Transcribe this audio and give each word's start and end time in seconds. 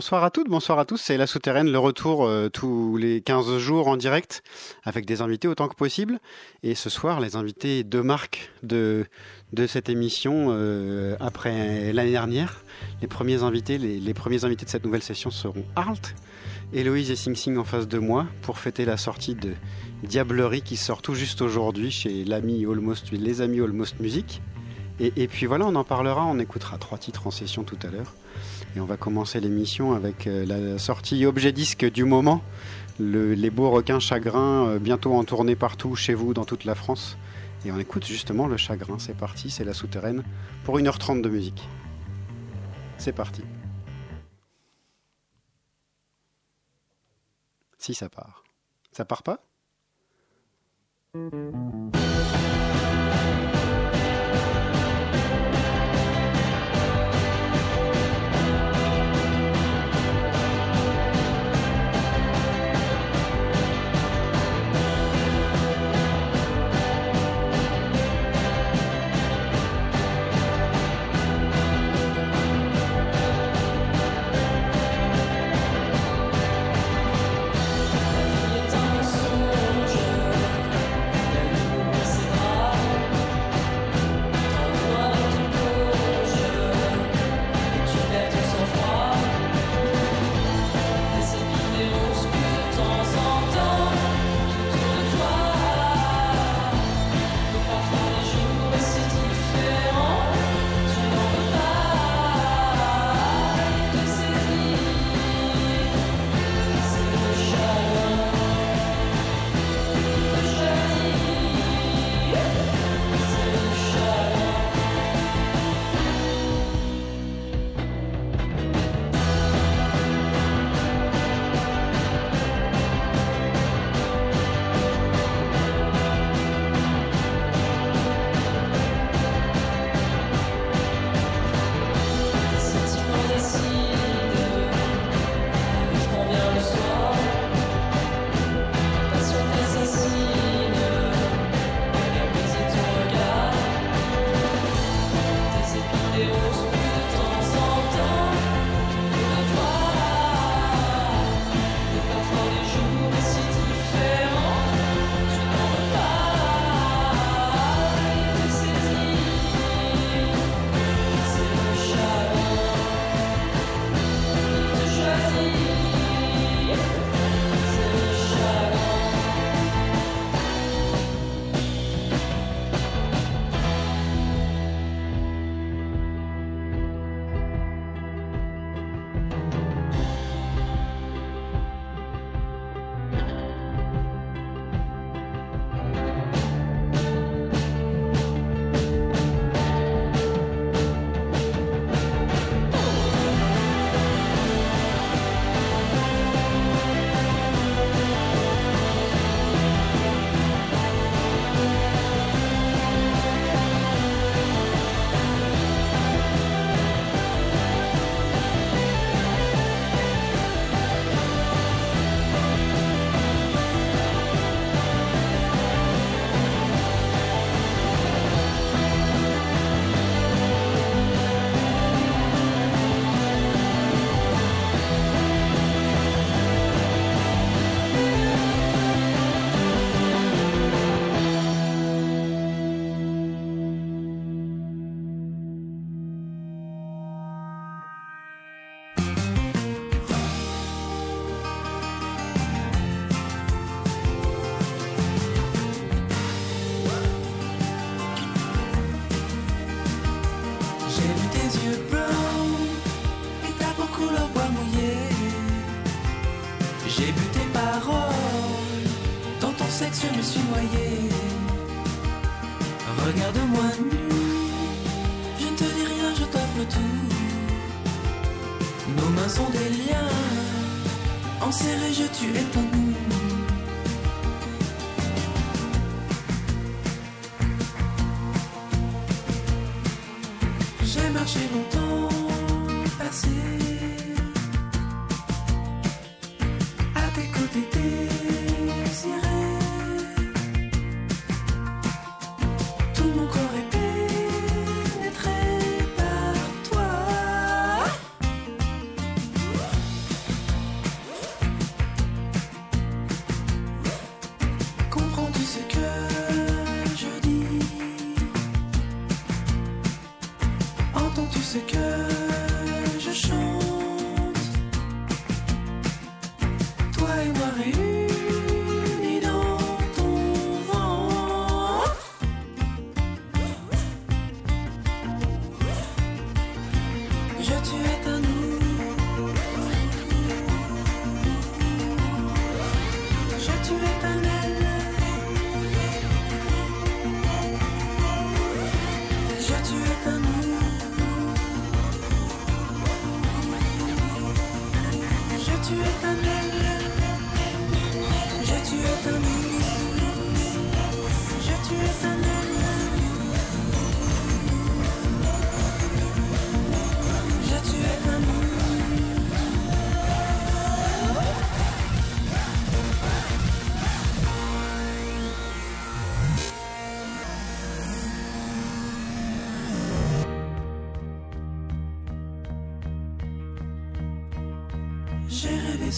Bonsoir 0.00 0.24
à 0.24 0.30
toutes, 0.30 0.48
bonsoir 0.48 0.78
à 0.78 0.86
tous. 0.86 0.96
C'est 0.96 1.18
La 1.18 1.26
Souterraine, 1.26 1.70
le 1.70 1.78
retour 1.78 2.24
euh, 2.24 2.48
tous 2.48 2.96
les 2.96 3.20
15 3.20 3.58
jours 3.58 3.86
en 3.86 3.98
direct 3.98 4.42
avec 4.82 5.04
des 5.04 5.20
invités 5.20 5.46
autant 5.46 5.68
que 5.68 5.74
possible. 5.74 6.20
Et 6.62 6.74
ce 6.74 6.88
soir, 6.88 7.20
les 7.20 7.36
invités 7.36 7.84
de 7.84 8.00
marque 8.00 8.50
de, 8.62 9.04
de 9.52 9.66
cette 9.66 9.90
émission 9.90 10.46
euh, 10.48 11.16
après 11.20 11.92
l'année 11.92 12.12
dernière. 12.12 12.64
Les 13.02 13.08
premiers 13.08 13.42
invités, 13.42 13.76
les, 13.76 14.14
premiers 14.14 14.46
invités 14.46 14.64
de 14.64 14.70
cette 14.70 14.86
nouvelle 14.86 15.02
session 15.02 15.30
seront 15.30 15.66
Arlt, 15.76 16.14
Héloïse 16.72 17.10
et 17.10 17.16
Sing 17.16 17.34
Sing 17.34 17.58
en 17.58 17.64
face 17.64 17.86
de 17.86 17.98
moi 17.98 18.24
pour 18.40 18.58
fêter 18.58 18.86
la 18.86 18.96
sortie 18.96 19.34
de 19.34 19.52
Diablerie 20.02 20.62
qui 20.62 20.78
sort 20.78 21.02
tout 21.02 21.14
juste 21.14 21.42
aujourd'hui 21.42 21.90
chez 21.90 22.24
les 22.24 22.32
amis 22.32 22.64
Almost 22.64 24.00
Music. 24.00 24.40
Et 24.98 25.28
puis 25.28 25.44
voilà, 25.44 25.66
on 25.66 25.74
en 25.74 25.84
parlera, 25.84 26.24
on 26.24 26.38
écoutera 26.38 26.78
trois 26.78 26.96
titres 26.96 27.26
en 27.26 27.30
session 27.30 27.64
tout 27.64 27.78
à 27.82 27.90
l'heure. 27.90 28.14
Et 28.76 28.80
on 28.80 28.84
va 28.84 28.96
commencer 28.96 29.40
l'émission 29.40 29.94
avec 29.94 30.26
euh, 30.26 30.46
la 30.46 30.78
sortie 30.78 31.26
objet 31.26 31.52
disque 31.52 31.90
du 31.90 32.04
moment, 32.04 32.40
les 33.00 33.50
beaux 33.50 33.70
requins 33.70 33.98
chagrins, 33.98 34.68
euh, 34.68 34.78
bientôt 34.78 35.14
en 35.14 35.24
tournée 35.24 35.56
partout 35.56 35.96
chez 35.96 36.14
vous 36.14 36.34
dans 36.34 36.44
toute 36.44 36.64
la 36.64 36.74
France. 36.74 37.16
Et 37.64 37.72
on 37.72 37.78
écoute 37.78 38.06
justement 38.06 38.46
le 38.46 38.56
chagrin. 38.56 38.98
C'est 38.98 39.16
parti, 39.16 39.50
c'est 39.50 39.64
la 39.64 39.74
souterraine 39.74 40.22
pour 40.64 40.78
1h30 40.78 41.20
de 41.20 41.28
musique. 41.28 41.68
C'est 42.96 43.12
parti. 43.12 43.42
Si 47.78 47.94
ça 47.94 48.08
part. 48.08 48.44
Ça 48.92 49.04
part 49.04 49.22
pas? 49.22 49.40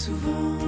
J'arrive 0.05 0.62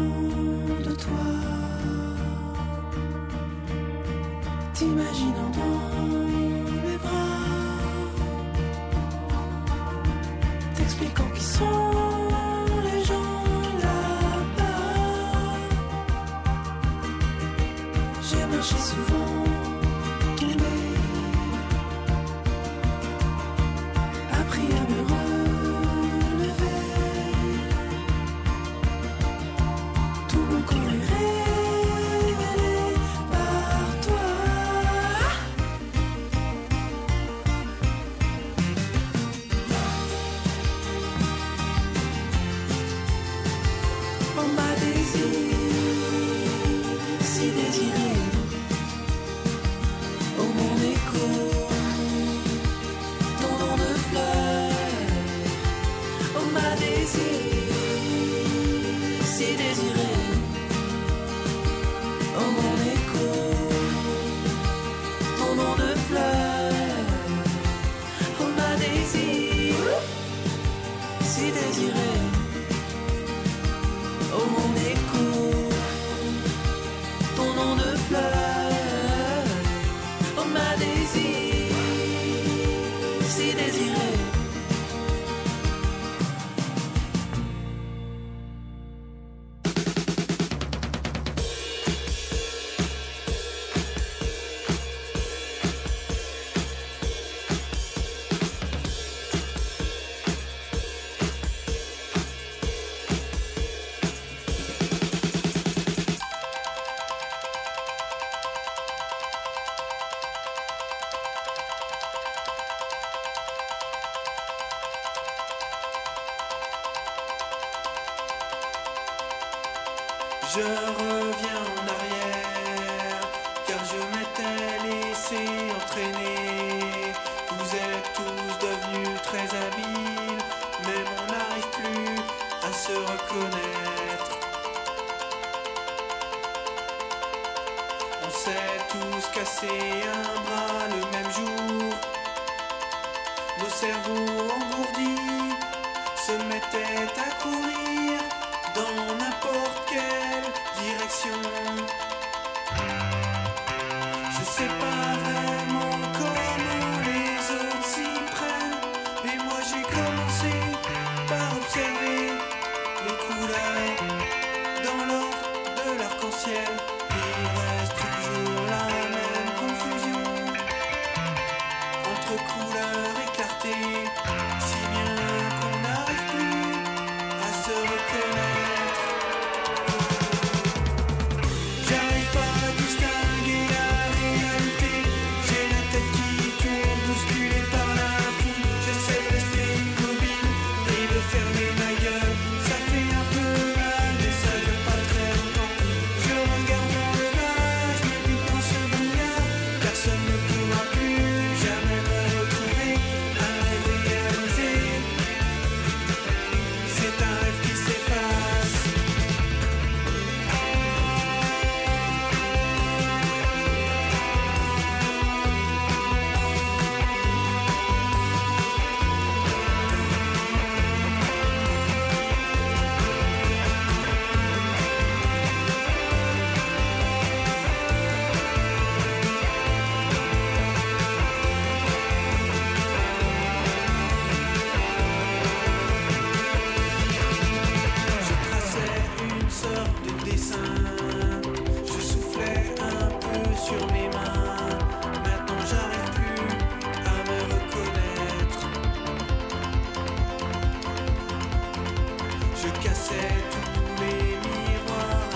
je 252.66 252.88
cassais 252.88 253.34
tous 253.52 254.02
les 254.02 254.38
miroirs. 254.38 255.35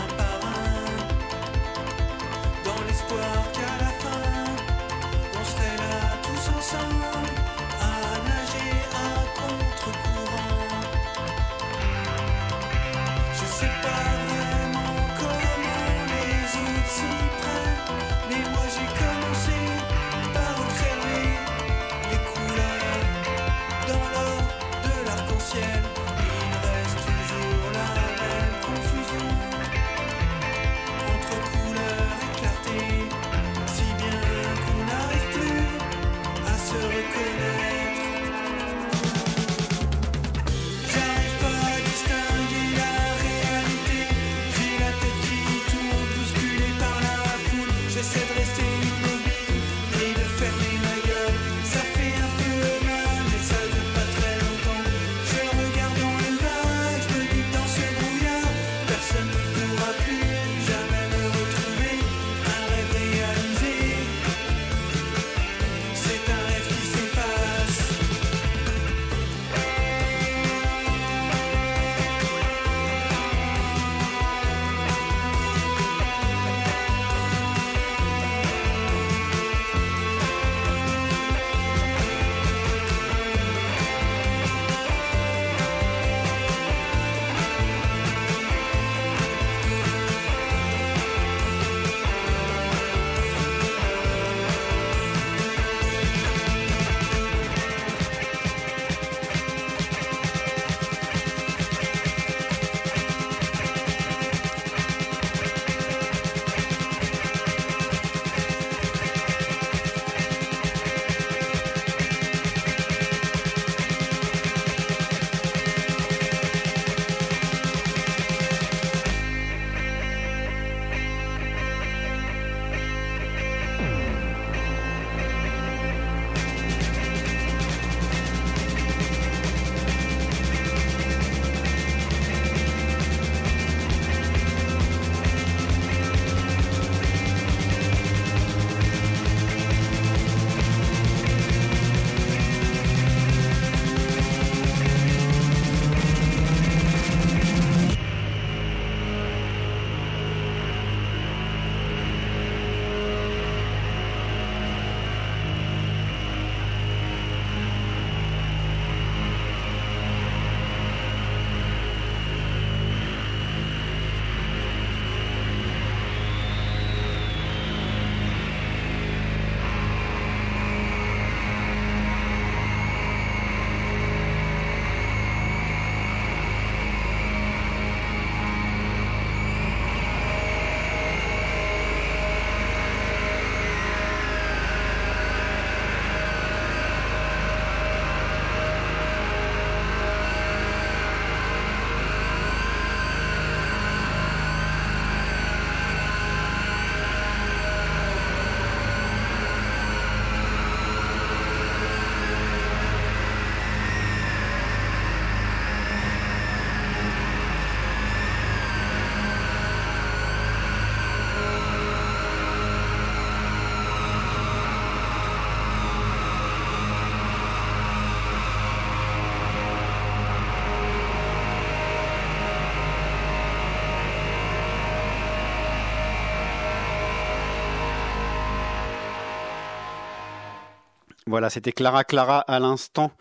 Voilà, 231.30 231.52
c'était 231.52 231.72
Clara 231.72 232.04
Clara 232.04 232.40
à 232.40 232.60
l'instant, 232.60 233.12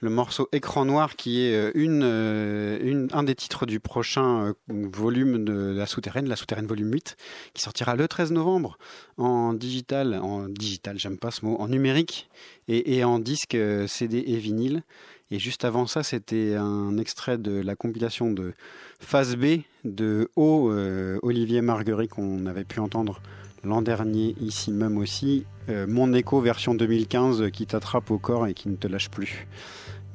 le 0.00 0.08
morceau 0.08 0.48
Écran 0.52 0.86
Noir 0.86 1.16
qui 1.16 1.42
est 1.42 1.54
euh, 1.54 1.70
euh, 1.76 3.06
un 3.12 3.22
des 3.22 3.34
titres 3.34 3.66
du 3.66 3.78
prochain 3.78 4.46
euh, 4.46 4.52
volume 4.70 5.44
de 5.44 5.74
La 5.76 5.84
Souterraine, 5.84 6.30
La 6.30 6.36
Souterraine 6.36 6.66
volume 6.66 6.90
8, 6.90 7.18
qui 7.52 7.60
sortira 7.60 7.94
le 7.94 8.08
13 8.08 8.32
novembre 8.32 8.78
en 9.18 9.52
digital, 9.52 10.14
en 10.14 10.48
digital, 10.48 10.98
j'aime 10.98 11.18
pas 11.18 11.30
ce 11.30 11.44
mot, 11.44 11.56
en 11.58 11.68
numérique 11.68 12.30
et, 12.68 12.96
et 12.96 13.04
en 13.04 13.18
disque 13.18 13.58
CD 13.86 14.24
et 14.26 14.38
vinyle. 14.38 14.82
Et 15.30 15.38
juste 15.38 15.66
avant 15.66 15.86
ça, 15.86 16.02
c'était 16.02 16.54
un 16.54 16.96
extrait 16.96 17.36
de 17.36 17.60
la 17.60 17.76
compilation 17.76 18.30
de 18.30 18.54
Phase 18.98 19.36
B 19.36 19.60
de 19.84 20.30
O, 20.36 20.72
Olivier 21.20 21.60
Marguerite 21.60 22.12
qu'on 22.12 22.46
avait 22.46 22.64
pu 22.64 22.80
entendre 22.80 23.20
l'an 23.64 23.82
dernier 23.82 24.34
ici 24.40 24.72
même 24.72 24.98
aussi, 24.98 25.44
euh, 25.68 25.86
Mon 25.88 26.12
écho 26.12 26.40
version 26.40 26.74
2015 26.74 27.50
qui 27.52 27.66
t'attrape 27.66 28.10
au 28.10 28.18
corps 28.18 28.46
et 28.46 28.54
qui 28.54 28.68
ne 28.68 28.76
te 28.76 28.86
lâche 28.86 29.10
plus. 29.10 29.46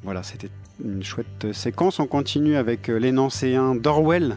Voilà, 0.02 0.22
c'était 0.22 0.50
une 0.84 1.02
chouette 1.02 1.52
séquence. 1.52 1.98
On 2.00 2.06
continue 2.06 2.56
avec 2.56 2.88
euh, 2.88 2.96
les 2.96 3.12
Nancéens 3.12 3.74
d'Orwell, 3.74 4.36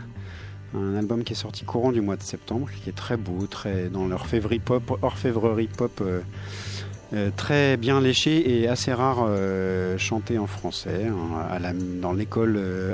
un 0.74 0.96
album 0.96 1.24
qui 1.24 1.34
est 1.34 1.38
sorti 1.38 1.66
courant 1.66 1.92
du 1.92 2.02
mois 2.02 2.18
de 2.18 2.24
septembre, 2.24 2.70
qui 2.84 2.90
est 2.90 2.96
très 2.96 3.18
beau, 3.18 3.48
très 3.48 3.90
dans 3.90 4.08
l'orfèvrerie 4.08 4.60
pop, 4.60 4.98
orfèvrerie 5.02 5.68
pop 5.68 6.00
euh, 6.02 6.22
euh, 7.14 7.30
très 7.36 7.78
bien 7.78 8.02
léché 8.02 8.60
et 8.60 8.68
assez 8.68 8.94
rare 8.94 9.26
euh, 9.28 9.98
chanté 9.98 10.38
en 10.38 10.48
français, 10.48 11.06
hein, 11.06 11.74
dans 12.02 12.12
l'école 12.12 12.56
euh, 12.58 12.94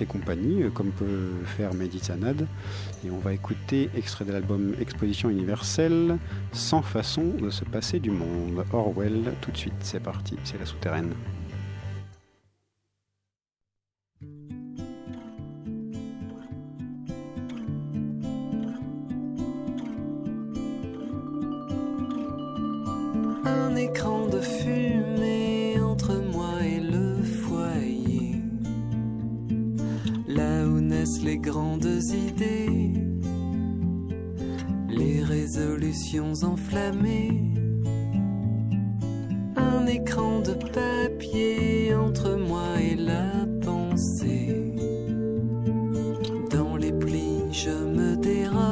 et 0.00 0.06
compagnie, 0.06 0.64
euh, 0.64 0.70
comme 0.70 0.90
peut 0.90 1.30
faire 1.56 1.72
Mehdi 1.74 2.00
Et 3.04 3.10
on 3.10 3.18
va 3.18 3.32
écouter 3.32 3.88
extrait 3.96 4.24
de 4.24 4.32
l'album 4.32 4.74
Exposition 4.80 5.30
universelle, 5.30 6.18
Sans 6.52 6.82
façon 6.82 7.22
de 7.40 7.50
se 7.50 7.64
passer 7.64 8.00
du 8.00 8.10
monde. 8.10 8.64
Orwell, 8.72 9.32
tout 9.40 9.52
de 9.52 9.56
suite, 9.56 9.74
c'est 9.80 10.02
parti, 10.02 10.36
c'est 10.42 10.58
la 10.58 10.66
souterraine. 10.66 11.12
Un 23.46 23.76
écran 23.76 24.26
de 24.26 24.40
fumée 24.40 25.80
entre 25.80 26.14
moi 26.32 26.64
et 26.64 26.80
le 26.80 27.22
foyer. 27.22 28.42
Là 30.26 30.66
où 30.66 30.80
naissent 30.80 31.22
les 31.22 31.38
grandes 31.38 32.00
idées, 32.28 32.92
les 34.88 35.22
résolutions 35.22 36.32
enflammées. 36.42 37.54
Un 39.56 39.86
écran 39.86 40.40
de 40.40 40.54
papier 40.54 41.94
entre 41.94 42.36
moi 42.36 42.80
et 42.80 42.96
la 42.96 43.46
pensée. 43.64 44.74
Dans 46.50 46.76
les 46.76 46.92
plis, 46.92 47.42
je 47.52 47.70
me 47.70 48.16
dérobe. 48.16 48.65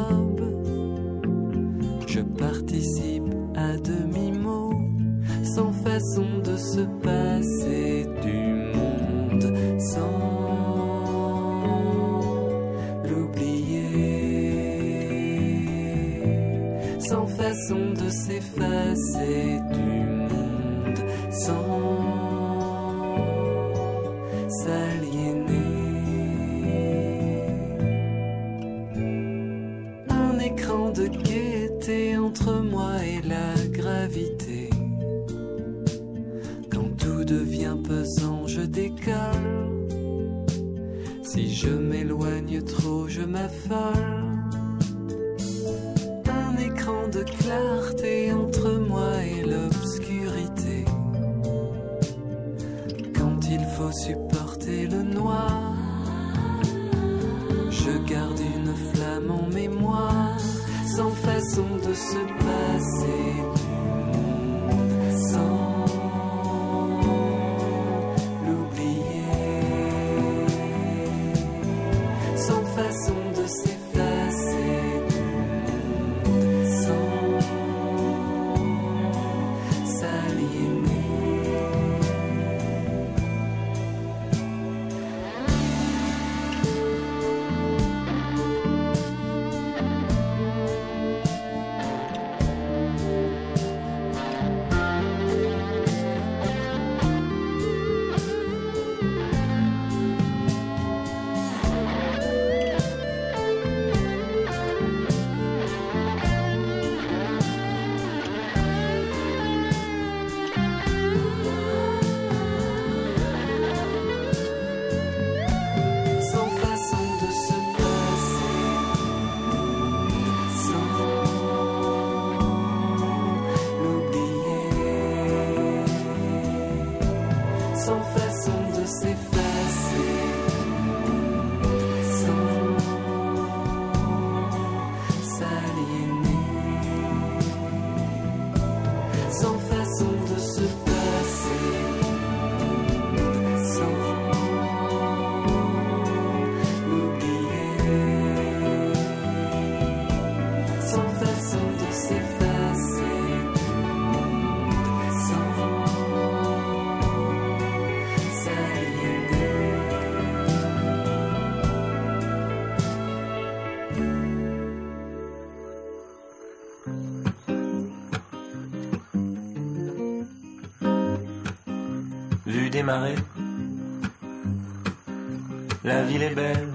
La 175.85 176.03
ville 176.03 176.25
est 176.25 176.35
belle, 176.35 176.73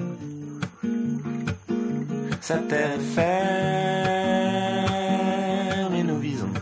sa 2.40 2.58
terre 2.60 2.92
est 2.94 3.00
ferme 3.00 3.26
et 5.96 6.04
nous 6.04 6.20
visons 6.20 6.54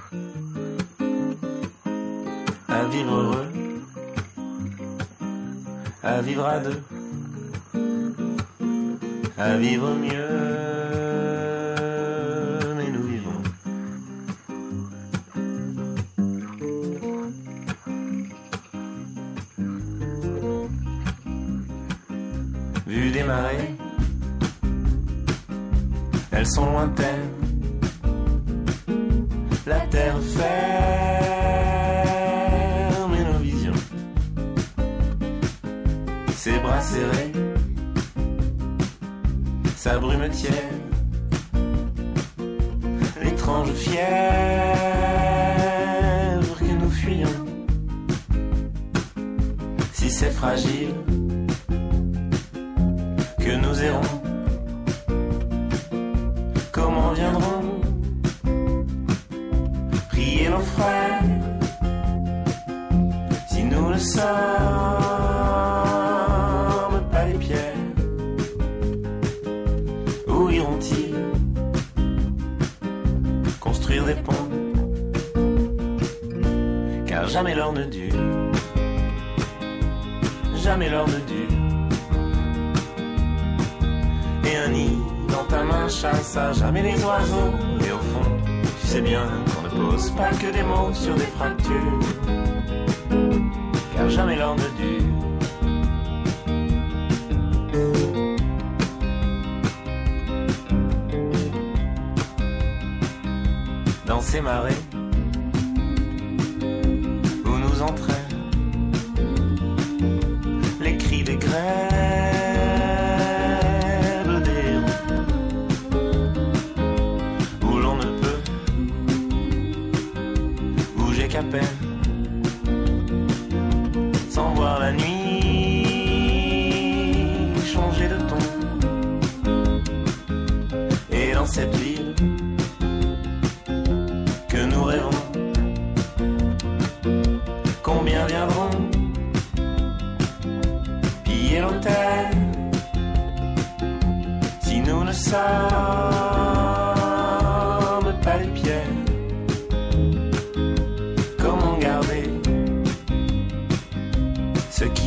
à 2.67 2.83
vivre 2.85 3.13
heureux, 3.13 3.45
à 6.01 6.21
vivre 6.21 6.45
à 6.47 6.57
deux, 6.57 6.81
à 9.37 9.55
vivre 9.57 9.93
mieux, 9.93 10.56
sont 26.47 26.65
lointaines. 26.65 27.29
La 29.65 29.79
terre 29.87 30.17
ferme 30.19 30.45
et 33.15 33.23
nos 33.23 33.39
visions. 33.39 33.73
Ses 36.35 36.59
bras 36.59 36.81
serrés. 36.81 37.31
Sa 39.75 39.99
brume 39.99 40.29
tiède. 40.29 40.53
L'étrange 43.21 43.73
fièvre 43.73 44.07
que 46.59 46.73
nous 46.81 46.91
fuyons. 46.91 47.45
Si 49.93 50.09
c'est 50.09 50.31
fragile 50.31 50.93
Ne 77.57 77.85
dure, 77.85 78.13
jamais 80.55 80.89
l'or 80.91 81.07
ne 81.07 81.19
dure 81.25 81.57
et 84.45 84.57
un 84.57 84.69
nid 84.69 84.97
dans 85.27 85.43
ta 85.45 85.63
main 85.63 85.89
chasse 85.89 86.37
à 86.37 86.53
jamais 86.53 86.83
les 86.83 87.03
oiseaux. 87.03 87.51
Et 87.81 87.91
au 87.91 87.97
fond, 87.97 88.31
tu 88.79 88.87
sais 88.87 89.01
bien 89.01 89.25
qu'on 89.55 89.63
ne 89.63 89.89
pose 89.89 90.11
pas 90.11 90.29
que 90.29 90.51
des 90.53 90.61
mots 90.61 90.93
sur 90.93 91.15
des 91.15 91.25
fractures, 91.25 91.99
car 93.95 94.09
jamais 94.09 94.35
l'or 94.35 94.55
ne 94.55 94.69
dure. 94.77 95.16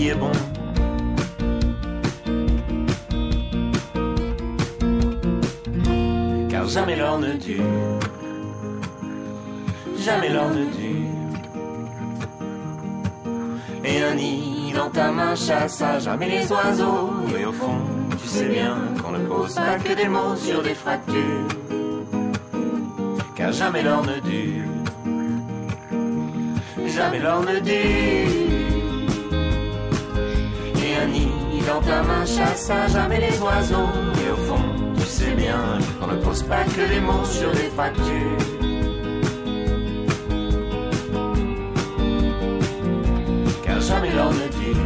Est 0.09 0.15
bon. 0.15 0.33
Car 6.49 6.67
jamais 6.69 6.97
l'or 6.97 7.19
ne 7.19 7.33
dure. 7.35 7.65
Jamais 9.99 10.31
l'or 10.31 10.51
ne 10.51 10.65
dure. 10.65 11.11
Et 13.85 14.03
un 14.03 14.15
nid 14.15 14.73
dans 14.75 14.91
ta 14.91 15.11
main 15.11 15.35
chasse 15.35 15.83
à 15.83 15.99
jamais 15.99 16.29
les 16.29 16.51
oiseaux. 16.51 17.11
Et 17.39 17.45
au 17.45 17.53
fond, 17.53 17.81
tu 18.21 18.29
sais 18.29 18.49
bien 18.49 18.77
qu'on 19.03 19.13
ne 19.13 19.27
pose 19.27 19.55
pas 19.55 19.79
que 19.79 19.93
des 19.95 20.09
mots 20.09 20.37
sur 20.37 20.63
des 20.63 20.75
fractures. 20.75 21.49
Car 23.35 23.53
jamais 23.53 23.83
l'or 23.83 24.03
ne 24.03 24.19
dure. 24.21 24.65
Jamais 26.87 27.19
l'or 27.19 27.43
ne 27.43 27.59
dure 27.61 28.60
nid 31.61 31.67
dans 31.67 31.81
ta 31.81 32.03
main 32.03 32.25
chasse 32.25 32.71
à 32.71 32.87
jamais 32.89 33.21
les 33.21 33.39
oiseaux. 33.41 33.89
Et 34.25 34.31
au 34.31 34.37
fond, 34.37 34.63
tu 34.97 35.03
sais 35.03 35.35
bien 35.35 35.79
qu'on 36.01 36.09
ne 36.09 36.17
pose 36.17 36.43
pas 36.43 36.65
que 36.65 36.89
des 36.89 37.01
mots 37.01 37.25
sur 37.25 37.51
des 37.53 37.71
fractures 37.75 38.39
Car 43.65 43.81
jamais 43.81 44.13
l'or 44.13 44.33
ne 44.33 44.49
dure 44.59 44.77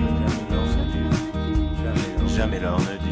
Jamais 2.29 2.61
l'or 2.61 2.81
ne 2.81 2.97
dure 2.99 3.04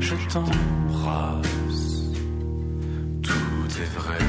je 0.00 0.14
t'embrasse. 0.28 2.02
Tout 3.22 3.80
est 3.80 3.94
vrai. 3.98 4.27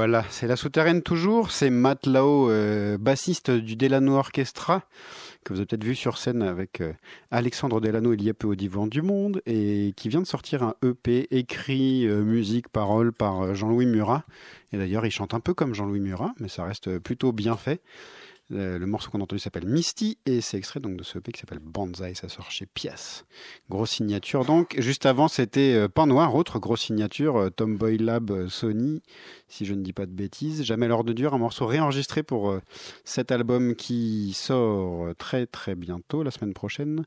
Voilà, 0.00 0.24
c'est 0.30 0.46
la 0.46 0.56
souterraine 0.56 1.02
toujours. 1.02 1.50
C'est 1.50 1.68
Matt 1.68 2.06
Lao, 2.06 2.48
euh, 2.48 2.96
bassiste 2.96 3.50
du 3.50 3.76
Delano 3.76 4.14
Orchestra, 4.14 4.82
que 5.44 5.52
vous 5.52 5.58
avez 5.58 5.66
peut-être 5.66 5.84
vu 5.84 5.94
sur 5.94 6.16
scène 6.16 6.40
avec 6.40 6.80
euh, 6.80 6.94
Alexandre 7.30 7.82
Delano 7.82 8.14
il 8.14 8.22
y 8.22 8.30
a 8.30 8.32
peu 8.32 8.46
au 8.46 8.54
Divan 8.54 8.86
du 8.86 9.02
Monde, 9.02 9.42
et 9.44 9.92
qui 9.98 10.08
vient 10.08 10.22
de 10.22 10.26
sortir 10.26 10.62
un 10.62 10.74
EP 10.82 11.28
écrit, 11.30 12.06
euh, 12.06 12.22
musique, 12.22 12.70
parole 12.70 13.12
par 13.12 13.54
Jean-Louis 13.54 13.84
Murat. 13.84 14.24
Et 14.72 14.78
d'ailleurs, 14.78 15.04
il 15.04 15.10
chante 15.10 15.34
un 15.34 15.40
peu 15.40 15.52
comme 15.52 15.74
Jean-Louis 15.74 16.00
Murat, 16.00 16.32
mais 16.40 16.48
ça 16.48 16.64
reste 16.64 16.98
plutôt 16.98 17.32
bien 17.32 17.58
fait. 17.58 17.82
Le, 18.50 18.78
le 18.78 18.86
morceau 18.86 19.10
qu'on 19.10 19.20
a 19.20 19.22
entendu 19.22 19.40
s'appelle 19.40 19.66
Misty 19.66 20.18
et 20.26 20.40
c'est 20.40 20.56
extrait 20.56 20.80
donc 20.80 20.96
de 20.96 21.04
ce 21.04 21.18
EP 21.18 21.32
qui 21.32 21.40
s'appelle 21.40 21.60
Banzai, 21.60 22.14
ça 22.14 22.28
sort 22.28 22.50
chez 22.50 22.66
Pias. 22.66 23.24
Grosse 23.68 23.90
signature 23.90 24.44
donc. 24.44 24.74
Juste 24.78 25.06
avant 25.06 25.28
c'était 25.28 25.74
euh, 25.74 25.88
Pain 25.88 26.06
Noir, 26.06 26.34
autre 26.34 26.58
grosse 26.58 26.82
signature, 26.82 27.36
euh, 27.36 27.50
Tomboy 27.50 27.98
Lab 27.98 28.30
euh, 28.30 28.48
Sony, 28.48 29.02
si 29.48 29.64
je 29.64 29.74
ne 29.74 29.82
dis 29.82 29.92
pas 29.92 30.06
de 30.06 30.12
bêtises. 30.12 30.64
Jamais 30.64 30.88
l'heure 30.88 31.04
de 31.04 31.12
dur, 31.12 31.32
un 31.34 31.38
morceau 31.38 31.66
réenregistré 31.66 32.22
pour 32.22 32.50
euh, 32.50 32.60
cet 33.04 33.30
album 33.30 33.74
qui 33.74 34.32
sort 34.34 35.06
euh, 35.06 35.14
très 35.14 35.46
très 35.46 35.74
bientôt, 35.74 36.22
la 36.22 36.30
semaine 36.30 36.54
prochaine. 36.54 37.04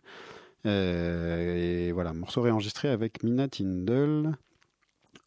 Euh, 0.66 1.88
et 1.88 1.92
voilà, 1.92 2.14
morceau 2.14 2.42
réenregistré 2.42 2.88
avec 2.88 3.24
Mina 3.24 3.48
Tindall 3.48 4.38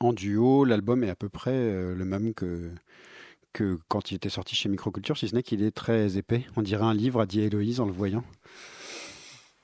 en 0.00 0.12
duo. 0.12 0.64
L'album 0.64 1.04
est 1.04 1.10
à 1.10 1.16
peu 1.16 1.28
près 1.28 1.52
euh, 1.52 1.94
le 1.94 2.04
même 2.04 2.34
que 2.34 2.70
que 3.56 3.78
quand 3.88 4.10
il 4.10 4.16
était 4.16 4.28
sorti 4.28 4.54
chez 4.54 4.68
Microculture, 4.68 5.16
si 5.16 5.28
ce 5.28 5.34
n'est 5.34 5.42
qu'il 5.42 5.62
est 5.62 5.70
très 5.70 6.18
épais. 6.18 6.44
On 6.56 6.62
dirait 6.62 6.84
un 6.84 6.92
livre, 6.92 7.22
a 7.22 7.26
dit 7.26 7.40
Héloïse 7.40 7.80
en 7.80 7.86
le 7.86 7.92
voyant. 7.92 8.22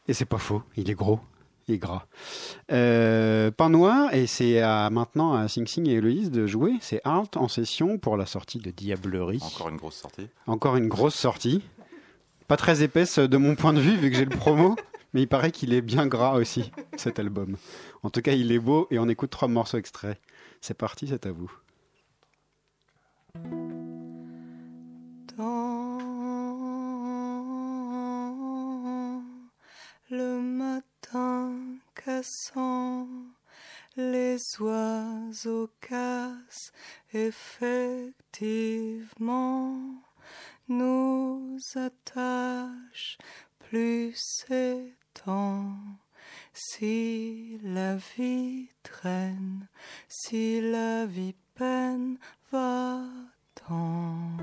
Et 0.08 0.14
c'est 0.14 0.24
pas 0.24 0.38
faux, 0.38 0.62
il 0.76 0.90
est 0.90 0.94
gros 0.94 1.20
et 1.68 1.76
gras. 1.76 2.06
Euh, 2.72 3.50
Pain 3.50 3.68
Noir, 3.68 4.12
et 4.14 4.26
c'est 4.26 4.60
à, 4.60 4.88
maintenant 4.88 5.34
à 5.34 5.46
Sing 5.46 5.66
Sing 5.66 5.86
et 5.88 5.92
Héloïse 5.92 6.30
de 6.30 6.46
jouer. 6.46 6.72
C'est 6.80 7.02
Art 7.04 7.28
en 7.36 7.48
session 7.48 7.98
pour 7.98 8.16
la 8.16 8.24
sortie 8.24 8.58
de 8.58 8.70
Diablerie. 8.70 9.40
Encore 9.42 9.68
une 9.68 9.76
grosse 9.76 9.96
sortie. 9.96 10.28
Encore 10.46 10.76
une 10.76 10.88
grosse 10.88 11.14
sortie. 11.14 11.62
Pas 12.48 12.56
très 12.56 12.82
épaisse 12.82 13.18
de 13.18 13.36
mon 13.36 13.56
point 13.56 13.74
de 13.74 13.80
vue, 13.80 13.96
vu 13.96 14.10
que 14.10 14.16
j'ai 14.16 14.24
le 14.24 14.34
promo. 14.34 14.74
Mais 15.12 15.20
il 15.20 15.28
paraît 15.28 15.52
qu'il 15.52 15.74
est 15.74 15.82
bien 15.82 16.06
gras 16.06 16.36
aussi, 16.36 16.72
cet 16.96 17.18
album. 17.18 17.58
En 18.02 18.08
tout 18.08 18.22
cas, 18.22 18.32
il 18.32 18.50
est 18.52 18.58
beau 18.58 18.86
et 18.90 18.98
on 18.98 19.10
écoute 19.10 19.28
trois 19.28 19.48
morceaux 19.48 19.76
extraits. 19.76 20.18
C'est 20.62 20.78
parti, 20.78 21.08
c'est 21.08 21.26
à 21.26 21.32
vous. 21.32 21.52
Le 30.12 30.38
matin 30.40 31.56
cassant, 31.94 33.08
les 33.96 34.36
oiseaux 34.60 35.70
cassent 35.80 36.72
effectivement, 37.14 38.44
nous 40.68 41.56
attachent 41.74 43.16
plus 43.58 44.12
s'étend. 44.14 45.78
Si 46.52 47.58
la 47.62 47.96
vie 47.96 48.68
traîne, 48.82 49.66
si 50.08 50.60
la 50.60 51.06
vie 51.06 51.34
peine, 51.54 52.18
va-t'en. 52.52 54.36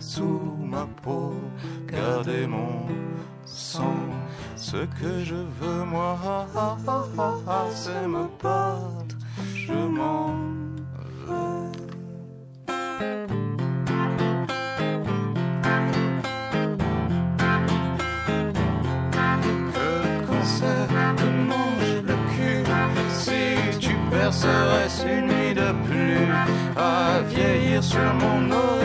sous 0.00 0.40
ma 0.58 0.86
peau. 1.02 1.34
Gardez 1.86 2.46
mon 2.46 2.86
sang. 3.44 3.96
Ce 4.56 4.76
que 4.76 5.24
je 5.24 5.36
veux, 5.60 5.84
moi, 5.84 6.16
c'est 7.74 8.06
me 8.06 8.24
battre. 8.42 9.16
Je 9.54 9.72
m'en 9.72 10.34
vais. 11.26 11.60
serait 24.32 24.88
une 25.06 25.26
nuit 25.26 25.54
de 25.54 25.72
plus, 25.86 26.26
à 26.76 27.20
vieillir 27.22 27.82
sur 27.82 28.14
mon 28.14 28.50
eau 28.52 28.79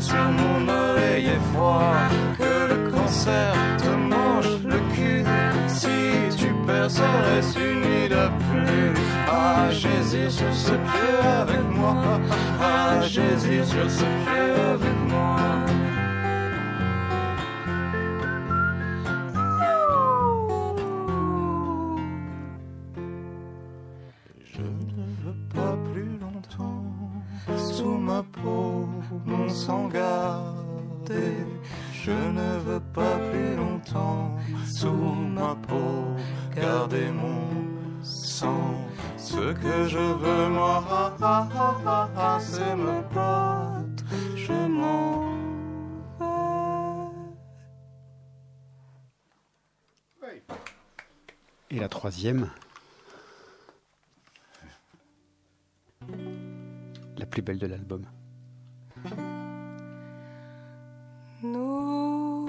sur 0.00 0.24
mon 0.40 0.68
oreille 0.68 1.30
froid 1.52 1.92
que 2.38 2.72
le 2.72 2.90
cancer 2.90 3.54
te 3.78 3.88
mange 3.88 4.58
le 4.64 4.78
cul. 4.94 5.24
Si 5.68 6.36
tu 6.36 6.52
perds, 6.66 6.90
ça 6.90 7.10
reste 7.26 7.58
une 7.58 7.80
nuit 7.80 8.08
de 8.08 8.28
plus. 8.48 8.94
Ah, 9.28 9.70
Jésus 9.70 10.30
sur 10.30 10.54
ce 10.54 10.72
pieu 10.72 11.14
avec 11.40 11.64
moi. 11.70 12.20
Ah, 12.60 13.00
Jésus 13.02 13.64
sur 13.64 13.90
ce 13.90 14.04
pieu 14.24 14.52
avec 14.74 14.96
moi. 15.08 15.61
sans 29.52 29.88
garder. 29.88 31.46
Je 31.92 32.10
ne 32.10 32.58
veux 32.58 32.80
pas 32.80 33.18
plus 33.30 33.56
longtemps 33.56 34.36
sous 34.66 34.92
ma 34.92 35.54
peau 35.54 36.16
garder 36.54 37.10
mon 37.10 38.02
sang. 38.02 38.74
Ce 39.16 39.52
que 39.52 39.88
je 39.88 39.98
veux, 39.98 40.48
moi, 40.48 40.82
c'est 42.40 42.76
me 42.76 43.02
battre. 43.14 44.04
Je 44.36 44.52
m'en 44.52 45.26
vais. 50.20 50.42
Et 51.70 51.78
la 51.78 51.88
troisième? 51.88 52.50
La 57.16 57.26
plus 57.26 57.42
belle 57.42 57.58
de 57.58 57.66
l'album. 57.66 58.04
Nous 61.44 62.46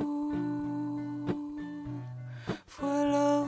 voilà. 2.80 3.43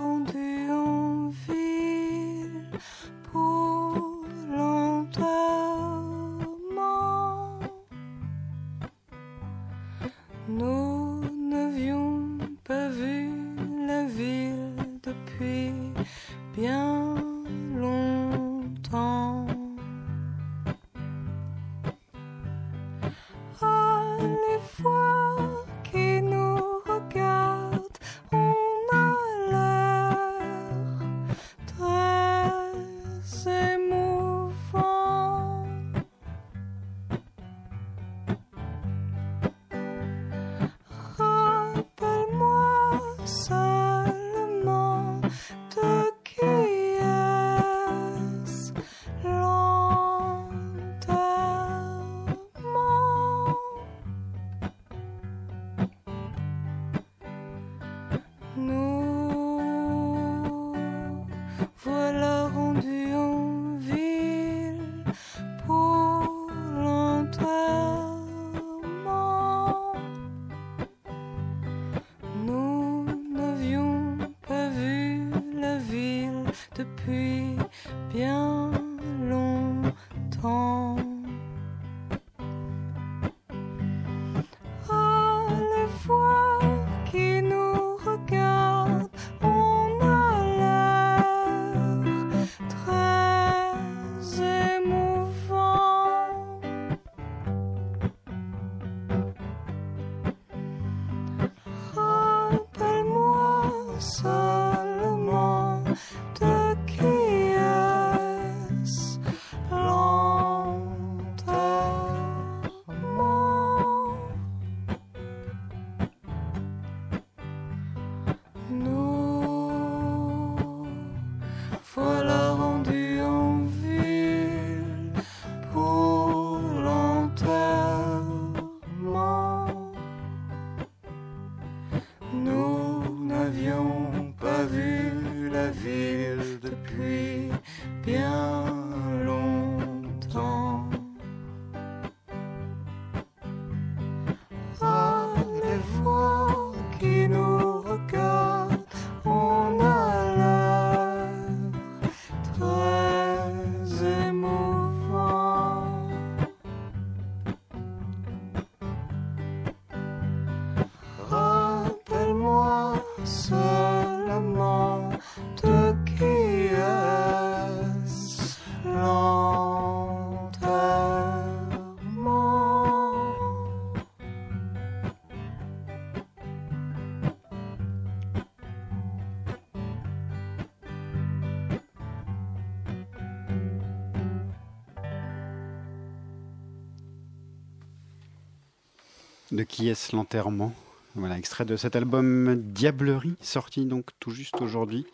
Qui 189.66 189.89
est-ce 189.89 190.16
l'enterrement? 190.16 190.74
Voilà, 191.16 191.38
extrait 191.38 191.66
de 191.66 191.76
cet 191.78 191.95
album 191.95 192.55
Diablerie, 192.55 193.36
sorti 193.41 193.86
donc 193.86 194.09
tout 194.20 194.32
juste 194.32 194.61
aujourd'hui, 194.61 195.05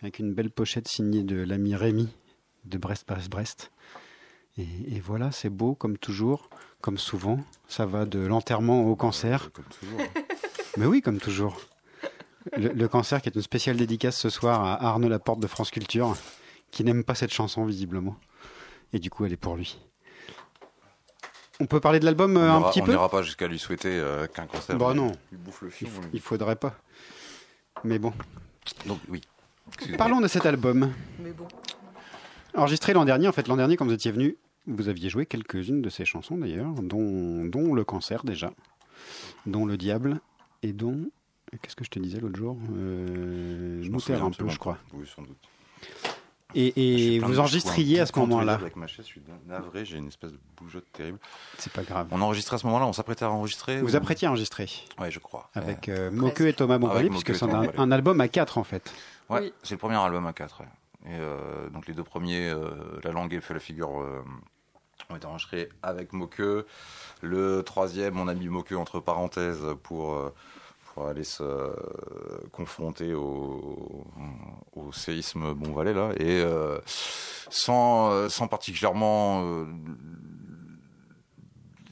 avec 0.00 0.18
une 0.18 0.32
belle 0.32 0.50
pochette 0.50 0.88
signée 0.88 1.22
de 1.22 1.36
l'ami 1.36 1.74
Rémi 1.74 2.08
de 2.64 2.78
Brest-Brest-Brest. 2.78 3.72
Et, 4.58 4.66
et 4.86 5.00
voilà, 5.00 5.32
c'est 5.32 5.50
beau 5.50 5.74
comme 5.74 5.98
toujours, 5.98 6.48
comme 6.80 6.98
souvent. 6.98 7.38
Ça 7.68 7.86
va 7.86 8.04
de 8.04 8.20
l'enterrement 8.20 8.82
au 8.82 8.94
cancer. 8.94 9.50
Comme 9.52 9.64
toujours. 9.80 10.00
Mais 10.76 10.86
oui, 10.86 11.00
comme 11.00 11.18
toujours. 11.18 11.60
Le, 12.56 12.68
le 12.68 12.88
cancer 12.88 13.22
qui 13.22 13.28
est 13.28 13.34
une 13.34 13.42
spéciale 13.42 13.76
dédicace 13.76 14.18
ce 14.18 14.30
soir 14.30 14.64
à 14.64 14.86
Arnaud 14.86 15.08
Laporte 15.08 15.40
de 15.40 15.46
France 15.46 15.70
Culture, 15.70 16.16
qui 16.70 16.84
n'aime 16.84 17.04
pas 17.04 17.14
cette 17.14 17.32
chanson 17.32 17.64
visiblement. 17.64 18.16
Et 18.92 18.98
du 18.98 19.10
coup, 19.10 19.24
elle 19.24 19.32
est 19.32 19.36
pour 19.36 19.56
lui. 19.56 19.78
On 21.62 21.66
peut 21.66 21.78
parler 21.78 22.00
de 22.00 22.04
l'album 22.04 22.36
euh, 22.36 22.50
on 22.50 22.64
un 22.66 22.70
petit 22.70 22.82
on 22.82 22.84
peu 22.86 22.90
n'ira 22.92 23.08
pas 23.08 23.22
jusqu'à 23.22 23.46
lui 23.46 23.58
souhaiter 23.60 23.88
euh, 23.88 24.26
qu'un 24.26 24.46
concert. 24.46 24.76
Bah 24.76 24.90
lui- 24.90 24.96
non. 25.00 25.12
lui 25.30 25.38
bouffe 25.38 25.62
le 25.62 25.68
il, 25.68 25.72
film. 25.72 25.90
f- 25.92 26.08
il 26.12 26.20
faudrait 26.20 26.56
pas. 26.56 26.74
Mais 27.84 28.00
bon. 28.00 28.12
Donc 28.86 28.98
oui. 29.08 29.20
Parlons 29.96 30.20
de 30.20 30.26
cet 30.26 30.44
album. 30.44 30.90
Mais 31.20 31.30
bon. 31.30 31.46
Enregistré 32.54 32.92
l'an 32.94 33.04
dernier, 33.04 33.28
en 33.28 33.32
fait, 33.32 33.46
l'an 33.46 33.56
dernier, 33.56 33.76
quand 33.76 33.86
vous 33.86 33.92
étiez 33.92 34.10
venu, 34.10 34.36
vous 34.66 34.88
aviez 34.88 35.08
joué 35.08 35.24
quelques-unes 35.24 35.80
de 35.82 35.88
ces 35.88 36.04
chansons 36.04 36.36
d'ailleurs, 36.36 36.72
dont, 36.82 37.44
dont 37.44 37.74
Le 37.74 37.84
Cancer 37.84 38.24
déjà, 38.24 38.52
dont 39.46 39.64
Le 39.64 39.76
Diable, 39.76 40.20
et 40.64 40.72
dont. 40.72 41.10
Qu'est-ce 41.62 41.76
que 41.76 41.84
je 41.84 41.90
te 41.90 41.98
disais 42.00 42.18
l'autre 42.18 42.36
jour? 42.36 42.58
Euh, 42.76 43.82
Je 43.82 43.90
m'en 43.90 43.98
un 43.98 44.30
peu, 44.30 44.48
je 44.48 44.58
crois. 44.58 44.78
Oui, 44.94 45.06
sans 45.06 45.22
doute. 45.22 45.36
Et, 46.54 47.14
et 47.16 47.18
vous 47.20 47.38
enregistriez 47.40 48.00
à 48.00 48.06
ce 48.06 48.12
suis 48.12 48.20
un- 48.20 48.26
moment-là. 48.26 48.54
Avec 48.54 48.76
ma 48.76 48.86
chaise, 48.86 49.04
je 49.06 49.10
suis 49.12 49.22
navré, 49.46 49.84
j'ai 49.84 49.98
une 49.98 50.08
espèce 50.08 50.32
de 50.32 50.38
bougeotte 50.56 50.84
terrible. 50.92 51.18
C'est 51.58 51.72
pas 51.72 51.82
grave. 51.82 52.06
On 52.10 52.20
enregistrait 52.20 52.56
à 52.56 52.58
ce 52.58 52.66
moment-là, 52.66 52.86
on 52.86 52.92
s'apprêtait 52.92 53.24
à 53.24 53.30
enregistrer 53.30 53.80
Vous 53.80 53.94
ou- 53.94 53.96
apprêtiez 53.96 54.26
à 54.28 54.30
enregistrer 54.30 54.68
Ouais, 54.98 55.10
je 55.10 55.18
crois. 55.18 55.50
avec 55.54 55.88
Euh, 55.88 56.10
Moqueux 56.10 56.48
et 56.48 56.52
Thomas 56.52 56.78
Bombali, 56.78 57.08
puisque 57.10 57.34
c'est 57.34 57.44
un, 57.44 57.68
un 57.76 57.92
album 57.92 58.20
à 58.20 58.28
quatre 58.28 58.58
en 58.58 58.64
fait. 58.64 58.92
Ouais, 59.30 59.40
Oui. 59.40 59.52
c'est 59.62 59.74
le 59.74 59.78
premier 59.78 59.96
album 59.96 60.26
à 60.26 60.32
4. 60.32 60.62
Et 61.04 61.08
euh, 61.10 61.68
donc 61.70 61.86
les 61.86 61.94
deux 61.94 62.04
premiers, 62.04 62.48
euh, 62.50 62.70
La 63.02 63.10
langue 63.12 63.32
et 63.34 63.40
fait 63.40 63.54
la 63.54 63.60
figure, 63.60 64.00
euh, 64.00 64.22
ont 65.10 65.16
été 65.16 65.26
enregistrés 65.26 65.68
avec 65.82 66.12
Moqueux. 66.12 66.66
Le 67.22 67.62
troisième, 67.62 68.18
on 68.20 68.28
a 68.28 68.34
mis 68.34 68.48
Moqueux 68.48 68.76
entre 68.78 69.00
parenthèses 69.00 69.64
pour, 69.82 70.12
euh, 70.14 70.32
pour 70.92 71.08
aller 71.08 71.24
se 71.24 71.42
euh, 71.42 71.72
confronter 72.52 73.14
au, 73.14 74.04
séisme 74.92 75.54
Bon 75.54 75.72
Valais 75.72 75.94
là. 75.94 76.10
Et 76.18 76.42
euh, 76.42 76.78
sans, 77.48 78.10
euh, 78.10 78.28
sans 78.28 78.46
particulièrement 78.46 79.42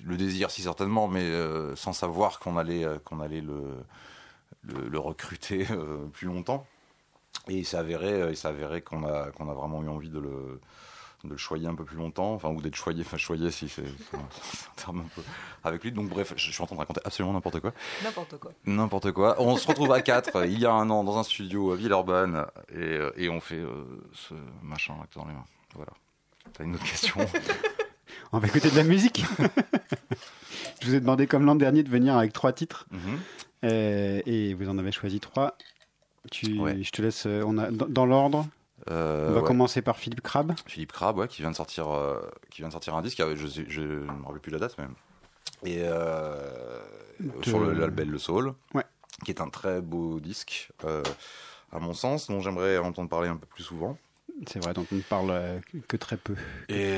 le 0.05 0.17
désir, 0.17 0.51
si 0.51 0.63
certainement, 0.63 1.09
mais 1.09 1.31
sans 1.77 1.93
savoir 1.93 2.41
qu'on 2.41 2.57
allait, 2.57 2.87
qu'on 3.05 3.21
allait 3.21 3.41
le, 3.41 3.85
le, 4.65 4.99
recruter 4.99 5.67
plus 6.13 6.27
longtemps. 6.27 6.67
Et 7.49 7.59
il 7.59 7.67
euh, 7.75 8.33
il 8.33 8.47
avéré 8.47 8.83
qu'on 8.83 9.05
a, 9.05 9.31
qu'on 9.33 9.49
a 9.49 9.55
vraiment 9.55 9.83
eu 9.83 9.89
envie 9.89 10.11
de 10.11 10.19
le, 10.19 10.61
de 11.25 11.31
le 11.31 11.37
choyer 11.37 11.67
un 11.67 11.75
peu 11.75 11.85
plus 11.85 11.97
longtemps, 11.97 12.33
enfin, 12.35 12.49
ou 12.49 12.61
d'être 12.63 12.77
choyé, 12.77 13.03
enfin, 13.05 13.17
choyé 13.19 13.51
si 13.51 13.69
c'est 13.69 13.83
un, 14.15 14.19
terme 14.77 15.01
un 15.01 15.09
peu 15.15 15.23
avec 15.65 15.85
lui. 15.85 15.93
Donc, 15.93 16.09
bref, 16.09 16.33
je 16.37 16.51
suis 16.51 16.63
en 16.63 16.67
train 16.67 16.77
de 16.77 16.81
raconter 16.81 17.01
absolument 17.05 17.35
n'importe 17.35 17.61
quoi. 17.61 17.73
N'importe 18.03 18.39
quoi. 18.39 18.53
N'importe 18.65 19.13
quoi. 19.13 19.37
On 19.39 19.57
se 19.57 19.67
retrouve 19.67 19.93
à 19.93 20.01
4 20.01 20.45
il 20.49 20.59
y 20.59 20.65
a 20.67 20.73
un 20.73 20.89
an 20.91 21.05
dans 21.05 21.19
un 21.19 21.23
studio 21.23 21.73
à 21.73 21.77
Villeurbanne 21.77 22.47
et, 22.73 22.77
euh, 22.79 23.13
et 23.17 23.29
on 23.29 23.41
fait 23.41 23.57
euh, 23.57 23.85
ce 24.15 24.35
machin 24.63 24.95
là 24.99 25.07
dans 25.15 25.27
les 25.27 25.35
mains. 25.35 25.45
Voilà. 25.75 25.93
T'as 26.55 26.65
une 26.65 26.75
autre 26.75 26.85
question 26.85 27.17
On 28.33 28.39
va 28.39 28.47
écouter 28.49 28.71
de 28.71 28.77
la 28.77 28.85
musique. 28.85 29.25
Je 30.81 30.87
vous 30.89 30.95
ai 30.95 31.01
demandé 31.01 31.27
comme 31.27 31.45
l'an 31.45 31.55
dernier 31.57 31.83
de 31.83 31.89
venir 31.91 32.17
avec 32.17 32.33
trois 32.33 32.53
titres 32.53 32.87
Mhm. 32.91 33.19
euh, 33.65 34.23
et 34.27 34.55
vous 34.55 34.69
en 34.69 34.79
avez 34.79 34.93
choisi 34.93 35.21
trois. 35.21 35.57
Tu, 36.31 36.59
Ouais. 36.59 36.83
Je 36.83 36.91
te 36.91 37.03
laisse. 37.03 37.27
On 37.27 37.57
a 37.59 37.71
dans, 37.71 37.87
dans 37.87 38.07
l'ordre. 38.07 38.47
Euh, 38.91 39.29
on 39.31 39.35
va 39.35 39.41
ouais. 39.41 39.47
commencer 39.47 39.83
par 39.83 39.97
Philippe 39.99 40.21
Crabbe. 40.23 40.53
Philippe 40.67 40.93
Crabbe, 40.93 41.19
ouais, 41.19 41.29
qui 41.29 41.43
vient 41.43 41.51
de 41.51 41.57
sortir, 41.57 41.89
euh, 41.91 42.21
qui 42.51 42.63
vient 42.63 42.69
de 42.69 42.73
sortir 42.73 42.95
un 42.95 43.03
disque. 43.03 43.21
euh, 43.21 43.37
Je, 43.37 43.81
ne 43.83 43.87
me 44.01 44.25
rappelle 44.25 44.41
plus 44.41 44.53
la 44.53 44.59
date. 44.59 44.77
Et 45.65 45.79
euh, 45.81 46.81
De- 47.21 47.45
sur 47.45 47.61
le 47.61 47.73
label 47.73 48.09
Le 48.09 48.19
Soul, 48.19 48.55
Ouais. 48.75 48.85
qui 49.25 49.31
est 49.31 49.41
un 49.41 49.49
très 49.49 49.81
beau 49.81 50.19
disque, 50.21 50.71
à 51.73 51.79
mon 51.79 51.93
sens, 51.95 52.29
dont 52.29 52.41
j'aimerais 52.41 52.79
entendre 52.79 53.09
parler 53.09 53.29
un 53.29 53.37
peu 53.37 53.47
plus 53.47 53.63
souvent. 53.63 53.97
C'est 54.47 54.63
vrai, 54.63 54.73
dont 54.73 54.87
on 54.91 54.95
ne 54.97 55.03
parle 55.03 55.61
que 55.87 55.97
très 55.99 56.17
peu. 56.17 56.35
Et 56.69 56.97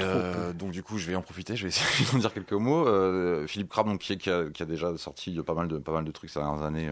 donc 0.55 0.71
du 0.71 0.83
coup, 0.83 0.97
je 0.99 1.07
vais 1.09 1.17
en 1.17 1.23
profiter, 1.23 1.57
je 1.57 1.65
vais 1.65 1.69
essayer 1.71 2.07
d'en 2.13 2.19
dire 2.19 2.33
quelques 2.33 2.53
mots. 2.53 2.87
Euh, 2.87 3.47
Philippe 3.49 3.69
Crabbe, 3.69 3.89
donc, 3.89 4.01
qui, 4.01 4.17
qui 4.17 4.31
a, 4.31 4.49
qui 4.49 4.63
a 4.63 4.67
déjà 4.67 4.97
sorti 4.97 5.43
pas 5.43 5.55
mal 5.55 5.67
de, 5.69 5.79
pas 5.79 5.93
mal 5.93 6.05
de 6.05 6.11
trucs 6.13 6.31
ces 6.31 6.39
dernières 6.39 6.63
années, 6.63 6.91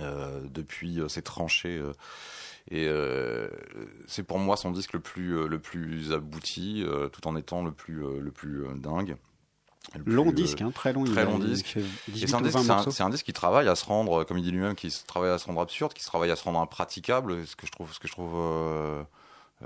euh, 0.00 0.40
depuis 0.44 1.00
ses 1.08 1.22
tranchées. 1.22 1.82
Et 2.70 2.86
euh, 2.88 3.48
c'est 4.06 4.22
pour 4.22 4.38
moi 4.38 4.56
son 4.56 4.70
disque 4.70 4.92
le 4.94 5.00
plus, 5.00 5.36
euh, 5.36 5.46
le 5.46 5.58
plus 5.58 6.12
abouti, 6.12 6.82
euh, 6.86 7.08
tout 7.08 7.26
en 7.26 7.36
étant 7.36 7.62
le 7.64 7.72
plus, 7.72 8.00
le 8.20 8.30
plus 8.30 8.64
dingue. 8.76 9.16
Le 9.94 10.14
Long 10.14 10.32
disque, 10.32 10.62
hein, 10.62 10.70
très 10.74 10.94
long. 10.94 11.04
très 11.04 11.26
disque. 11.40 11.66
fait 11.66 11.80
et 11.80 12.12
18 12.12 12.26
c'est 12.28 12.34
un, 12.34 12.40
disque, 12.40 12.54
20 12.56 12.62
c'est 12.62 12.70
un- 12.70 12.74
morceaux. 12.76 12.90
c'est 12.90 13.02
un 13.02 13.10
disque 13.10 13.26
qui 13.26 13.34
travaille 13.34 13.68
à 13.68 13.74
se 13.74 13.84
rendre, 13.84 14.24
comme 14.24 14.38
il 14.38 14.42
dit 14.44 14.50
lui-même, 14.50 14.74
qui 14.74 14.88
travaille 15.06 15.30
à 15.30 15.36
se 15.38 15.44
rendre 15.46 15.60
absurde, 15.60 15.92
qui 15.92 16.02
travaille 16.02 16.30
à 16.30 16.36
se 16.36 16.44
rendre 16.44 16.58
impraticable, 16.60 17.46
ce 17.46 17.54
que 17.54 17.66
je 17.66 17.72
trouve, 17.72 17.92
ce 17.92 17.98
que 18.00 18.08
je 18.08 18.12
trouve 18.12 18.34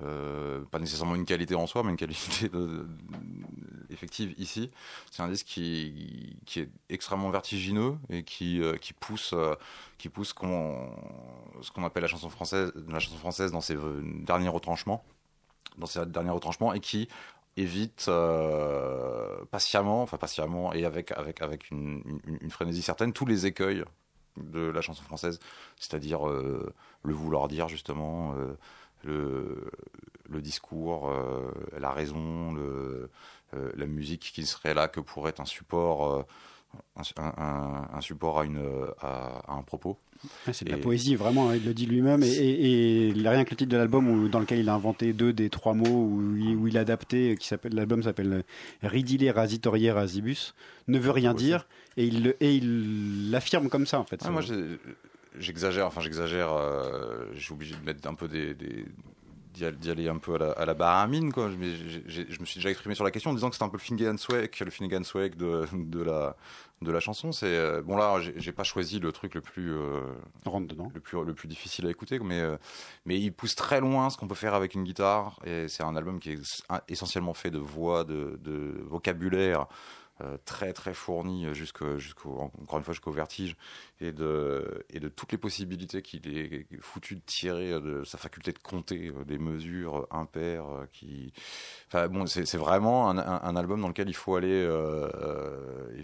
euh, 0.03 0.61
pas 0.71 0.79
nécessairement 0.79 1.15
une 1.15 1.25
qualité 1.25 1.55
en 1.55 1.67
soi, 1.67 1.83
mais 1.83 1.91
une 1.91 1.97
qualité 1.97 2.51
effective 3.91 4.35
ici. 4.39 4.71
C'est 5.11 5.23
un 5.23 5.29
disque 5.29 5.47
qui, 5.47 6.37
qui 6.47 6.61
est 6.61 6.71
extrêmement 6.89 7.31
vertigineux 7.31 7.97
et 8.11 8.23
qui, 8.23 8.63
euh, 8.63 8.77
qui 8.77 8.93
pousse, 8.93 9.33
euh, 9.33 9.55
qui 9.99 10.09
pousse 10.09 10.29
ce 10.29 10.35
qu'on 10.35 11.85
appelle 11.85 12.03
la 12.03 12.09
chanson 12.09 12.29
française, 12.29 12.73
la 12.89 12.99
chanson 13.01 13.17
française 13.17 13.51
dans 13.53 13.61
ses 13.61 13.77
derniers 14.23 14.49
retranchements, 14.49 15.05
dans 15.79 15.87
ses 15.87 16.05
derniers 16.07 16.31
retranchements, 16.31 16.73
et 16.75 16.81
qui 16.81 17.09
évite 17.57 18.09
patiemment, 19.51 20.03
enfin 20.03 20.17
patiemment 20.17 20.73
et 20.73 20.85
avec 20.85 21.11
avec 21.13 21.43
avec 21.43 21.71
une, 21.71 22.03
une- 22.41 22.51
frénésie 22.51 22.83
certaine 22.83 23.13
tous 23.13 23.27
les 23.27 23.47
écueils 23.47 23.85
de 24.37 24.61
la 24.61 24.81
chanson 24.81 25.03
française, 25.03 25.41
c'est-à-dire 25.77 26.25
le 26.27 27.13
vouloir 27.13 27.49
dire 27.49 27.69
justement, 27.69 28.33
le, 29.05 29.71
le 30.29 30.41
discours, 30.41 31.09
euh, 31.11 31.51
la 31.79 31.93
raison, 31.93 32.53
le, 32.53 33.11
euh, 33.55 33.71
la 33.77 33.87
musique 33.87 34.31
qui 34.35 34.45
serait 34.47 34.75
là 34.75 34.89
que 34.89 35.01
pour 35.01 35.29
être 35.29 35.41
un 35.41 35.45
support, 35.47 36.13
euh, 36.15 36.23
un, 37.17 37.33
un- 37.43 37.89
un 37.95 38.01
support 38.01 38.41
à, 38.41 38.45
une, 38.45 38.61
à, 39.01 39.41
à 39.47 39.53
un 39.55 39.63
propos. 39.63 39.97
Ouais, 40.49 40.53
c'est 40.53 40.65
de 40.65 40.73
la 40.73 40.79
poésie, 40.79 41.15
vraiment, 41.15 41.49
hein, 41.51 41.55
il 41.55 41.65
le 41.65 41.73
dit 41.73 41.87
lui-même. 41.87 42.25
Et, 42.25 42.27
et, 42.27 43.09
et 43.11 43.13
rien 43.29 43.45
que 43.45 43.51
le 43.51 43.57
titre 43.57 43.71
de 43.71 43.77
l'album 43.77 44.29
dans 44.29 44.41
lequel 44.41 44.59
il 44.59 44.69
a 44.69 44.75
inventé 44.75 45.13
deux 45.13 45.33
des 45.33 45.49
trois 45.49 45.75
mots 45.75 45.87
où 46.07 46.37
il, 46.37 46.57
où 46.57 46.67
il 46.67 46.77
a 46.77 46.81
adapté, 46.81 47.37
qui 47.39 47.47
s'appelle 47.47 47.75
l'album 47.75 48.03
s'appelle 48.03 48.43
Ridile 48.83 49.31
Rasitorier 49.31 49.93
Rasibus, 49.93 50.55
ne 50.89 50.99
veut 50.99 51.13
rien 51.13 51.31
Ouais, 51.33 51.39
dire 51.39 51.69
et 51.97 52.05
il 52.07 52.35
et 52.41 52.53
il 52.57 53.31
l'affirme 53.31 53.69
comme 53.69 53.87
ça 53.87 54.01
en 54.01 54.05
fait. 54.05 54.23
Ouais, 54.25 54.31
moi, 54.31 54.41
j'ai- 54.43 54.79
j'exagère, 55.41 55.87
enfin 55.87 56.01
j'exagère, 56.01 56.53
euh, 56.53 57.27
suis 57.37 57.53
obligé 57.53 57.75
de 57.77 57.85
mettre 57.85 58.07
un 58.09 58.15
peu 58.15 58.29
des. 58.29 58.55
des- 58.55 58.87
d'y 59.55 59.91
aller- 59.91 60.09
un 60.09 60.19
peu 60.19 60.37
à 60.37 60.39
la, 60.39 60.51
à 60.53 60.65
la 60.67 60.75
baramine, 60.75 61.33
quoi. 61.33 61.49
Mais 61.59 61.75
j'ai- 61.75 62.05
j'ai- 62.07 62.27
je 62.31 62.39
me 62.41 62.45
suis 62.45 62.59
déjà 62.61 62.71
exprimé 62.71 62.95
sur 62.95 63.03
la 63.03 63.11
question 63.11 63.33
en 63.33 63.35
disant 63.35 63.49
que 63.49 63.57
c'était 63.57 63.65
un 63.65 63.69
peu 63.69 63.77
le 63.79 63.83
Finnegan 63.83 64.17
Swag, 64.17 64.55
le 64.61 64.71
Finnegan 64.71 65.03
Swag 65.03 65.35
de, 65.35 65.65
de, 65.73 66.01
la, 66.01 66.37
de 66.81 66.93
la 66.93 67.01
chanson. 67.01 67.33
C'est, 67.33 67.47
euh, 67.57 67.83
bon, 67.83 67.97
là, 67.97 68.21
j'ai 68.21 68.35
j'ai 68.37 68.53
pas 68.53 68.63
choisi 68.63 69.01
le 69.01 69.11
truc 69.11 69.35
le 69.35 69.41
plus. 69.41 69.73
euh, 69.73 70.01
rentre 70.45 70.69
dedans. 70.69 70.93
le 70.95 71.01
plus, 71.01 71.25
le 71.25 71.35
plus 71.35 71.49
difficile 71.49 71.89
à 71.89 71.91
écouter, 71.91 72.21
mais, 72.21 72.41
euh, 72.41 72.57
mais 73.05 73.19
il 73.19 73.33
pousse 73.33 73.57
très 73.57 73.81
loin 73.81 74.11
ce 74.11 74.17
qu'on 74.17 74.29
peut 74.29 74.37
faire 74.37 74.55
avec 74.55 74.75
une 74.75 74.85
guitare. 74.85 75.41
Et 75.45 75.67
c'est 75.67 75.83
un 75.83 75.97
album 75.97 76.21
qui 76.21 76.33
est 76.35 76.63
essentiellement 76.87 77.35
fait 77.35 77.51
de 77.51 77.59
voix, 77.59 78.05
de, 78.05 78.39
de 78.45 78.81
vocabulaire 78.85 79.67
très 80.45 80.73
très 80.73 80.95
fourni 80.95 81.53
jusqu'au, 81.55 81.99
jusqu'au, 81.99 82.39
encore 82.63 82.79
une 82.79 82.85
fois 82.85 82.95
jusqu'au 82.95 83.13
vertige 83.13 83.57
et 84.01 84.13
de, 84.13 84.85
et 84.91 85.01
de 85.01 85.09
toutes 85.09 85.33
les 85.33 85.39
possibilités 85.39 86.03
qu'il 86.03 86.27
est 86.37 86.67
foutu 86.81 87.17
de 87.17 87.21
tirer 87.21 87.81
de 87.81 88.05
sa 88.05 88.19
faculté 88.19 88.53
de 88.53 88.59
compter 88.59 89.09
euh, 89.09 89.25
des 89.25 89.39
mesures 89.39 90.07
impaires. 90.11 90.69
euh, 90.69 90.87
Qui, 90.93 91.33
enfin 91.89 92.09
bon, 92.09 92.27
c'est, 92.27 92.57
vraiment 92.57 93.11
un, 93.11 93.57
album 93.57 93.81
dans 93.81 93.89
lequel 93.89 94.09
il 94.09 94.15
faut 94.15 94.37
aller. 94.37 94.63
euh, 94.65 95.09
euh, 95.15 96.03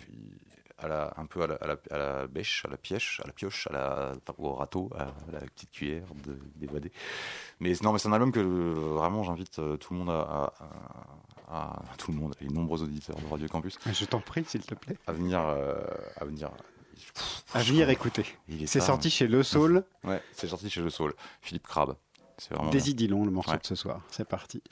à 0.79 0.89
la, 0.89 1.15
un 1.17 1.27
peu 1.27 1.43
à 1.43 1.47
la, 1.47 2.27
bêche, 2.27 2.65
à 2.67 2.69
la 2.69 2.77
pièche, 2.77 3.21
à 3.23 3.27
la 3.27 3.33
pioche, 3.33 3.69
à 3.69 3.73
la, 3.73 4.13
au 4.39 4.55
râteau, 4.55 4.91
à 4.97 5.07
la 5.33 5.41
petite 5.41 5.71
cuillère 5.71 6.07
de, 6.27 6.39
d'évader. 6.57 6.93
Mais 7.61 7.73
non, 7.83 7.93
mais 7.93 7.99
c'est 7.99 8.09
un 8.09 8.13
album 8.13 8.33
que 8.33 8.41
euh, 8.41 8.73
vraiment 8.95 9.23
j'invite 9.23 9.59
euh, 9.59 9.77
tout 9.77 9.95
le 9.95 10.01
monde 10.01 10.11
à, 10.11 10.53
à, 11.49 11.81
à- 11.93 11.97
tout 11.99 12.13
le 12.13 12.19
monde, 12.19 12.35
les 12.41 12.49
nombreux 12.49 12.83
auditeurs 12.83 13.17
de 13.17 13.27
Radio 13.27 13.47
Campus, 13.49 13.79
Je 13.93 14.05
t'en 14.05 14.21
prie, 14.21 14.45
s'il 14.47 14.63
te 14.65 14.75
plaît. 14.75 14.97
à 15.07 15.13
venir, 15.13 15.41
euh, 15.41 15.75
à 16.17 16.25
venir. 16.25 16.51
À 17.53 17.61
venir 17.63 17.91
écouter. 17.91 18.25
Il 18.49 18.63
est 18.63 18.67
C'est 18.67 18.81
sorti 18.81 19.11
chez 19.11 19.27
Le 19.27 19.43
Soul. 19.43 19.85
Ouais, 20.05 20.23
c'est 20.33 20.47
sorti 20.49 20.71
chez 20.71 20.81
Le 20.81 20.91
Soul. 20.91 21.15
Philippe 21.41 21.67
Crabbe. 21.67 21.97
C'est 22.39 22.55
vraiment. 22.55 22.71
Dillon, 22.71 23.25
le 23.25 23.31
morceau 23.31 23.51
Ouais. 23.53 23.59
de 23.59 23.67
ce 23.67 23.75
soir. 23.75 24.01
C'est 24.11 24.27
parti. 24.29 24.63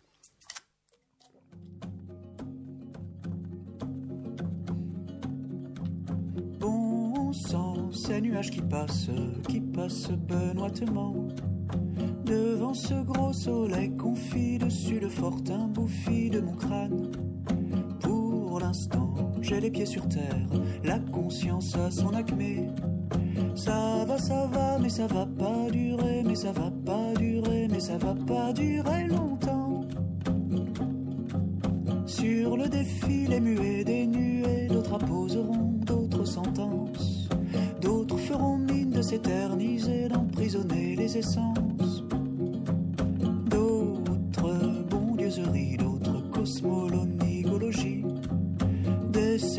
Bon 6.59 7.33
sang, 7.33 7.91
ces 7.93 8.21
nuages 8.21 8.51
qui 8.51 8.61
passent, 8.63 9.11
qui 9.49 9.61
passent 9.61 10.11
benoîtement. 10.11 11.29
Devant 12.25 12.75
ce 12.75 12.95
gros 13.03 13.33
soleil 13.33 13.91
confit 13.97 14.59
dessus 14.59 15.01
le 15.01 15.09
fortin 15.09 15.69
bouffi 15.69 16.31
de 16.31 16.41
mon 16.41 16.53
crâne. 16.53 17.11
Pour 18.01 18.61
l'instant, 18.61 19.15
j'ai 19.41 19.61
les 19.61 19.71
pieds 19.71 19.87
sur 19.87 20.09
terre, 20.09 20.47
la 20.85 20.99
conscience 20.99 21.77
à 21.77 21.91
son 21.91 22.15
acmé. 22.15 22.69
Ça 23.55 24.05
va, 24.07 24.19
ça 24.19 24.47
va, 24.47 24.79
mais 24.79 24.89
ça 24.89 25.07
va 25.07 25.27
pas 25.27 25.71
durer, 25.71 26.23
mais 26.25 26.35
ça 26.35 26.53
va 26.53 26.71
pas 26.85 27.13
durer, 27.19 27.69
mais 27.71 27.81
ça 27.81 27.99
va 27.99 28.15
pas 28.15 28.53
durer 28.53 29.09
longtemps. 29.09 29.81
Sur 32.07 32.57
le 32.57 32.69
défilé 32.69 33.41
muet 33.41 33.85
des 33.85 34.07
nuées, 34.07 34.69
d'autres 34.69 34.95
apposeront 34.95 35.81
d'autres 35.87 36.25
sentences. 36.25 37.29
D'autres 37.81 38.19
feront 38.19 38.59
mine 38.59 38.91
de 38.91 39.03
s'éterniser, 39.03 40.09
d'emprisonner 40.09 40.95
les 40.97 41.19
essences. 41.19 41.72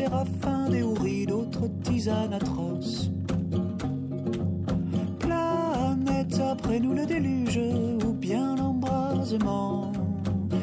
Séraphins, 0.04 0.68
des 0.68 0.82
houris, 0.82 1.26
d'autres 1.26 1.68
tisanes 1.82 2.34
atroces. 2.34 3.10
Planète 5.18 6.38
après 6.40 6.78
nous 6.78 6.92
le 6.92 7.06
déluge, 7.06 7.60
ou 8.04 8.12
bien 8.12 8.56
l'embrasement. 8.56 9.92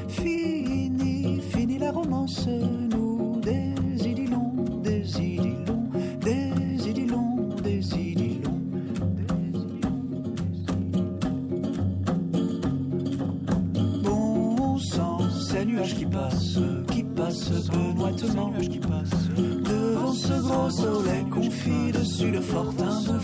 Fini, 0.08 1.42
fini 1.52 1.80
la 1.80 1.92
romance, 1.92 2.48
nous 2.48 3.40
des 3.42 4.08
idylons, 4.08 4.54
des 4.84 5.20
idylons, 5.20 5.90
des 6.22 6.90
idylons, 6.90 7.50
des 7.64 7.96
idylons. 7.96 8.62
Bon 14.04 14.78
sang, 14.78 15.20
ces 15.32 15.66
nuages 15.66 15.96
qui 15.96 16.06
passent, 16.06 16.60
qui 17.30 17.38
passent 17.38 17.70
benoîtement, 17.70 18.52
devant 19.38 20.14
ce 20.14 20.34
gros 20.42 20.70
soleil 20.70 21.26
confit 21.30 21.92
dessus 21.92 22.32
le 22.32 22.42
fortin 22.42 23.02
de. 23.02 23.20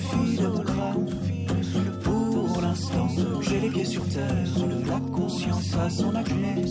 Pour 2.04 2.62
l'instant, 2.62 3.08
j'ai 3.42 3.60
les 3.60 3.70
pieds 3.70 3.86
sur 3.86 4.04
terre, 4.08 4.46
la 4.88 5.00
conscience 5.16 5.76
à 5.76 5.90
son 5.90 6.16
acné. 6.16 6.66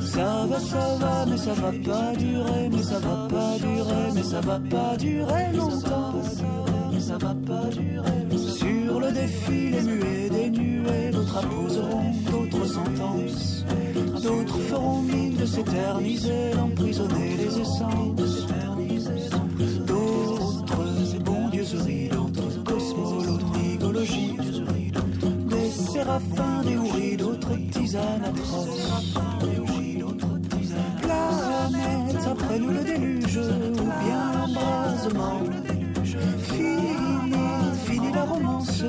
Ça 0.00 0.46
va, 0.48 0.60
ça 0.60 0.96
va, 0.98 1.26
mais 1.26 1.36
ça 1.36 1.52
va 1.54 1.72
pas 1.72 2.16
durer, 2.16 2.68
mais 2.70 2.82
ça 2.82 2.98
va 2.98 3.28
pas 3.28 3.58
durer, 3.58 4.12
mais 4.14 4.22
ça 4.22 4.40
va 4.40 4.60
pas 4.70 4.96
durer 4.96 5.52
longtemps. 5.54 6.14
Mais 6.92 7.00
ça 7.00 7.18
va 7.18 7.34
pas 7.34 7.68
durer. 7.70 8.38
Sur 8.38 9.00
le 9.00 9.12
défilé 9.12 9.82
muet 9.82 10.30
des 10.30 10.50
nuées, 10.50 11.10
d'autres 11.12 11.44
D'autres 14.22 14.58
feront 14.68 15.02
mine 15.02 15.36
de 15.36 15.46
s'éterniser, 15.46 16.50
d'emprisonner 16.54 17.36
les 17.36 17.60
essences. 17.60 18.16
D'autres 19.86 21.18
bondieuseries, 21.24 22.08
d'autres 22.08 22.64
cosmologologies. 22.64 24.36
Des 25.48 25.70
séraphins, 25.70 26.62
des 26.64 26.76
houris, 26.76 27.16
d'autres 27.16 27.56
tisanes 27.70 28.24
atroces. 28.24 28.88
Planète 31.02 32.26
après 32.26 32.58
nous 32.58 32.70
le 32.70 32.82
déluge, 32.82 33.38
ou 33.38 33.90
bien 34.04 34.32
l'embrasement. 34.32 35.40
Fini, 36.42 37.32
fini 37.84 38.12
la 38.12 38.24
romance, 38.24 38.82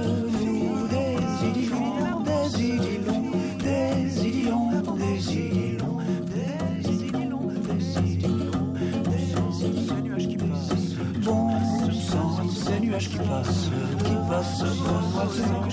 ces 13.28 13.70
nuages 13.70 13.98
qui 13.98 14.04
qui 14.04 14.16
passent 14.30 14.64
benoîtement. 14.64 15.64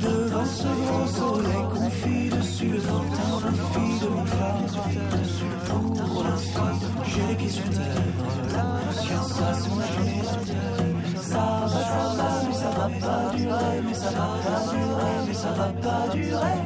Devant 0.00 0.46
ce 0.46 0.62
gros 0.62 1.06
soleil 1.06 1.64
confit 1.72 2.28
dessus 2.30 2.68
le 2.68 2.80
fortin 2.80 3.30
confit 3.42 4.00
de 4.00 4.08
mon 4.08 4.24
crâne. 4.24 4.66
Pour 5.68 6.24
l'instant, 6.24 6.74
j'ai 7.04 7.26
les 7.28 7.34
pieds 7.34 7.48
sur 7.48 7.64
la 7.64 7.78
conscience 8.86 9.40
à 9.40 9.50
acné. 9.50 10.22
Ça 11.20 11.38
va, 11.38 11.68
ça 11.68 11.78
va, 12.16 12.28
mais 12.46 12.54
ça 12.54 12.70
va 12.70 12.88
pas 13.00 13.36
durer, 13.36 13.82
mais 13.84 13.94
ça 13.94 14.10
va 14.10 14.28
pas 14.44 14.60
durer, 14.72 15.18
mais 15.26 15.34
ça 15.34 15.50
va 15.50 15.68
pas 15.68 16.08
durer. 16.14 16.56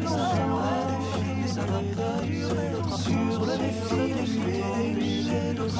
Mais 1.40 1.48
ça 1.48 1.60
va 1.60 1.80
pas 1.96 2.22
durer 2.24 2.68
longtemps. 2.72 2.96
Sur 2.96 3.46
le 3.46 3.54
défi 3.58 4.13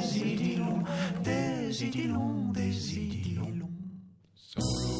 des 0.00 0.26
idylons, 0.26 0.82
des 1.22 1.84
idylons, 1.84 2.52
des 2.52 2.98
idylons. 2.98 3.68
Solo. 4.34 4.99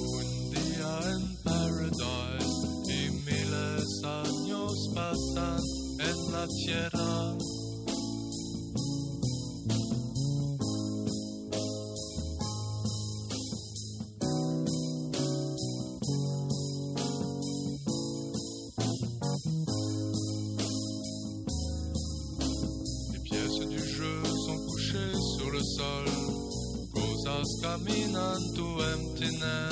caminando 27.62 28.82
emptiness. 28.93 29.70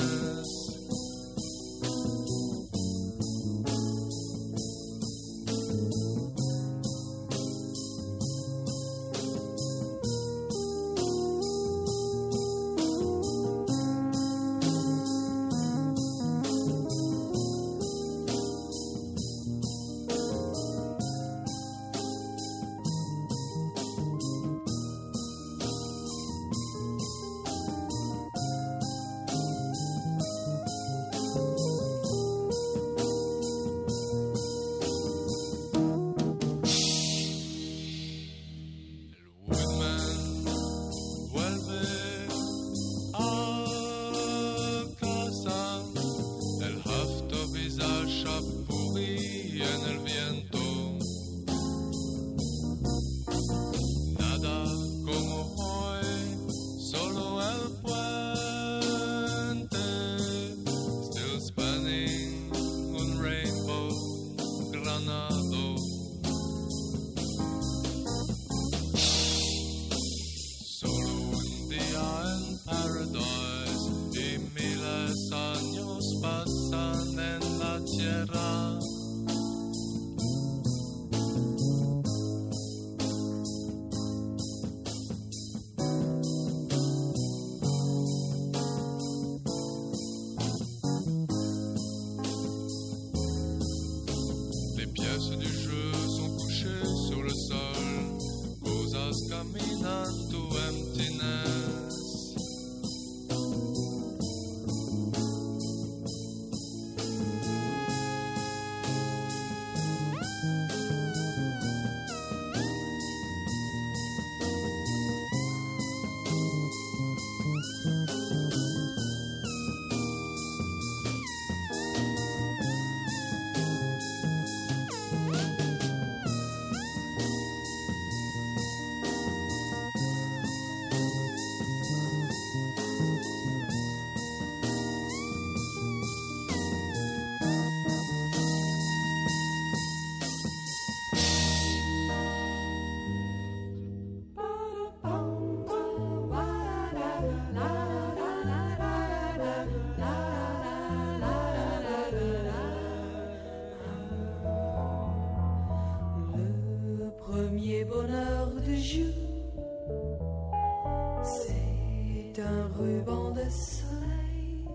Asleep. 163.49 164.69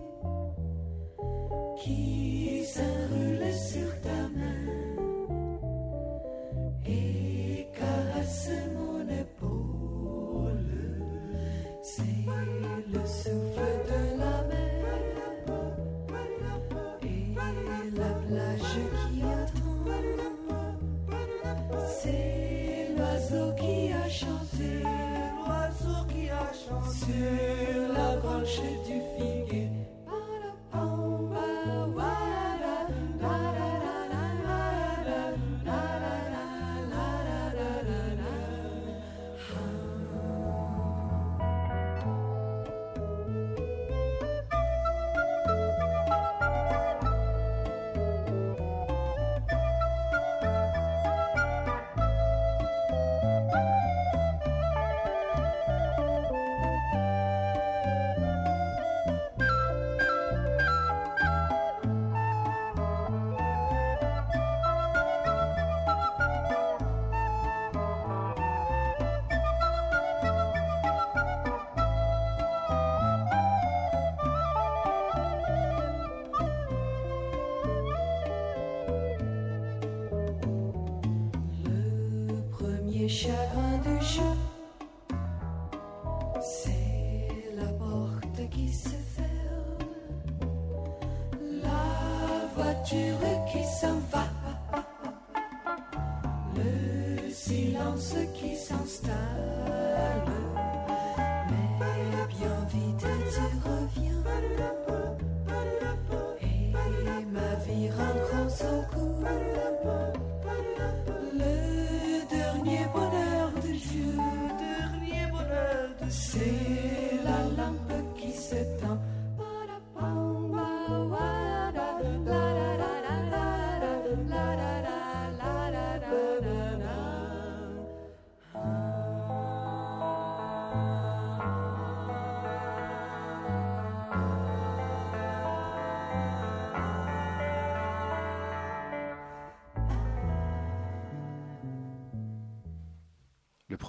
Keep 1.81 2.14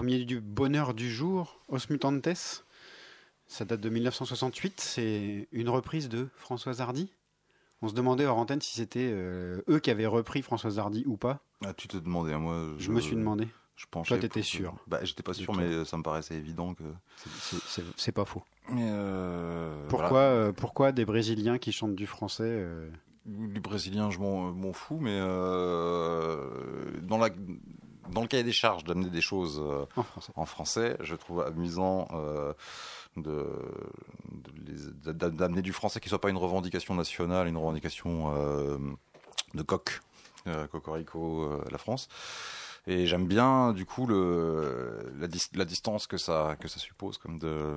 premier 0.07 0.24
du 0.24 0.40
bonheur 0.40 0.94
du 0.94 1.11
jour, 1.11 1.59
Os 1.66 1.90
Mutantes, 1.90 2.64
ça 3.48 3.64
date 3.64 3.80
de 3.80 3.88
1968, 3.88 4.80
c'est 4.80 5.48
une 5.50 5.68
reprise 5.68 6.09
de 6.09 6.28
Françoise 6.36 6.80
Hardy. 6.80 7.12
On 7.82 7.88
se 7.88 7.94
demandait 7.94 8.24
hors 8.24 8.38
antenne 8.38 8.61
si 8.61 8.74
c'était 8.76 9.11
euh, 9.12 9.62
eux 9.68 9.80
qui 9.80 9.90
avaient 9.90 10.07
repris 10.07 10.42
Françoise 10.42 10.78
Hardy 10.78 11.02
ou 11.09 11.16
pas. 11.16 11.40
Ah, 11.64 11.74
tu 11.74 11.88
te 11.88 11.96
demandais, 11.96 12.36
moi. 12.36 12.68
Je, 12.78 12.92
me 12.92 13.00
suis 13.00 13.16
demandé. 13.16 13.48
Je 13.74 13.86
penchais 13.90 14.14
Toi, 14.14 14.18
t'étais 14.18 14.42
sûr. 14.42 14.76
Bah, 14.86 15.00
j'étais 15.02 15.24
pas 15.24 15.34
sûr, 15.34 15.52
mais 15.57 15.84
ça 15.84 15.96
me 15.96 16.04
paraissait 16.04 16.36
évident 16.36 16.74
que. 16.74 16.84
C'est- 17.96 18.12
pas 18.12 18.24
faux. 18.24 18.44
Mais 18.70 18.88
euh, 18.88 19.88
Pourquoi, 19.88 20.09
voilà. 20.09 20.28
euh, 20.28 20.52
pourquoi 20.52 20.92
des 20.92 21.04
Brésiliens 21.04 21.59
qui 21.59 21.72
chantent 21.72 21.96
du 21.96 22.07
français 22.07 22.44
euh, 22.46 22.88
Les 23.26 23.59
Brésiliens, 23.59 24.11
je 24.11 24.20
m'en 24.20 24.52
m'en 24.52 24.72
fous, 24.72 24.98
mais 25.00 25.18
euh, 25.20 27.00
dans, 27.02 27.18
la, 27.18 27.30
dans 28.11 28.20
le 28.22 28.26
cahier 28.28 28.44
des 28.44 28.52
charges 28.52 28.84
d'amener 28.84 29.11
des 29.11 29.20
choses 29.20 29.61
euh, 29.64 29.84
en 29.96 30.02
français 30.02 30.32
en 30.36 30.46
français, 30.46 30.96
je 31.00 31.14
trouve 31.14 31.40
amusant 31.42 32.09
euh, 32.12 32.52
de, 33.16 33.46
d'amener 35.12 35.62
du 35.62 35.72
français 35.72 36.00
qui 36.00 36.09
soit 36.09 36.20
pas 36.20 36.30
une 36.30 36.36
revendication 36.36 36.94
nationale, 36.94 37.46
une 37.48 37.57
revendication 37.57 38.32
euh, 38.34 38.78
de 39.54 39.62
coq, 39.62 40.00
euh, 40.46 40.66
cocorico, 40.66 41.42
euh, 41.44 41.64
la 41.70 41.78
France. 41.78 42.09
Et 42.88 43.07
j'aime 43.07 43.26
bien 43.26 43.72
du 43.72 43.84
coup 43.84 44.07
le, 44.07 45.12
la, 45.18 45.26
dis- 45.26 45.50
la 45.54 45.64
distance 45.64 46.07
que 46.07 46.18
ça, 46.18 46.57
que 46.61 46.68
ça 46.68 46.78
suppose. 46.78 47.18
Comme 47.18 47.38
de, 47.38 47.74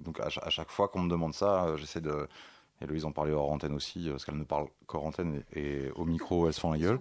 donc 0.00 0.20
à, 0.20 0.28
cha- 0.28 0.42
à 0.44 0.50
chaque 0.50 0.70
fois 0.70 0.88
qu'on 0.88 1.00
me 1.00 1.10
demande 1.10 1.34
ça, 1.34 1.76
j'essaie 1.76 2.00
de... 2.02 2.28
Et 2.80 2.86
Louise 2.86 3.04
en 3.04 3.12
parlait 3.12 3.32
hors 3.32 3.50
antenne 3.52 3.72
aussi, 3.72 4.08
parce 4.10 4.24
qu'elle 4.24 4.36
ne 4.36 4.42
parle 4.44 4.66
qu'hors 4.86 5.06
antenne 5.06 5.42
et, 5.54 5.60
et 5.86 5.90
au 5.92 6.04
micro, 6.04 6.46
elle 6.48 6.52
se 6.52 6.60
fend 6.60 6.72
la 6.72 6.78
gueule. 6.78 7.00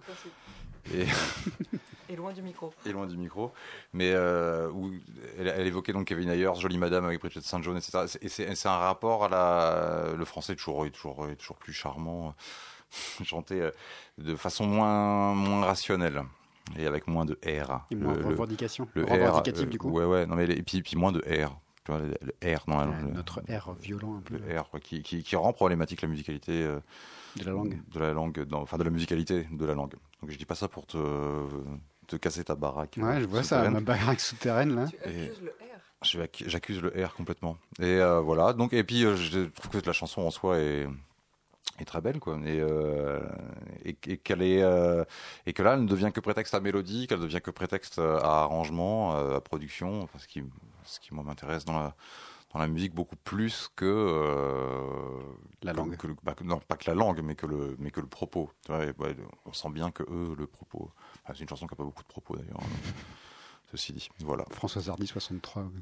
Et, 0.94 1.06
Et 2.14 2.16
loin 2.16 2.32
du 2.32 2.42
micro. 2.44 2.72
et 2.86 2.92
loin 2.92 3.08
du 3.08 3.18
micro. 3.18 3.52
Mais 3.92 4.12
euh, 4.14 4.70
où 4.72 4.92
elle, 5.40 5.48
elle 5.48 5.66
évoquait 5.68 5.94
donc 5.94 6.06
Kevin 6.06 6.30
Ayers, 6.30 6.54
Jolie 6.60 6.78
Madame 6.78 7.06
avec 7.06 7.20
Bridget 7.20 7.42
St. 7.42 7.64
John, 7.64 7.76
etc. 7.76 8.06
Et 8.22 8.30
c'est 8.30 8.68
un 8.70 8.78
rapport 8.78 9.24
à 9.26 9.30
la. 9.30 10.16
Le 10.16 10.26
français 10.26 10.54
est 10.54 10.56
toujours, 10.58 10.86
est 10.86 10.92
toujours, 10.92 11.28
est 11.28 11.36
toujours 11.36 11.58
plus 11.58 11.74
charmant, 11.74 12.36
chanté 13.24 13.62
euh, 13.62 13.72
de 14.20 14.36
façon 14.36 14.66
moins, 14.66 15.34
moins 15.34 15.66
rationnelle 15.66 16.22
et 16.78 16.86
avec 16.86 17.08
moins 17.08 17.26
de 17.26 17.34
R. 17.46 17.82
et 17.92 17.96
moins 17.96 18.14
Le- 18.14 18.20
le- 18.22 18.28
revendication 18.28 18.88
le 18.94 19.04
Revendicatif 19.06 19.66
R, 19.66 19.70
du 19.70 19.76
euh, 19.78 19.80
coup 19.80 19.90
Ouais, 19.90 20.06
ouais, 20.06 20.26
non, 20.26 20.36
mais 20.36 20.46
les- 20.48 20.56
et 20.60 20.64
puis, 20.64 20.82
puis 20.82 20.96
moins 20.96 21.12
de 21.12 21.20
R. 21.20 21.58
Tu 21.86 21.92
vois, 21.92 22.00
le, 22.00 22.14
le 22.22 22.56
R 22.56 22.64
dans 22.68 22.78
la 22.80 22.88
Ouais, 22.88 23.02
le- 23.02 23.12
Notre 23.12 23.42
R 23.42 23.74
violent 23.74 24.16
un 24.18 24.22
peu 24.22 24.38
le 24.38 24.60
R, 24.60 24.70
quoi, 24.70 24.80
qui, 24.80 25.02
qui, 25.02 25.24
qui 25.24 25.36
rend 25.36 25.52
problématique 25.52 26.02
la 26.02 26.08
musicalité 26.08 26.64
euh, 26.64 26.80
de 27.36 27.44
la 27.46 27.52
langue. 27.52 27.82
de 27.92 28.00
la 28.00 28.14
langue, 28.14 28.44
dans- 28.46 28.62
enfin 28.62 28.78
de 28.78 28.84
la 28.84 28.90
musicalité 28.92 29.46
de 29.52 29.66
la 29.66 29.74
langue. 29.74 29.96
Donc 30.22 30.30
je 30.32 30.38
dis 30.38 30.46
pas 30.46 30.56
ça 30.56 30.70
pour 30.70 30.86
te, 30.86 30.96
te 32.08 32.16
casser 32.16 32.44
ta 32.44 32.56
baraque. 32.56 32.98
Ouais, 33.02 33.22
je 33.22 33.26
vois 33.26 33.44
ça, 33.44 33.70
ma 33.70 33.80
baraque 33.82 34.20
souterraine 34.20 34.76
là. 34.76 34.88
Tu 34.88 34.96
Et- 35.10 35.24
accuses 35.26 35.42
le 35.42 35.50
R. 35.52 35.54
Je- 36.04 36.50
J'accuse 36.50 36.82
le 36.82 36.90
R 37.06 37.14
complètement. 37.14 37.58
Et 37.80 37.84
euh, 37.86 38.20
voilà. 38.20 38.54
Donc 38.54 38.74
et 38.74 38.84
puis 38.84 39.06
euh, 39.06 39.16
je 39.16 39.46
trouve 39.46 39.82
que 39.82 39.86
la 39.88 39.94
chanson 39.94 40.22
en 40.22 40.32
soi 40.32 40.58
est, 40.60 40.86
est 41.80 41.86
très 41.86 42.02
belle 42.02 42.20
quoi. 42.20 42.38
Et, 42.46 42.60
euh, 42.60 43.22
et, 43.86 43.96
et 44.08 44.18
qu'elle 44.18 44.42
est 44.42 44.62
euh, 44.64 45.06
et 45.46 45.54
que 45.54 45.64
là 45.64 45.74
elle 45.76 45.84
ne 45.84 45.88
devient 45.88 46.12
que 46.14 46.20
prétexte 46.20 46.54
à 46.54 46.60
mélodie, 46.60 47.08
qu'elle 47.08 47.22
devient 47.22 47.40
que 47.42 47.52
prétexte 47.52 48.00
à 48.00 48.44
arrangement, 48.44 49.16
à 49.16 49.40
production. 49.40 50.02
Enfin, 50.04 50.20
ce 50.20 50.28
qui 50.28 50.44
ce 50.84 51.00
qui 51.00 51.14
moi 51.14 51.24
m'intéresse 51.24 51.64
dans 51.64 51.80
la 51.80 51.96
dans 52.54 52.60
la 52.60 52.68
musique 52.68 52.94
beaucoup 52.94 53.16
plus 53.16 53.70
que 53.76 53.86
euh, 53.86 55.20
La 55.64 55.72
que- 55.72 55.78
langue. 55.78 55.98
que 55.98 56.08
le- 56.08 56.16
bah, 56.22 56.36
non, 56.44 56.60
pas 56.60 56.76
que 56.76 56.90
la 56.90 56.96
langue, 56.96 57.22
mais 57.24 57.36
que 57.36 57.46
le 57.48 57.76
mais 57.80 57.92
que 57.92 58.00
le 58.02 58.08
propos. 58.08 58.52
Tu 58.66 58.72
vois, 58.72 58.84
et, 58.84 58.92
ouais, 59.00 59.16
on 59.46 59.54
sent 59.54 59.70
bien 59.72 59.90
que 59.92 60.04
eux 60.04 60.36
le 60.38 60.46
propos. 60.48 60.92
Enfin, 61.24 61.34
c'est 61.36 61.42
une 61.42 61.50
chanson 61.50 61.68
qui 61.68 61.74
a 61.74 61.78
pas 61.78 61.84
beaucoup 61.84 62.04
de 62.04 62.08
propos 62.08 62.36
d'ailleurs. 62.36 62.60
hein. 62.62 62.92
Ceci 63.72 63.92
dit, 63.94 64.08
voilà. 64.20 64.46
Françoise 64.52 64.88
Hardy 64.90 65.08
63. 65.08 65.64
oui. 65.64 65.82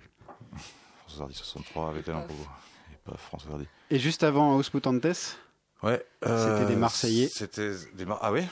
François 1.05 1.23
Hardy 1.23 1.35
63 1.35 1.89
avait-elle 1.89 2.15
un 2.15 2.21
propos 2.21 2.47
Et 2.93 2.95
pas 3.09 3.17
François 3.17 3.51
Hardy. 3.53 3.67
Et 3.89 3.99
juste 3.99 4.23
avant 4.23 4.55
Os 4.55 4.73
Mutantes, 4.73 5.37
Ouais. 5.83 6.05
C'était 6.23 6.65
des 6.67 6.75
Marseillais. 6.75 7.27
C'était 7.27 7.73
des 7.95 8.05
Mar- 8.05 8.19
Ah 8.21 8.31
oui 8.31 8.43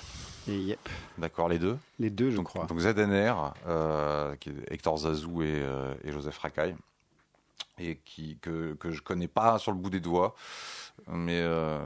et 0.47 0.57
yep, 0.57 0.89
D'accord, 1.19 1.47
les 1.47 1.59
deux. 1.59 1.77
les 1.99 2.09
deux 2.09 2.31
je 2.31 2.37
donc, 2.37 2.47
crois. 2.47 2.65
donc 2.65 2.79
ZNR, 2.79 3.53
euh, 3.67 4.35
qui 4.37 4.49
est 4.49 4.73
Hector 4.73 4.97
Zazou 4.97 5.43
et, 5.43 5.59
euh, 5.61 5.93
et 6.03 6.11
Joseph 6.11 6.39
Racaille, 6.39 6.75
et 7.77 7.97
qui, 8.03 8.37
que, 8.41 8.73
que 8.73 8.89
je 8.91 9.01
connais 9.03 9.27
pas 9.27 9.59
sur 9.59 9.71
le 9.71 9.77
bout 9.77 9.91
des 9.91 9.99
doigts, 9.99 10.33
mais 11.07 11.39
euh, 11.39 11.77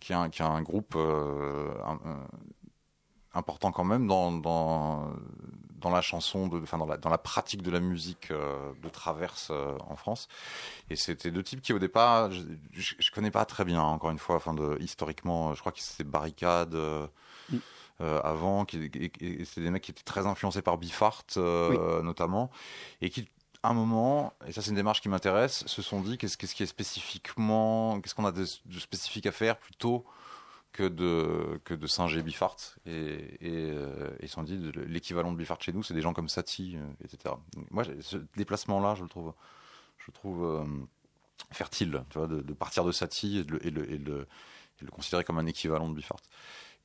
qui, 0.00 0.12
a, 0.12 0.20
un- 0.20 0.28
qui 0.28 0.42
a 0.42 0.46
un 0.48 0.60
groupe 0.62 0.94
euh, 0.96 1.72
un- 1.86 2.00
un- 2.10 2.26
important 3.36 3.72
quand 3.72 3.84
même 3.84 4.06
dans, 4.06 4.32
dans, 4.32 5.10
dans 5.80 5.90
la 5.90 6.00
chanson, 6.02 6.48
de, 6.48 6.60
enfin 6.60 6.78
dans 6.78 6.86
la, 6.86 6.96
dans 6.96 7.10
la 7.10 7.18
pratique 7.18 7.62
de 7.62 7.70
la 7.70 7.80
musique 7.80 8.30
euh, 8.30 8.72
de 8.82 8.88
traverse 8.88 9.48
euh, 9.50 9.76
en 9.88 9.96
France. 9.96 10.28
Et 10.90 10.96
c'était 10.96 11.30
deux 11.30 11.42
types 11.42 11.60
qui 11.60 11.72
au 11.72 11.78
départ, 11.78 12.30
je, 12.32 12.42
je, 12.72 12.94
je 12.98 13.10
connais 13.10 13.30
pas 13.30 13.44
très 13.44 13.64
bien, 13.64 13.82
encore 13.82 14.10
une 14.10 14.18
fois, 14.18 14.36
enfin 14.36 14.54
de, 14.54 14.76
historiquement, 14.80 15.54
je 15.54 15.60
crois 15.60 15.72
que 15.72 15.80
c'était 15.80 16.04
Barricade. 16.04 16.74
euh, 16.74 17.06
euh, 18.02 18.20
avant, 18.24 18.66
qui, 18.66 18.76
et, 18.92 19.10
et- 19.20 19.44
c'était 19.46 19.62
des 19.62 19.70
mecs 19.70 19.82
qui 19.82 19.90
étaient 19.90 20.02
très 20.02 20.26
influencés 20.26 20.60
par 20.60 20.76
Biffart 20.76 21.24
euh, 21.38 22.02
notamment, 22.02 22.50
et 23.00 23.08
qui 23.08 23.26
à 23.62 23.70
un 23.70 23.74
moment, 23.74 24.34
et 24.46 24.52
ça 24.52 24.60
c'est 24.60 24.68
une 24.70 24.76
démarche 24.76 25.00
qui 25.00 25.08
m'intéresse, 25.08 25.64
se 25.66 25.80
sont 25.82 26.00
dit 26.02 26.18
qu'est-ce 26.18 26.36
qu'est-ce 26.36 26.54
qui 26.54 26.62
est 26.62 26.66
spécifiquement, 26.66 27.98
qu'est-ce 28.00 28.14
qu'on 28.14 28.26
a 28.26 28.32
de, 28.32 28.44
de 28.66 28.78
spécifique 28.78 29.24
à 29.26 29.32
faire 29.32 29.56
plutôt 29.56 30.04
que 30.76 30.86
de 30.86 31.58
que 31.64 31.74
de 31.74 31.86
singer 31.86 32.22
Biffart 32.22 32.56
et, 32.84 33.38
et, 33.40 33.70
euh, 33.70 34.10
se 34.20 34.26
sont 34.28 34.42
dit 34.42 34.58
l'équivalent 34.86 35.32
de 35.32 35.36
Biffart 35.38 35.60
chez 35.60 35.72
nous 35.72 35.82
c'est 35.82 35.94
des 35.94 36.02
gens 36.02 36.12
comme 36.12 36.28
Satie 36.28 36.76
euh, 36.76 36.86
etc. 37.04 37.34
Moi 37.70 37.84
ce 38.00 38.18
déplacement 38.36 38.78
là 38.80 38.94
je 38.94 39.02
le 39.02 39.08
trouve 39.08 39.32
je 39.98 40.04
le 40.08 40.12
trouve 40.12 40.44
euh, 40.44 40.64
fertile 41.50 42.04
tu 42.10 42.18
vois 42.18 42.26
de, 42.28 42.52
partir 42.52 42.84
de 42.84 42.92
Satie 42.92 43.38
et 43.38 43.44
de, 43.44 43.58
et, 43.62 43.70
le, 43.70 43.90
et, 43.90 43.98
le, 43.98 44.26
et 44.80 44.84
le 44.84 44.90
considérer 44.90 45.24
comme 45.24 45.38
un 45.38 45.46
équivalent 45.46 45.88
de 45.88 45.94
Biffart. 45.94 46.20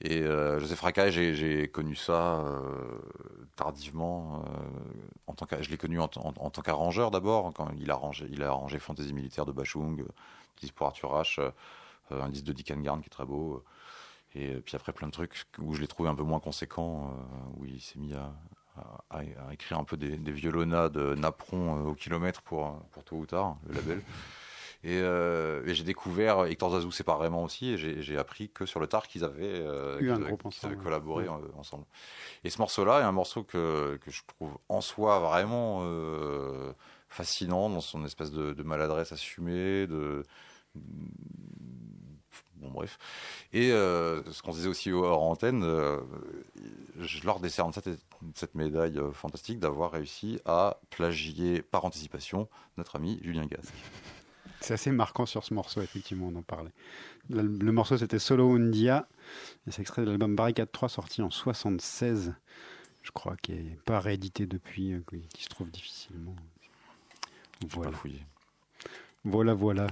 Et 0.03 0.21
euh, 0.23 0.59
Joseph 0.59 0.81
Racaille, 0.81 1.11
j'ai, 1.11 1.67
connu 1.67 1.95
ça 1.95 2.43
tardivement. 3.55 4.43
en 5.27 5.33
tant 5.35 5.45
que, 5.45 5.61
je 5.61 5.69
l'ai 5.69 5.77
connu 5.77 5.99
en, 5.99 6.09
en- 6.15 6.49
tant 6.49 6.61
qu'arrangeur 6.63 7.11
d'abord, 7.11 7.53
quand 7.53 7.69
il 7.77 7.91
a 7.91 7.93
arrangé, 7.93 8.25
il 8.31 8.41
a 8.41 8.47
arrangé 8.47 8.79
Fantaisie 8.79 9.13
militaire 9.13 9.45
de 9.45 9.51
Bachung, 9.51 10.01
euh, 10.01 10.67
Arthur 10.85 11.11
H, 11.13 11.51
un 12.09 12.29
disque 12.29 12.45
de 12.45 12.53
Dick 12.53 12.71
Garn 12.81 13.01
qui 13.01 13.07
est 13.07 13.09
très 13.09 13.25
beau. 13.25 13.63
Euh, 14.35 14.57
et 14.57 14.61
puis 14.61 14.75
après 14.75 14.93
plein 14.93 15.07
de 15.07 15.11
trucs 15.13 15.45
où 15.59 15.73
je 15.73 15.81
l'ai 15.81 15.87
trouvé 15.87 16.09
un 16.09 16.15
peu 16.15 16.23
moins 16.23 16.39
conséquent, 16.39 17.13
euh, 17.13 17.59
où 17.59 17.65
il 17.65 17.81
s'est 17.81 17.99
mis 17.99 18.13
à, 18.13 18.33
à- 18.77 19.03
à- 19.09 19.47
à 19.49 19.53
écrire 19.53 19.77
un 19.79 19.83
peu 19.83 19.97
des, 19.97 20.17
des 20.17 20.31
violonades 20.31 20.97
napperon 20.97 21.77
euh, 21.77 21.89
au 21.89 21.93
kilomètre 21.95 22.41
pour, 22.41 22.79
pour 22.91 23.03
tôt 23.03 23.17
ou 23.17 23.25
tard, 23.25 23.57
le 23.67 23.75
label. 23.75 24.01
Et, 24.83 24.97
euh, 24.99 25.61
et 25.67 25.75
j'ai 25.75 25.83
découvert 25.83 26.45
Hector 26.45 26.71
Zazou 26.71 26.89
séparément 26.91 27.43
aussi, 27.43 27.69
et 27.69 28.01
j'ai 28.01 28.17
appris 28.17 28.49
que 28.49 28.65
sur 28.65 28.79
le 28.79 28.87
tard 28.87 29.07
qu'ils 29.07 29.23
avaient, 29.23 29.43
euh, 29.61 29.99
avaient- 30.15 30.31
collaboré 30.77 31.29
Ouais. 31.29 31.35
euh, 31.35 31.59
ensemble. 31.59 31.85
Et 32.43 32.49
ce 32.49 32.57
morceau-là 32.57 32.99
est 33.01 33.03
un 33.03 33.11
morceau 33.11 33.43
que, 33.43 33.97
que 34.03 34.09
je 34.09 34.23
trouve 34.25 34.57
en 34.69 34.81
soi 34.81 35.19
vraiment 35.19 35.81
euh, 35.83 36.73
fascinant 37.09 37.69
dans 37.69 37.79
son 37.81 38.03
espèce 38.05 38.31
de, 38.31 38.53
de 38.53 38.63
maladresse 38.63 39.11
assumée, 39.11 39.85
de 39.85 40.23
Bon, 42.61 42.69
bref. 42.69 42.99
Et 43.53 43.71
euh, 43.71 44.21
ce 44.31 44.43
qu'on 44.43 44.51
disait 44.51 44.69
aussi 44.69 44.91
hors 44.91 45.23
antenne, 45.23 45.63
euh, 45.63 45.99
je 46.99 47.25
leur 47.25 47.39
décerne 47.39 47.73
cette, 47.73 47.89
cette 48.35 48.53
médaille 48.53 48.99
euh, 48.99 49.11
fantastique 49.11 49.59
d'avoir 49.59 49.91
réussi 49.91 50.39
à 50.45 50.77
plagier 50.91 51.63
par 51.63 51.85
anticipation 51.85 52.47
notre 52.77 52.97
ami 52.97 53.19
Julien 53.23 53.47
Gasque. 53.47 53.73
C'est 54.59 54.75
assez 54.75 54.91
marquant 54.91 55.25
sur 55.25 55.43
ce 55.43 55.55
morceau, 55.55 55.81
effectivement, 55.81 56.27
on 56.27 56.35
en 56.35 56.43
parlait. 56.43 56.71
Le, 57.29 57.41
le 57.41 57.71
morceau, 57.71 57.97
c'était 57.97 58.19
Solo 58.19 58.55
Undia, 58.55 59.07
et 59.65 59.71
c'est 59.71 59.81
extrait 59.81 60.03
de 60.03 60.07
l'album 60.07 60.35
Barricade 60.35 60.71
3, 60.71 60.87
sorti 60.87 61.23
en 61.23 61.31
76, 61.31 62.35
je 63.01 63.11
crois, 63.11 63.35
qui 63.37 63.53
n'est 63.53 63.79
pas 63.85 63.99
réédité 63.99 64.45
depuis, 64.45 64.93
qui 65.33 65.43
se 65.43 65.49
trouve 65.49 65.71
difficilement. 65.71 66.35
Voilà, 67.67 67.89
pas 67.89 67.97
fouillé. 67.97 68.21
voilà. 69.23 69.55
voilà. 69.55 69.87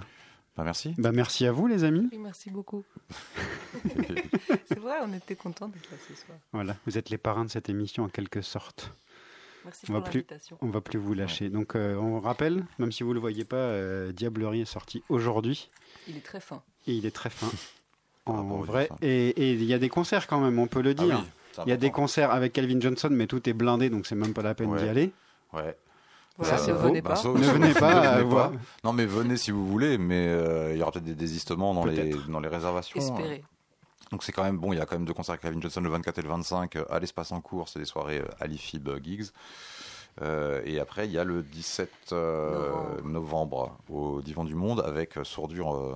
Bah, 0.59 0.65
merci. 0.65 0.93
Bah, 0.97 1.11
merci 1.13 1.45
à 1.45 1.53
vous, 1.53 1.67
les 1.67 1.85
amis. 1.85 2.09
Oui, 2.11 2.17
merci 2.17 2.49
beaucoup. 2.49 2.83
C'est 4.67 4.77
vrai, 4.79 4.97
on 5.03 5.13
était 5.13 5.35
contents 5.35 5.69
d'être 5.69 5.89
là 5.89 5.97
ce 6.05 6.13
soir. 6.15 6.37
Voilà, 6.51 6.75
vous 6.85 6.97
êtes 6.97 7.09
les 7.09 7.17
parrains 7.17 7.45
de 7.45 7.49
cette 7.49 7.69
émission, 7.69 8.03
en 8.03 8.09
quelque 8.09 8.41
sorte. 8.41 8.91
Merci 9.63 9.85
On 9.85 9.93
pour 9.93 9.95
va 10.03 10.09
plus- 10.09 10.17
l'invitation. 10.19 10.57
On 10.61 10.67
va 10.67 10.81
plus 10.81 10.99
vous 10.99 11.13
lâcher. 11.13 11.49
Donc, 11.49 11.75
euh, 11.75 11.95
on 11.95 12.19
rappelle, 12.19 12.65
même 12.77 12.91
si 12.91 13.03
vous 13.03 13.13
le 13.13 13.21
voyez 13.21 13.45
pas, 13.45 13.55
euh, 13.55 14.11
Diablerie 14.11 14.61
est 14.61 14.65
sorti 14.65 15.01
aujourd'hui. 15.07 15.69
Il 16.09 16.17
est 16.17 16.25
très 16.25 16.41
fin. 16.41 16.61
Et 16.87 16.93
il 16.93 17.05
est 17.05 17.15
très 17.15 17.29
fin. 17.29 17.47
Rapport 18.25 18.35
En 18.51 18.59
vrai. 18.61 18.89
Et 19.01 19.53
il 19.53 19.63
y 19.63 19.73
a 19.73 19.79
des 19.79 19.89
concerts 19.89 20.27
quand 20.27 20.41
même, 20.41 20.59
on 20.59 20.67
peut 20.67 20.81
le 20.81 20.89
Ah 20.91 20.93
dire. 21.05 21.23
oui, 21.57 21.63
Il 21.67 21.69
y 21.69 21.73
a 21.73 21.77
des 21.77 21.91
concerts 21.91 22.31
avec 22.31 22.51
Calvin 22.51 22.81
Johnson, 22.81 23.07
mais 23.11 23.27
tout 23.27 23.47
est 23.49 23.53
blindé, 23.53 23.89
donc 23.89 24.07
c'est 24.07 24.15
même 24.15 24.33
pas 24.33 24.41
la 24.43 24.55
peine 24.55 24.75
d'y 24.75 24.89
aller. 24.89 25.11
Ouais. 25.53 25.77
Voilà, 26.39 26.57
Ça, 26.57 26.61
ne 26.71 26.77
c'est 26.77 26.83
venez 26.83 27.01
Bah, 27.01 27.09
pas. 27.11 27.15
ça- 27.17 27.29
Ne 27.29 27.43
ça- 27.43 27.53
venez 27.53 27.73
pas, 27.73 28.15
euh, 28.17 28.23
venez. 28.23 28.59
Non, 28.83 28.93
mais 28.93 29.05
venez 29.05 29.35
si 29.37 29.51
vous 29.51 29.67
voulez, 29.67 29.97
mais 29.97 30.27
euh, 30.29 30.71
il 30.73 30.79
y 30.79 30.81
aura 30.81 30.91
peut-être 30.91 31.03
des 31.05 31.13
désistements 31.15 31.73
dans 31.73 31.85
les, 31.85 32.15
dans 32.29 32.39
les 32.39 32.47
réservations. 32.49 32.97
Espérez. 32.99 33.43
Donc 34.11 34.23
c'est 34.23 34.31
quand 34.31 34.43
même 34.43 34.57
bon, 34.57 34.73
il 34.73 34.77
y 34.77 34.81
a 34.81 34.85
quand 34.87 34.95
même 34.95 35.05
deux 35.05 35.13
concerts 35.13 35.33
avec 35.33 35.41
Calvin 35.41 35.61
Johnson 35.61 35.81
le 35.81 35.89
24 35.89 36.17
et 36.17 36.21
le 36.23 36.29
25 36.29 36.75
euh, 36.77 36.85
à 36.89 36.99
l'espace 36.99 37.31
en 37.31 37.41
cours, 37.41 37.69
c'est 37.69 37.77
des 37.79 37.85
soirées 37.85 38.19
euh, 38.19 38.25
à 38.39 38.47
l'IFIB 38.47 38.89
Gigs. 39.03 39.27
Euh, 40.21 40.61
et 40.65 40.79
après, 40.79 41.05
il 41.05 41.11
y 41.11 41.19
a 41.19 41.23
le 41.23 41.43
17 41.43 41.89
euh, 42.13 42.61
Novembre. 43.03 43.03
novembre 43.05 43.77
au 43.89 44.21
Divan 44.21 44.43
du 44.45 44.55
Monde 44.55 44.81
avec 44.85 45.17
euh, 45.17 45.23
Sourdure 45.23 45.75
euh, 45.75 45.95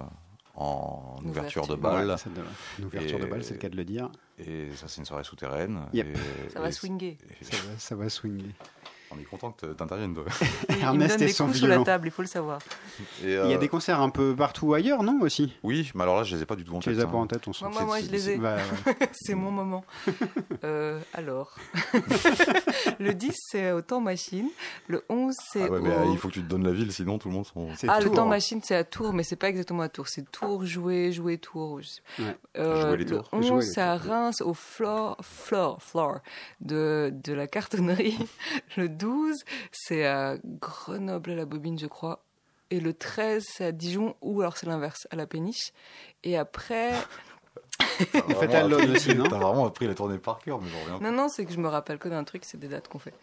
en 0.55 1.17
ouverture 1.25 1.65
de 1.67 1.75
balle. 1.75 2.07
Ouais, 2.09 2.17
c'est 2.17 2.31
de- 2.33 2.41
une 2.79 2.85
ouverture 2.85 3.17
de 3.19 3.25
Et- 3.25 3.29
balle, 3.29 3.43
c'est 3.43 3.55
le 3.55 3.59
cas 3.59 3.69
de 3.69 3.75
le 3.75 3.83
dire. 3.85 4.09
Et 4.37 4.69
ça, 4.75 4.87
c'est 4.87 4.99
une 5.01 5.05
soirée 5.05 5.23
souterraine. 5.23 5.81
Yep. 5.93 6.07
Et- 6.07 6.49
Ça 6.49 6.59
va 6.61 6.69
et- 6.69 6.71
swinguer. 6.71 7.17
et- 7.41 7.43
Ça 7.43 7.57
va, 7.57 7.79
ça 7.79 7.95
va 7.95 8.09
swinguer. 8.09 8.51
On 9.15 9.19
est 9.19 9.23
content 9.25 9.51
que 9.51 9.67
t'interviennes, 9.67 10.15
il 10.69 10.75
me 10.75 10.81
Ernest 10.81 11.09
donne 11.15 11.21
et 11.23 11.25
des 11.27 11.33
son 11.33 11.45
coups 11.45 11.57
sur 11.57 11.67
la 11.67 11.79
table, 11.83 12.07
il 12.07 12.11
faut 12.11 12.21
le 12.21 12.27
savoir. 12.27 12.59
Et, 13.23 13.25
Il 13.25 13.31
y 13.31 13.35
a 13.35 13.41
euh, 13.43 13.57
des 13.57 13.67
concerts 13.67 14.01
un 14.01 14.09
peu 14.09 14.35
partout 14.35 14.73
ailleurs, 14.73 15.03
non 15.03 15.19
aussi? 15.21 15.53
Oui, 15.63 15.91
mais 15.95 16.03
alors 16.03 16.17
là, 16.17 16.23
je 16.23 16.35
les 16.35 16.41
ai 16.41 16.45
pas 16.45 16.55
du 16.55 16.63
tout 16.63 16.73
en 16.75 16.79
Tu 16.79 16.89
tête. 16.89 16.97
les 16.97 17.03
as 17.03 17.07
pas 17.07 17.17
hein. 17.17 17.21
en 17.21 17.27
tête, 17.27 17.47
on 17.47 17.53
s'en 17.53 17.69
Moi, 17.69 17.73
moi, 17.81 17.85
moi, 17.85 17.99
je 18.01 18.09
les 18.11 18.29
ai. 18.31 18.37
Bah, 18.37 18.55
ouais. 18.87 18.95
C'est 19.11 19.35
mon 19.35 19.51
moment. 19.51 19.83
Euh, 20.63 20.99
alors, 21.13 21.55
le 22.99 23.13
10, 23.13 23.35
c'est 23.49 23.71
au 23.71 23.81
temps 23.81 23.99
machine. 23.99 24.47
Le 24.87 25.03
11, 25.09 25.33
c'est 25.51 25.63
Ah 25.63 25.69
ouais, 25.69 25.81
mais 25.81 25.89
au... 25.89 25.91
euh, 25.91 26.05
il 26.11 26.17
faut 26.17 26.29
que 26.29 26.33
tu 26.35 26.41
te 26.41 26.47
donnes 26.47 26.63
la 26.65 26.71
ville, 26.71 26.91
sinon 26.91 27.17
tout 27.17 27.27
le 27.27 27.33
monde 27.33 27.45
s'en. 27.45 27.67
Ah, 27.87 27.99
le 27.99 28.09
temps 28.09 28.25
machine, 28.27 28.61
c'est 28.63 28.75
à 28.75 28.83
Tours, 28.85 29.13
mais 29.13 29.23
c'est 29.23 29.35
pas 29.35 29.49
exactement 29.49 29.81
à 29.81 29.89
Tours. 29.89 30.07
C'est 30.07 30.29
Tours, 30.31 30.65
jouer, 30.65 31.11
jouer, 31.11 31.37
Tours. 31.37 31.81
Ouais. 32.19 32.37
Euh, 32.57 32.81
Jouer 32.81 32.97
les 32.97 33.03
le 33.05 33.17
tours. 33.17 33.29
11, 33.33 33.45
Jouer 33.45 33.59
les 33.59 33.65
c'est 33.65 33.81
à 33.81 33.97
Reims, 33.97 34.41
au 34.41 34.53
floor, 34.53 35.17
floor, 35.21 35.81
floor 35.81 36.19
de, 36.61 37.11
de 37.13 37.33
la 37.33 37.47
cartonnerie. 37.47 38.17
Le 38.77 38.87
12, 38.87 39.02
c'est 39.71 40.05
à 40.05 40.37
Grenoble, 40.43 41.31
à 41.31 41.35
la 41.35 41.45
bobine, 41.45 41.77
je 41.79 41.87
crois. 41.87 42.23
Et 42.69 42.79
le 42.79 42.93
13, 42.93 43.45
c'est 43.47 43.65
à 43.65 43.71
Dijon, 43.71 44.15
ou 44.21 44.41
alors 44.41 44.57
c'est 44.57 44.65
l'inverse, 44.65 45.07
à 45.11 45.15
la 45.15 45.27
péniche. 45.27 45.71
Et 46.23 46.37
après, 46.37 46.93
Faites 47.79 48.53
à 48.55 48.67
l'Aune 48.67 48.91
aussi, 48.91 49.13
non? 49.15 49.25
T'as 49.27 49.37
vraiment 49.37 49.65
appris 49.65 49.87
la 49.87 49.93
tournée 49.95 50.17
par 50.17 50.39
cœur, 50.39 50.59
mais 50.61 50.69
j'en 50.69 50.79
reviens. 50.81 50.99
non, 51.11 51.15
non, 51.15 51.27
c'est 51.29 51.45
que 51.45 51.53
je 51.53 51.59
me 51.59 51.67
rappelle 51.67 51.97
que 51.99 52.07
d'un 52.09 52.23
truc, 52.23 52.43
c'est 52.45 52.57
des 52.59 52.67
dates 52.67 52.87
qu'on 52.87 52.99
fait. 52.99 53.13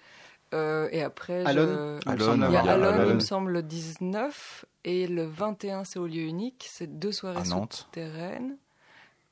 Euh, 0.53 0.89
et 0.91 1.03
après, 1.03 1.43
je- 1.45 1.49
Alone 1.49 2.01
Il 2.05 2.09
me 2.09 2.13
Alone, 2.15 2.27
semble 2.41 2.45
Il 2.49 2.53
y 2.53 2.57
a 2.57 2.73
Alone, 2.73 3.07
il 3.09 3.15
me 3.15 3.21
semble, 3.21 3.53
le 3.53 3.63
19 3.63 4.65
et 4.85 5.07
le 5.07 5.25
21, 5.25 5.85
c'est 5.85 5.99
au 5.99 6.07
lieu 6.07 6.23
unique. 6.23 6.67
C'est 6.71 6.99
deux 6.99 7.13
soirées 7.13 7.41
souterraines. 7.79 8.57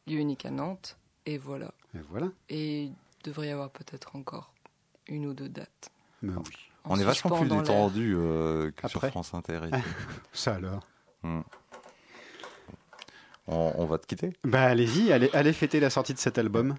Lieu 0.07 0.18
unique 0.18 0.46
à 0.46 0.51
Nantes. 0.51 0.96
Et 1.26 1.36
voilà. 1.38 1.72
Et 1.94 2.01
voilà. 2.09 2.28
Et 2.49 2.84
il 2.84 2.94
devrait 3.24 3.49
y 3.49 3.51
avoir 3.51 3.70
peut-être 3.70 4.14
encore 4.16 4.53
une 5.09 5.26
ou 5.26 5.34
deux 5.34 5.49
dates. 5.49 5.90
Mais 6.23 6.33
oui. 6.35 6.71
En 6.85 6.95
On 6.95 6.99
est 7.01 7.05
vachement 7.05 7.39
plus 7.39 7.49
détendu 7.49 8.14
euh, 8.16 8.71
que 8.71 8.87
Après. 8.87 8.89
sur 8.89 9.07
France 9.09 9.35
Inter. 9.35 9.61
Ça 10.33 10.55
alors. 10.55 10.87
on, 11.23 11.43
on 13.47 13.85
va 13.87 13.99
te 13.99 14.07
quitter. 14.07 14.33
Bah 14.45 14.64
allez-y, 14.64 15.12
allez, 15.12 15.31
allez 15.33 15.53
fêter 15.53 15.81
la 15.81 15.91
sortie 15.91 16.14
de 16.14 16.19
cet 16.19 16.39
album. 16.39 16.75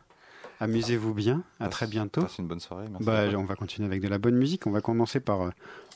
Amusez-vous 0.62 1.14
bien. 1.14 1.44
À 1.60 1.66
Passe- 1.66 1.70
très 1.72 1.88
bientôt. 1.88 2.22
Passe 2.22 2.38
une 2.38 2.48
bonne 2.48 2.60
soirée. 2.60 2.86
Merci. 2.90 3.06
Bah, 3.06 3.24
on 3.38 3.46
va 3.46 3.56
continuer 3.56 3.88
avec 3.88 4.02
de 4.02 4.10
la 4.10 4.18
bonne 4.18 4.36
musique. 4.36 4.68
On 4.68 4.72
va 4.72 4.82
commencer 4.82 5.22
par 5.22 5.42
euh, 5.44 5.50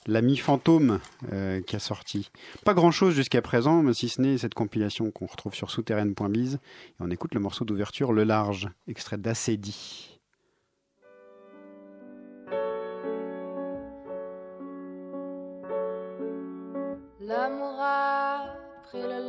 l'ami 0.08 0.38
Fantôme 0.38 1.00
euh, 1.34 1.62
qui 1.62 1.76
a 1.76 1.80
sorti 1.80 2.32
pas 2.64 2.74
grand 2.74 2.92
chose 2.92 3.14
jusqu'à 3.14 3.42
présent, 3.42 3.84
mais 3.84 3.94
si 3.94 4.08
ce 4.08 4.22
n'est 4.22 4.38
cette 4.38 4.54
compilation 4.54 5.12
qu'on 5.12 5.26
retrouve 5.26 5.54
sur 5.54 5.70
souterraine.biz. 5.70 6.56
Et 6.56 6.60
on 7.02 7.12
écoute 7.12 7.34
le 7.34 7.42
morceau 7.42 7.66
d'ouverture 7.66 8.14
Le 8.14 8.24
Large, 8.24 8.70
extrait 8.88 9.18
d'Acédie. 9.18 10.13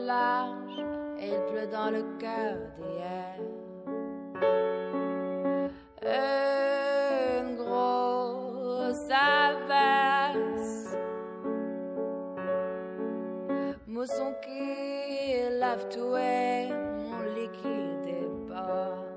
Large 0.05 0.85
il 1.19 1.39
pleut 1.51 1.67
dans 1.67 1.91
le 1.91 2.03
cœur 2.19 2.57
d'hier. 2.77 3.39
Une 7.41 7.57
grosse 7.57 9.09
averse, 9.11 10.97
mousson 13.87 14.35
qui 14.43 15.59
lave 15.59 15.89
tout 15.89 16.17
et 16.17 16.69
mon 16.69 17.23
liquide 17.35 18.03
déborde. 18.05 19.15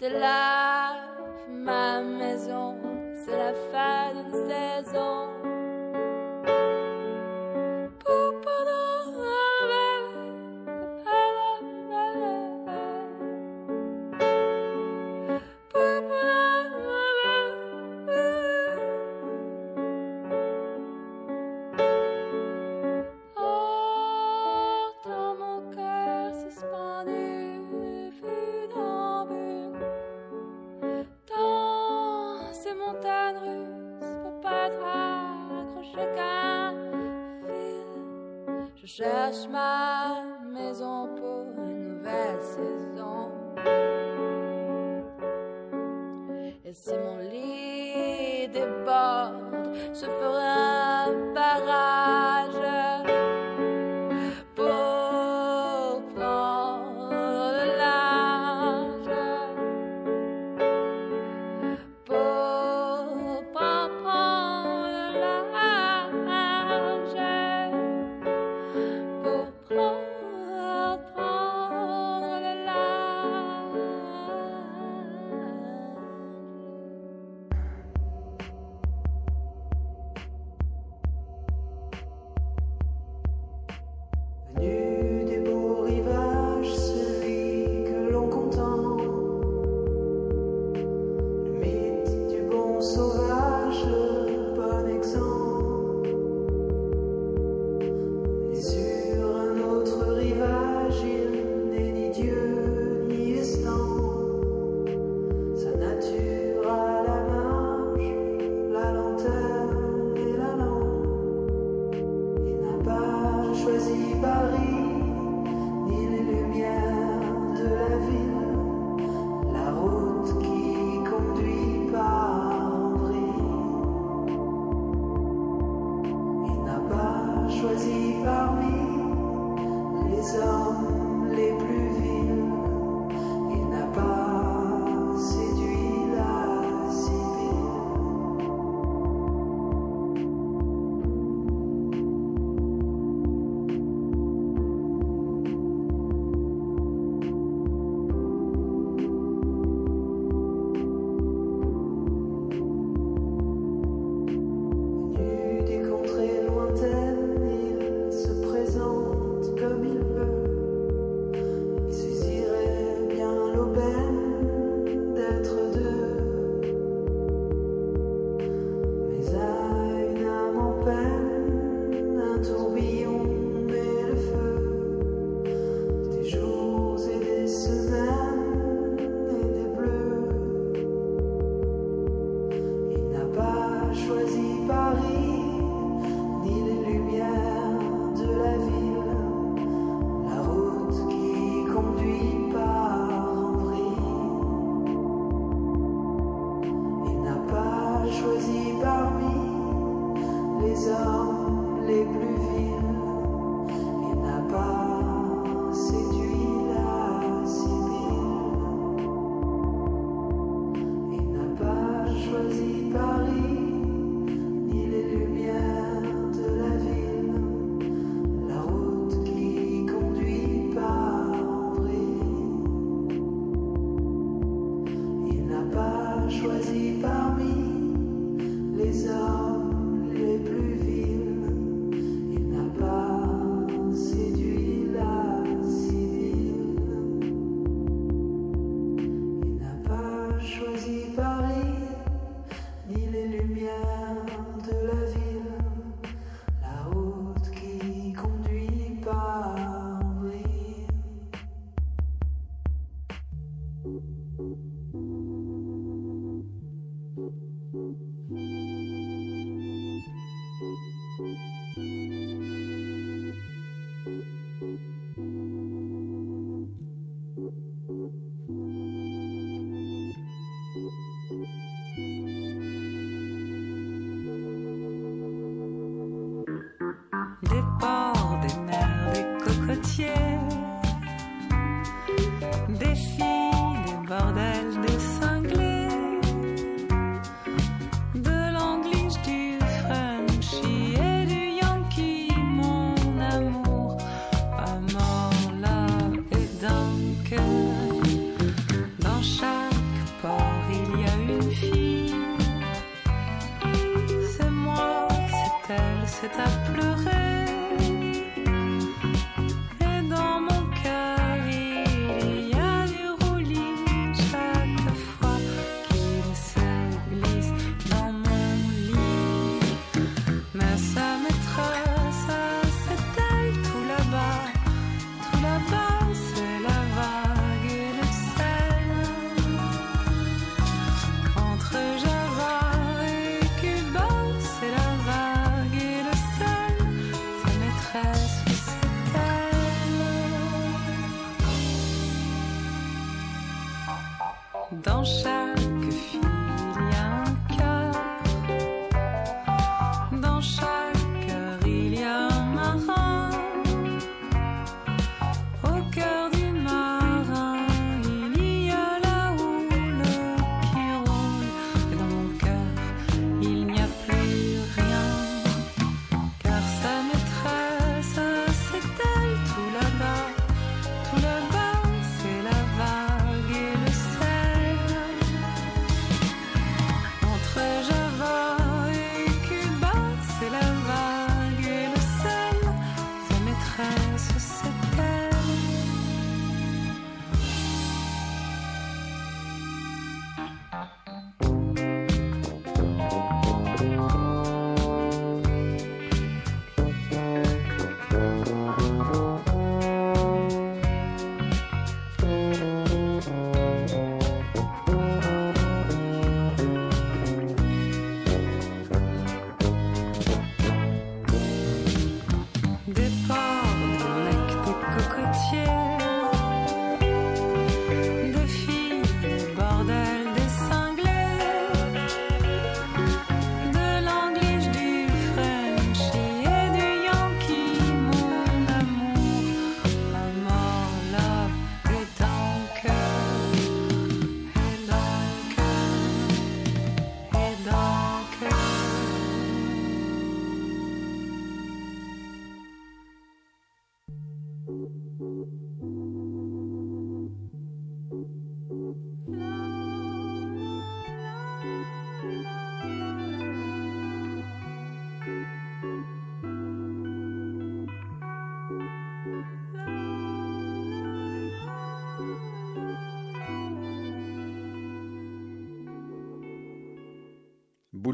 De 0.00 0.08
lave 0.08 1.48
ma 1.50 2.00
maison, 2.00 2.76
c'est 3.14 3.36
la 3.36 3.52
fin 3.72 4.14
d'une 4.14 4.32
saison. 4.48 5.25
Ma 39.44 40.22
maison 40.44 41.08
pour 41.14 41.44
une 41.62 41.98
nouvelle 41.98 42.40
saison. 42.40 43.32
Et 46.64 46.72
si 46.72 46.94
mon 46.96 47.18
lit 47.18 48.48
déborde, 48.48 49.74
je 49.92 50.06
ferai 50.06 50.75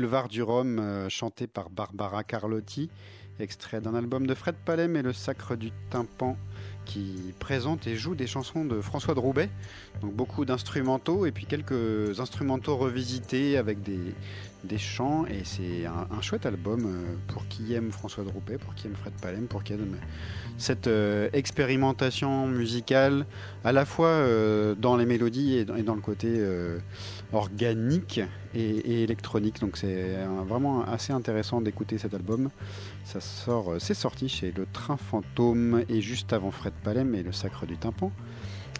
Boulevard 0.02 0.26
du 0.26 0.42
Rhum, 0.42 0.80
euh, 0.80 1.08
chanté 1.08 1.46
par 1.46 1.70
Barbara 1.70 2.24
Carlotti, 2.24 2.90
extrait 3.38 3.80
d'un 3.80 3.94
album 3.94 4.26
de 4.26 4.34
Fred 4.34 4.56
Palem 4.64 4.96
et 4.96 5.02
Le 5.02 5.12
Sacre 5.12 5.54
du 5.54 5.70
Tympan, 5.90 6.36
qui 6.84 7.32
présente 7.38 7.86
et 7.86 7.96
joue 7.96 8.14
des 8.14 8.26
chansons 8.26 8.64
de 8.64 8.80
François 8.80 9.14
de. 9.14 9.48
Donc 10.00 10.14
beaucoup 10.14 10.44
d'instrumentaux 10.44 11.26
et 11.26 11.32
puis 11.32 11.46
quelques 11.46 12.18
instrumentaux 12.20 12.76
revisités 12.76 13.56
avec 13.56 13.82
des, 13.82 14.14
des 14.64 14.78
chants. 14.78 15.26
Et 15.26 15.42
c'est 15.44 15.86
un, 15.86 16.20
chouette 16.20 16.46
album 16.46 16.86
euh, 16.86 17.14
pour 17.28 17.46
qui 17.48 17.74
aime 17.74 17.90
François 17.90 18.24
de 18.24 18.30
pour 18.58 18.74
qui 18.74 18.86
aime 18.86 18.94
Fred 18.94 19.12
Palem, 19.20 19.46
pour 19.46 19.62
qui 19.64 19.72
aime 19.72 19.96
cette 20.56 20.86
euh, 20.86 21.28
expérimentation 21.32 22.46
musicale, 22.46 23.26
à 23.64 23.72
la 23.72 23.84
fois 23.84 24.08
euh, 24.08 24.74
dans 24.74 24.96
les 24.96 25.06
mélodies 25.06 25.56
et 25.56 25.64
dans, 25.64 25.94
le 25.94 26.00
côté 26.00 26.40
organique 27.32 28.20
et, 28.54 28.60
et 28.60 29.02
électronique. 29.02 29.60
Donc 29.60 29.76
c'est 29.76 30.16
vraiment 30.46 30.84
assez 30.84 31.12
intéressant 31.12 31.60
d'écouter 31.60 31.98
cet 31.98 32.14
album. 32.14 32.50
Ça 33.04 33.20
sort, 33.20 33.74
c'est 33.78 33.94
sorti 33.94 34.28
chez 34.28 34.52
Le 34.56 34.66
Train 34.72 34.96
Fantôme 34.96 35.84
et 35.88 36.00
juste 36.00 36.32
avant 36.32 36.51
Fred 36.52 36.72
Palem 36.84 37.14
et 37.14 37.22
Le 37.22 37.32
Sacre 37.32 37.66
du 37.66 37.76
Tympan. 37.76 38.12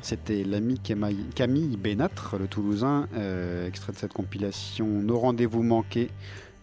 C'était 0.03 0.45
l'ami 0.45 0.81
Camille 0.81 1.77
Bénâtre, 1.77 2.37
le 2.39 2.47
Toulousain, 2.47 3.09
euh, 3.15 3.69
extrait 3.69 3.93
de 3.93 3.99
cette 3.99 4.13
compilation 4.13 4.87
Nos 4.87 5.19
rendez-vous 5.19 5.63
manqués. 5.63 6.11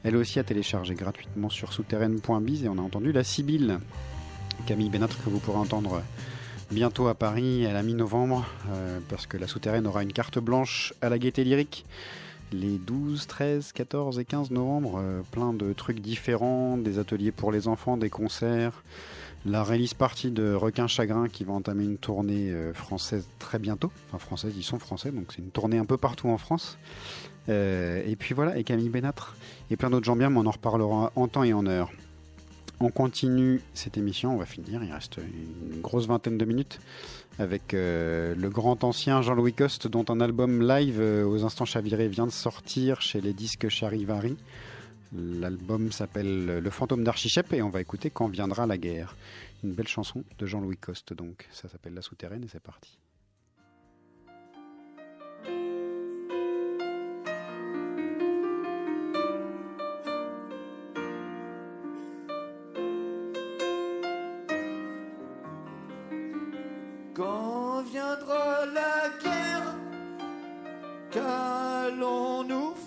Elle 0.03 0.15
aussi 0.15 0.39
à 0.39 0.43
télécharger 0.43 0.93
gratuitement 0.93 1.49
sur 1.49 1.73
souterraine.biz 1.73 2.63
et 2.63 2.69
on 2.69 2.77
a 2.77 2.81
entendu 2.81 3.11
la 3.11 3.23
Sibylle. 3.23 3.79
Camille 4.65 4.89
Bénâtre 4.89 5.23
que 5.23 5.29
vous 5.29 5.39
pourrez 5.39 5.57
entendre 5.57 6.01
bientôt 6.71 7.07
à 7.07 7.15
Paris 7.15 7.65
à 7.65 7.73
la 7.73 7.83
mi-novembre 7.83 8.45
euh, 8.69 8.99
parce 9.09 9.25
que 9.25 9.37
la 9.37 9.47
souterraine 9.47 9.87
aura 9.87 10.03
une 10.03 10.13
carte 10.13 10.39
blanche 10.39 10.93
à 11.01 11.09
la 11.09 11.17
gaieté 11.17 11.43
lyrique 11.43 11.85
les 12.51 12.77
12, 12.77 13.27
13, 13.27 13.71
14 13.73 14.19
et 14.19 14.25
15 14.25 14.51
novembre. 14.51 14.99
euh, 14.99 15.21
plein 15.31 15.53
de 15.53 15.73
trucs 15.73 15.99
différents, 15.99 16.77
des 16.77 16.99
ateliers 16.99 17.31
pour 17.31 17.51
les 17.51 17.67
enfants, 17.67 17.97
des 17.97 18.09
concerts. 18.09 18.83
La 19.45 19.63
release 19.63 19.93
party 19.93 20.31
de 20.31 20.53
Requin 20.53 20.87
Chagrin 20.87 21.29
qui 21.29 21.45
va 21.45 21.53
entamer 21.53 21.85
une 21.85 21.97
tournée 21.97 22.51
euh, 22.51 22.73
française 22.73 23.25
très 23.39 23.57
bientôt. 23.57 23.91
Enfin 24.09 24.19
française, 24.19 24.53
ils 24.57 24.63
sont 24.63 24.79
français, 24.79 25.11
donc 25.11 25.31
c'est 25.33 25.41
une 25.41 25.51
tournée 25.51 25.77
un 25.77 25.85
peu 25.85 25.97
partout 25.97 26.27
en 26.27 26.37
France. 26.37 26.77
Euh, 27.47 28.03
et 28.05 28.15
puis 28.17 28.35
voilà, 28.35 28.57
et 28.57 28.63
Camille 28.65 28.89
Bénâtre 28.89 29.37
et 29.71 29.77
plein 29.77 29.89
d'autres 29.89 30.05
gens 30.05 30.17
bien, 30.17 30.29
mais 30.29 30.39
on 30.39 30.45
en 30.45 30.51
reparlera 30.51 31.13
en 31.15 31.27
temps 31.29 31.43
et 31.43 31.53
en 31.53 31.65
heure. 31.67 31.89
On 32.81 32.89
continue 32.89 33.61
cette 33.73 33.97
émission, 33.97 34.33
on 34.33 34.37
va 34.37 34.45
finir, 34.45 34.83
il 34.83 34.91
reste 34.91 35.17
une 35.17 35.81
grosse 35.81 36.07
vingtaine 36.07 36.37
de 36.37 36.45
minutes 36.45 36.79
avec 37.37 37.73
euh, 37.73 38.35
le 38.35 38.49
grand 38.49 38.83
ancien 38.83 39.21
Jean-Louis 39.21 39.53
Coste 39.53 39.87
dont 39.87 40.05
un 40.09 40.19
album 40.19 40.61
live 40.61 40.99
aux 40.99 41.45
instants 41.45 41.65
chavirés 41.65 42.09
vient 42.09 42.25
de 42.25 42.31
sortir 42.31 43.01
chez 43.01 43.21
les 43.21 43.33
disques 43.33 43.69
Charivari. 43.69 44.35
L'album 45.11 45.91
s'appelle 45.91 46.59
Le 46.59 46.69
fantôme 46.69 47.03
d'Archichep 47.03 47.51
et 47.53 47.61
on 47.63 47.69
va 47.69 47.81
écouter 47.81 48.11
Quand 48.11 48.27
viendra 48.27 48.67
la 48.67 48.77
guerre. 48.77 49.15
Une 49.63 49.73
belle 49.73 49.87
chanson 49.87 50.23
de 50.37 50.45
Jean-Louis 50.45 50.77
Coste 50.77 51.13
donc, 51.13 51.47
ça 51.51 51.67
s'appelle 51.67 51.95
La 51.95 52.01
souterraine 52.01 52.43
et 52.43 52.47
c'est 52.47 52.59
parti. 52.59 52.99
Quand 67.15 67.81
viendra 67.81 68.65
la 68.67 69.09
guerre, 69.21 69.75
qu'allons-nous 71.11 72.78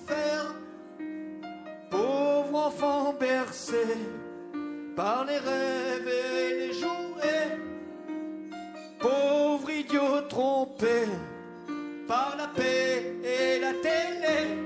par 4.97 5.25
les 5.25 5.39
rêves 5.39 6.09
et 6.09 6.55
les 6.59 6.73
jouets, 6.75 7.59
pauvres 9.01 9.71
idiots 9.71 10.23
trompés 10.29 11.09
par 12.07 12.35
la 12.37 12.49
paix 12.49 13.15
et 13.25 13.61
la 13.61 13.73
télé, 13.87 14.59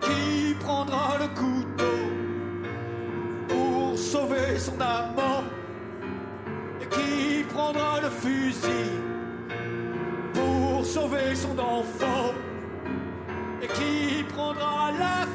qui 0.00 0.54
prendra 0.60 1.18
le 1.18 1.28
couteau 1.28 1.98
pour 3.48 3.98
sauver 3.98 4.58
son 4.58 4.80
amant 4.80 5.44
et 6.80 6.86
qui 6.86 7.44
prendra 7.52 8.00
le 8.00 8.08
fusil 8.08 8.92
pour 10.32 10.86
sauver 10.86 11.34
son 11.34 11.58
enfant 11.58 12.32
et 13.60 13.66
qui 13.66 14.22
prendra 14.24 14.92
la 14.92 15.26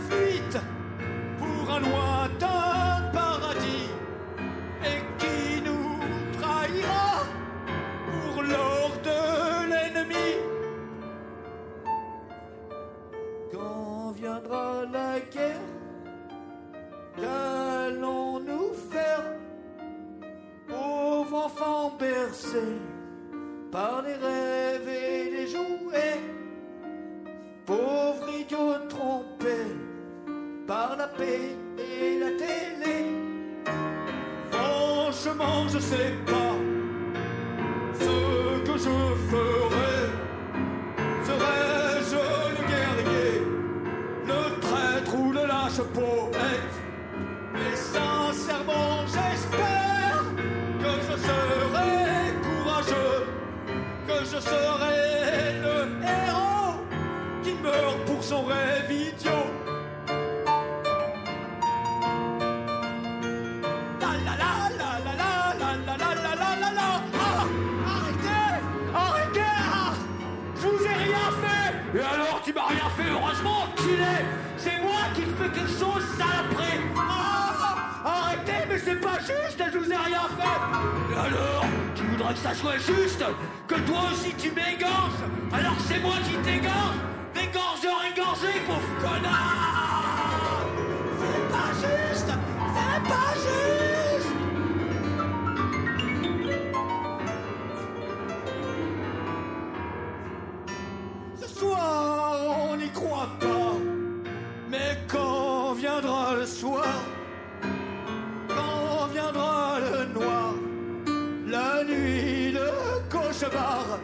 un 1.75 1.79
lointain 1.79 3.11
paradis 3.11 3.89
et 4.91 5.01
qui 5.19 5.61
nous 5.67 5.89
trahira 6.39 7.09
pour 8.05 8.43
l'or 8.43 8.91
de 9.09 9.19
l'ennemi. 9.71 10.29
Quand 13.51 14.11
viendra 14.15 14.83
la 14.91 15.19
guerre, 15.33 15.67
qu'allons-nous 17.15 18.73
faire? 18.91 19.25
Pauvres 20.67 21.45
enfants 21.45 21.91
bercés 21.99 22.77
par 23.71 24.03
les 24.03 24.13
rêves 24.13 24.87
et 24.87 25.31
les 25.31 25.47
jouets, 25.47 26.21
pauvres 27.65 28.29
idiots 28.41 28.87
trompés 28.89 29.75
par 30.67 30.95
la 30.95 31.07
paix 31.07 31.57
la 32.23 32.31
télé. 32.43 32.97
Franchement, 34.51 35.67
je 35.73 35.79
sais 35.79 36.13
pas 36.25 36.55
ce 37.99 38.15
que 38.67 38.75
je 38.85 38.95
ferais. 39.31 40.09
Serais-je 41.27 42.21
le 42.55 42.63
guerrier, 42.71 43.31
le 44.31 44.41
traître 44.65 45.13
ou 45.15 45.31
le 45.31 45.43
lâche 45.53 45.81
poète? 45.93 46.75
Mais 47.53 47.75
sincèrement, 47.75 49.05
j'espère 49.05 50.23
que 50.83 50.91
je 51.07 51.15
serai 51.27 51.91
courageux, 52.45 53.19
que 54.07 54.17
je 54.31 54.39
serai 54.51 54.99
le 55.65 55.77
héros 56.15 56.75
qui 57.43 57.53
meurt 57.63 57.99
pour 58.05 58.21
son 58.23 58.43
rêve 58.43 58.82
C'est 74.57 74.79
moi 74.81 75.01
qui 75.13 75.21
fais 75.21 75.49
quelque 75.49 75.67
chose, 75.67 76.03
saloperie 76.17 76.79
Ah 76.97 77.93
Arrêtez, 78.05 78.65
mais 78.69 78.79
c'est 78.79 78.99
pas 78.99 79.19
juste, 79.19 79.63
je 79.73 79.77
vous 79.77 79.91
ai 79.91 79.95
rien 79.95 80.27
fait. 80.37 81.13
Et 81.13 81.17
alors 81.17 81.65
Tu 81.95 82.03
voudrais 82.03 82.33
que 82.33 82.39
ça 82.39 82.53
soit 82.53 82.77
juste 82.77 83.23
Que 83.67 83.75
toi 83.75 84.01
aussi 84.11 84.33
tu 84.35 84.51
m'égorges? 84.51 85.23
Alors 85.51 85.75
c'est 85.87 85.99
moi 85.99 86.15
qui 86.23 86.35
t'égorge 86.37 86.97
Dégorgeur 87.33 87.99
égorgé, 88.11 88.59
pauvre 88.67 88.95
connard. 89.01 90.65
C'est 91.19 91.47
pas 91.51 91.71
juste 91.73 92.31
C'est 92.75 93.03
pas 93.09 93.33
juste. 93.35 94.33
On 101.65 102.75
n'y 102.75 102.89
croit 102.89 103.29
pas. 103.39 103.62
Mais 104.73 104.97
quand 105.07 105.73
viendra 105.73 106.33
le 106.33 106.47
soir, 106.47 106.95
quand 108.47 109.05
viendra 109.13 109.77
le 109.79 110.05
noir, 110.19 110.55
la 111.45 111.83
nuit, 111.83 112.51
le 112.53 112.71
cauchemar, 113.07 113.99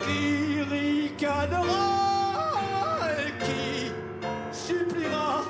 qui 0.00 0.60
ricanera 0.60 1.88
et 3.22 3.32
qui 3.46 3.92
suppliera. 4.52 5.40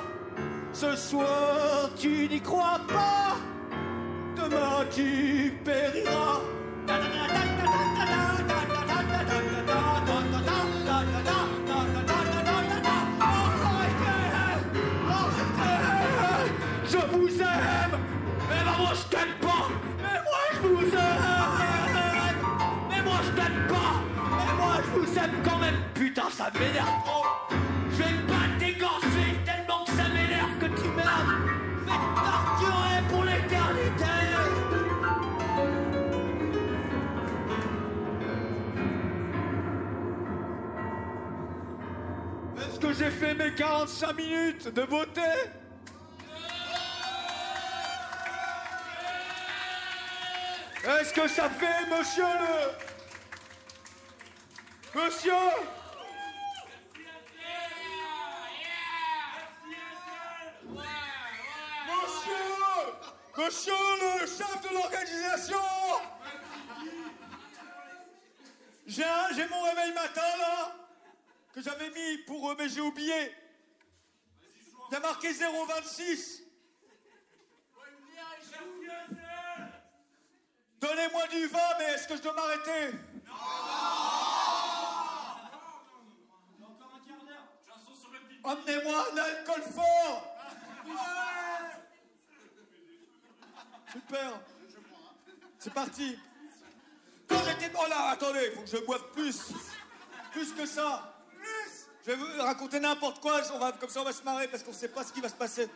Ce 0.71 0.95
soir, 0.95 1.89
tu 1.97 2.29
n'y 2.29 2.39
crois 2.39 2.79
pas. 2.87 3.35
Demain, 4.37 4.85
tu 4.89 5.59
périras. 5.65 6.39
moi 18.77 18.91
je 18.93 19.03
t'aime 19.15 19.33
pas 19.41 19.67
Mais 19.97 20.19
moi 20.27 20.43
je 20.53 20.59
vous 20.67 20.85
aime. 20.85 22.37
Mais 22.89 23.01
moi 23.01 23.19
je 23.25 23.31
t'aime 23.31 23.67
pas 23.67 23.93
Mais 24.37 24.53
moi 24.57 24.73
je 24.83 24.99
vous 24.99 25.17
aime 25.17 25.35
quand 25.43 25.57
même. 25.57 25.75
Putain 25.93 26.29
ça 26.29 26.51
m'énerve 26.53 27.03
trop. 27.05 27.25
Je 27.91 27.97
vais 27.97 28.21
pas 28.27 28.45
t'égorger 28.59 29.29
tellement 29.45 29.83
que 29.85 29.91
ça 29.91 30.07
m'énerve 30.09 30.57
que 30.59 30.81
tu 30.81 30.87
m'aimes. 30.89 31.33
Je 31.87 32.65
torturer 32.65 33.01
pour 33.09 33.23
l'éternité. 33.23 34.13
Est-ce 42.59 42.79
que 42.79 42.93
j'ai 42.93 43.09
fait 43.09 43.33
mes 43.33 43.53
45 43.53 44.15
minutes 44.15 44.73
de 44.73 44.83
beauté? 44.83 45.21
Est-ce 50.87 51.13
que 51.13 51.27
ça 51.27 51.49
fait, 51.49 51.85
monsieur 51.89 52.23
le... 52.23 52.71
Monsieur 54.95 55.33
Monsieur 61.89 62.33
Monsieur 63.37 63.73
le 63.73 64.25
chef 64.25 64.61
de 64.61 64.73
l'organisation 64.73 65.57
J'ai 68.87 69.47
mon 69.49 69.61
réveil 69.63 69.93
matin 69.93 70.21
là 70.39 70.73
que 71.53 71.61
j'avais 71.61 71.89
mis 71.89 72.19
pour 72.19 72.49
eux, 72.49 72.55
mais 72.57 72.69
j'ai 72.69 72.81
oublié. 72.81 73.35
Il 74.89 74.93
y 74.93 74.95
a 74.95 74.99
marqué 75.01 75.33
026. 75.33 76.46
Donnez-moi 80.79 81.27
du 81.27 81.47
vin, 81.47 81.59
mais 81.79 81.85
est-ce 81.85 82.07
que 82.07 82.15
je 82.17 82.21
dois 82.21 82.33
m'arrêter? 82.33 82.97
Emmenez-moi 88.43 89.05
un 89.11 89.17
alcool 89.17 89.61
fort! 89.73 90.35
Super! 93.91 94.39
C'est 95.59 95.73
parti! 95.73 96.19
Quand 97.27 97.43
j'étais... 97.43 97.71
Oh 97.77 97.89
là, 97.89 98.09
attendez, 98.11 98.51
faut 98.51 98.61
que 98.61 98.67
je 98.67 98.85
boive 98.85 99.11
plus. 99.13 99.51
Plus 100.31 100.53
que 100.53 100.65
ça. 100.65 101.13
Je 102.05 102.11
vais 102.11 102.15
vous 102.15 102.41
raconter 102.41 102.79
n'importe 102.79 103.19
quoi, 103.19 103.41
on 103.53 103.57
va, 103.57 103.73
comme 103.73 103.89
ça 103.89 103.99
on 103.99 104.05
va 104.05 104.13
se 104.13 104.23
marrer 104.23 104.47
parce 104.47 104.63
qu'on 104.63 104.71
sait 104.71 104.87
pas 104.87 105.03
ce 105.03 105.11
qui 105.11 105.19
va 105.19 105.27
se 105.27 105.35
passer. 105.35 105.69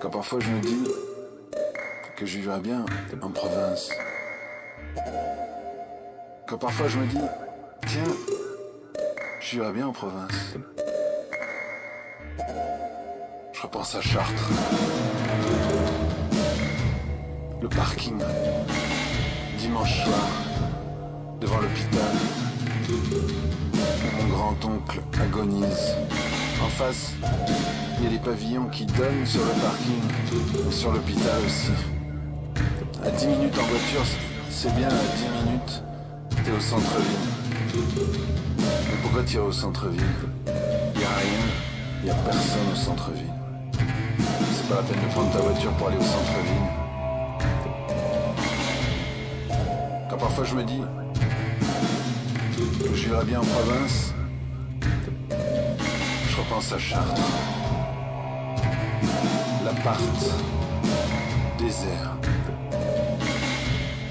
Quand 0.00 0.08
parfois 0.08 0.40
je 0.40 0.48
me 0.50 0.60
dis 0.60 0.84
que 2.16 2.24
je 2.24 2.38
vivrais 2.38 2.60
bien 2.60 2.86
en 3.20 3.30
province. 3.30 3.90
Quand 6.46 6.56
parfois 6.56 6.88
je 6.88 6.98
me 6.98 7.06
dis, 7.06 7.18
tiens, 7.86 8.02
je 9.40 9.72
bien 9.72 9.88
en 9.88 9.92
province. 9.92 10.54
Je 13.52 13.62
repense 13.62 13.94
à 13.96 14.00
Chartres. 14.00 14.50
Le 17.60 17.68
parking. 17.68 18.22
Dimanche 19.58 20.04
soir. 20.04 20.28
Devant 21.40 21.60
l'hôpital. 21.60 22.14
Mon 24.18 24.28
grand-oncle 24.28 25.00
agonise. 25.20 25.94
En 26.62 26.68
face, 26.68 27.12
il 27.98 28.04
y 28.04 28.06
a 28.06 28.10
des 28.10 28.18
pavillons 28.18 28.66
qui 28.66 28.84
donnent 28.86 29.24
sur 29.24 29.40
le 29.44 29.52
parking 29.60 30.02
et 30.68 30.72
sur 30.72 30.92
l'hôpital 30.92 31.40
aussi. 31.46 31.72
À 33.04 33.10
10 33.10 33.26
minutes 33.26 33.58
en 33.58 33.64
voiture, 33.64 34.02
c'est 34.50 34.74
bien, 34.74 34.88
à 34.88 34.90
10 34.90 35.46
minutes, 35.46 35.82
t'es 36.44 36.50
au 36.50 36.60
centre-ville. 36.60 37.28
Mais 38.58 38.96
pourquoi 39.02 39.22
tirer 39.22 39.44
au 39.44 39.52
centre-ville? 39.52 40.02
Il 40.94 41.00
y 41.00 41.04
a 41.04 41.08
rien, 41.08 41.46
il 42.02 42.08
y 42.08 42.10
a 42.10 42.14
personne 42.14 42.72
au 42.72 42.76
centre-ville. 42.76 43.32
C'est 44.54 44.68
pas 44.68 44.76
la 44.76 44.82
peine 44.82 45.02
de 45.02 45.12
prendre 45.12 45.32
ta 45.32 45.38
voiture 45.38 45.72
pour 45.72 45.88
aller 45.88 45.98
au 45.98 46.02
centre-ville. 46.02 46.68
Quand 50.10 50.16
parfois 50.16 50.44
je 50.44 50.54
me 50.54 50.64
dis 50.64 50.82
vivrais 53.04 53.24
bien 53.24 53.40
en 53.40 53.44
province, 53.44 54.14
je 56.44 56.50
repense 56.50 56.72
à 56.72 56.78
Chartres. 56.78 57.20
L'appart 59.64 60.00
désert 61.58 62.16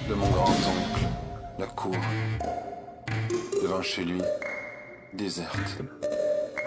de 0.10 0.14
mon 0.14 0.28
grand-oncle, 0.30 1.08
la 1.60 1.66
cour, 1.68 1.96
devant 3.62 3.82
chez 3.82 4.04
lui, 4.04 4.22
déserte. 5.14 5.82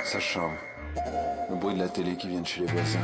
Sa 0.05 0.21
chambre, 0.21 0.55
le 1.51 1.57
bruit 1.57 1.75
de 1.75 1.81
la 1.81 1.89
télé 1.89 2.17
qui 2.17 2.29
vient 2.29 2.41
de 2.41 2.47
chez 2.47 2.61
les 2.61 2.73
voisins, 2.73 2.99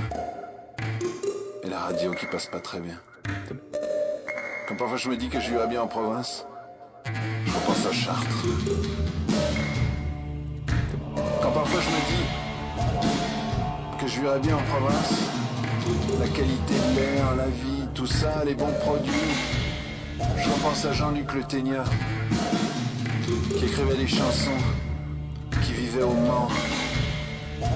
et 1.65 1.69
la 1.69 1.81
radio 1.81 2.13
qui 2.13 2.27
passe 2.27 2.47
pas 2.47 2.61
très 2.61 2.81
bien. 2.81 3.01
Quand 4.69 4.77
parfois 4.77 4.97
je 4.97 5.09
me 5.09 5.17
dis 5.17 5.29
que 5.29 5.41
je 5.41 5.51
vivrais 5.51 5.67
bien 5.67 5.83
en 5.83 5.89
province, 5.89 6.47
je 7.05 7.53
repense 7.53 7.87
à 7.87 7.93
Chartres. 7.93 8.47
Quand 11.43 11.51
parfois 11.51 11.81
je 11.81 11.89
me 11.89 12.17
dis 12.17 12.52
que 14.03 14.09
je 14.09 14.21
vivrais 14.21 14.41
bien 14.41 14.57
en 14.57 14.63
province, 14.63 15.13
la 16.19 16.27
qualité 16.27 16.75
de 16.75 16.97
l'air, 16.97 17.37
la 17.37 17.47
vie, 17.47 17.87
tout 17.95 18.07
ça, 18.07 18.43
les 18.45 18.55
bons 18.55 18.73
produits, 18.81 19.13
je 20.19 20.49
repense 20.49 20.85
à 20.87 20.93
Jean-Luc 20.93 21.33
Le 21.35 21.45
Ténia, 21.45 21.85
qui 23.57 23.65
écrivait 23.65 23.97
des 23.97 24.09
chansons, 24.09 24.59
qui 25.65 25.73
vivait 25.75 26.03
au 26.03 26.15
Mans, 26.15 26.49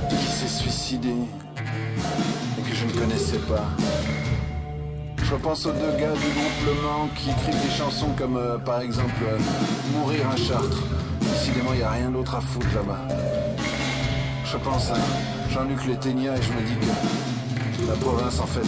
qui 0.08 0.16
s'est 0.16 0.48
suicidé 0.48 1.10
et 1.10 2.62
que 2.68 2.74
je 2.74 2.86
ne 2.86 2.92
connaissais 3.00 3.38
pas. 3.38 3.64
Je 5.22 5.32
repense 5.32 5.64
aux 5.66 5.72
deux 5.72 5.92
gars 5.98 6.12
du 6.12 6.28
groupe 6.28 6.66
Le 6.66 6.82
Mans 6.82 7.08
qui 7.14 7.30
écrivent 7.30 7.62
des 7.62 7.76
chansons 7.76 8.10
comme 8.18 8.36
euh, 8.36 8.58
par 8.58 8.80
exemple 8.80 9.14
euh, 9.28 9.38
Mourir 9.92 10.28
à 10.30 10.36
Chartres. 10.36 10.84
Décidément, 11.20 11.72
il 11.72 11.78
n'y 11.78 11.82
a 11.84 11.90
rien 11.90 12.10
d'autre 12.10 12.34
à 12.34 12.40
foutre 12.40 12.74
là-bas. 12.74 13.14
Je 14.48 14.58
pense 14.58 14.90
à 14.92 14.96
Jean-Luc 15.50 15.84
Leténia 15.86 16.36
et 16.36 16.40
je 16.40 16.52
me 16.52 16.60
dis 16.62 16.76
que 16.76 17.90
la 17.90 17.96
province, 17.96 18.38
en 18.38 18.46
fait, 18.46 18.60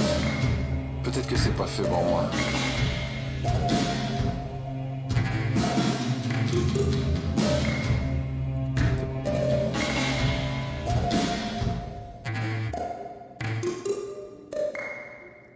peut-être 1.05 1.29
que 1.29 1.37
c'est 1.37 1.55
pas 1.57 1.69
fait 1.69 1.85
pour 1.85 2.03
moi. 2.03 2.25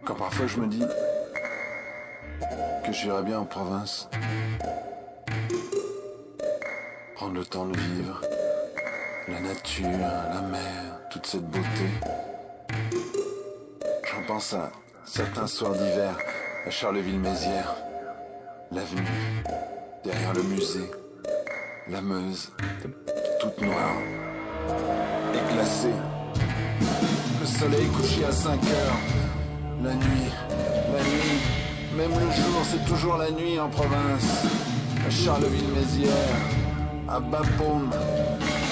Quand 0.05 0.15
parfois 0.15 0.47
je 0.47 0.57
me 0.59 0.67
dis 0.67 0.83
que 2.85 2.93
j'irais 2.93 3.23
bien 3.23 3.39
en 3.39 3.45
province, 3.45 4.07
prendre 7.15 7.33
le 7.33 7.45
temps 7.45 7.65
de 7.65 7.77
vivre, 7.77 8.21
la 9.27 9.39
nature, 9.39 9.87
la 9.87 10.41
mer, 10.41 10.99
toute 11.09 11.25
cette 11.25 11.45
beauté. 11.45 11.87
J'en 14.03 14.23
pense 14.27 14.53
à 14.53 14.71
certains 15.05 15.47
soirs 15.47 15.73
d'hiver 15.73 16.17
à 16.65 16.69
Charleville-Mézières, 16.69 17.75
l'avenue, 18.71 19.43
derrière 20.03 20.33
le 20.33 20.43
musée, 20.43 20.91
la 21.89 22.01
Meuse, 22.01 22.51
toute 23.39 23.61
noire 23.61 23.95
et 25.33 25.53
glacée. 25.53 25.95
Le 27.39 27.45
soleil 27.45 27.87
couché 27.87 28.25
à 28.25 28.31
5 28.31 28.51
heures, 28.51 28.99
la 29.83 29.93
nuit, 29.93 30.31
la 30.93 31.03
nuit, 31.03 31.41
même 31.97 32.11
le 32.11 32.31
jour, 32.31 32.61
c'est 32.63 32.85
toujours 32.85 33.17
la 33.17 33.31
nuit 33.31 33.59
en 33.59 33.69
province. 33.69 34.45
À 35.05 35.09
Charleville-Mézières, 35.09 36.13
à 37.09 37.19
Bapaume, 37.19 37.89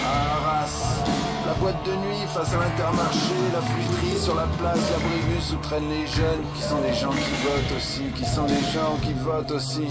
Arras, 0.05 1.03
la 1.45 1.53
boîte 1.53 1.83
de 1.85 1.91
nuit 1.91 2.25
face 2.27 2.53
à 2.53 2.57
l'intermarché, 2.57 3.35
la 3.53 3.61
fruiterie 3.61 4.19
sur 4.19 4.35
la 4.35 4.47
place, 4.57 4.79
la 4.91 4.97
bribus 4.97 5.53
où 5.53 5.57
traînent 5.57 5.89
les 5.89 6.07
jeunes, 6.07 6.43
qui 6.55 6.61
sont 6.61 6.81
des 6.81 6.93
gens 6.93 7.11
qui 7.11 7.33
votent 7.43 7.77
aussi, 7.77 8.03
qui 8.15 8.25
sont 8.25 8.45
des 8.45 8.63
gens 8.73 8.97
qui 9.01 9.13
votent 9.13 9.51
aussi. 9.51 9.87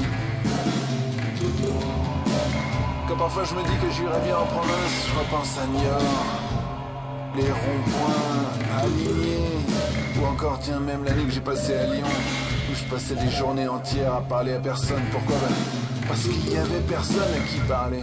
Quand 3.09 3.17
parfois 3.17 3.45
je 3.45 3.55
me 3.55 3.63
dis 3.63 3.77
que 3.83 3.91
j'irai 3.91 4.21
bien 4.25 4.37
en 4.37 4.47
province, 4.47 4.95
je 5.09 5.19
repense 5.19 5.59
à 5.59 5.67
Niort, 5.67 6.25
les 7.37 7.51
ronds-points 7.51 8.83
alignés, 8.83 9.59
ou 10.21 10.27
encore, 10.27 10.59
tiens, 10.61 10.81
même 10.81 11.05
l'année 11.05 11.25
que 11.25 11.33
j'ai 11.33 11.41
passée 11.41 11.77
à 11.77 11.87
Lyon, 11.87 12.07
où 12.71 12.75
je 12.75 12.85
passais 12.85 13.15
des 13.15 13.31
journées 13.31 13.69
entières 13.69 14.15
à 14.15 14.21
parler 14.21 14.55
à 14.55 14.59
personne. 14.59 15.03
Pourquoi? 15.11 15.37
Parce 16.07 16.23
qu'il 16.23 16.53
y 16.53 16.57
avait 16.57 16.81
personne 16.89 17.23
à 17.23 17.49
qui 17.49 17.59
parler. 17.69 18.03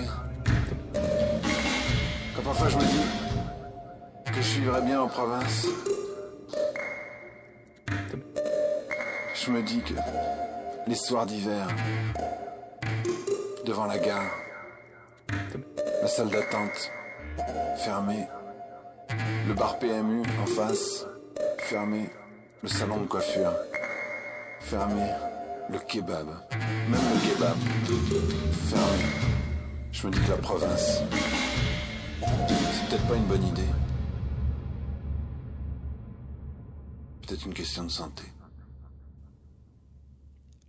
Parfois 2.43 2.69
je 2.69 2.77
me 2.77 2.81
dis 2.81 4.31
que 4.31 4.41
je 4.41 4.59
vivrais 4.59 4.81
bien 4.81 5.01
en 5.01 5.07
province, 5.07 5.68
je 9.35 9.51
me 9.51 9.61
dis 9.61 9.81
que 9.81 9.93
les 10.88 10.95
soirs 10.95 11.26
d'hiver, 11.26 11.68
devant 13.65 13.85
la 13.85 13.97
gare, 13.99 14.31
la 16.01 16.07
salle 16.07 16.30
d'attente 16.30 16.91
fermée, 17.84 18.27
le 19.47 19.53
bar 19.53 19.77
PMU 19.80 20.22
en 20.41 20.45
face, 20.45 21.05
fermé, 21.59 22.09
le 22.64 22.69
salon 22.69 23.01
de 23.01 23.07
coiffure, 23.07 23.53
fermé, 24.61 25.09
le 25.69 25.80
kebab, 25.80 26.27
même 26.89 27.01
le 27.14 27.30
kebab, 27.30 27.57
fermé. 28.69 29.05
Je 29.91 30.07
me 30.07 30.11
dis 30.11 30.19
que 30.22 30.31
la 30.31 30.38
province, 30.38 31.01
c'est 32.22 32.89
peut-être 32.89 33.07
pas 33.07 33.15
une 33.15 33.26
bonne 33.26 33.44
idée. 33.44 33.61
Peut-être 37.26 37.45
une 37.45 37.53
question 37.53 37.84
de 37.84 37.91
santé. 37.91 38.23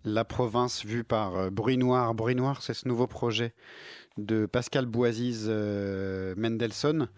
La 0.05 0.25
province 0.25 0.85
vue 0.85 1.05
par 1.05 1.37
euh, 1.37 1.51
Bruit 1.51 1.77
Noir. 1.77 2.15
Bruit 2.15 2.35
Noir, 2.35 2.63
c'est 2.63 2.75
ce 2.75 2.89
nouveau 2.89 3.07
projet 3.07 3.55
de 4.17 4.47
Pascal 4.47 4.87
Boisiz 4.87 5.47
euh, 5.49 6.35
Mendelssohn, 6.37 7.09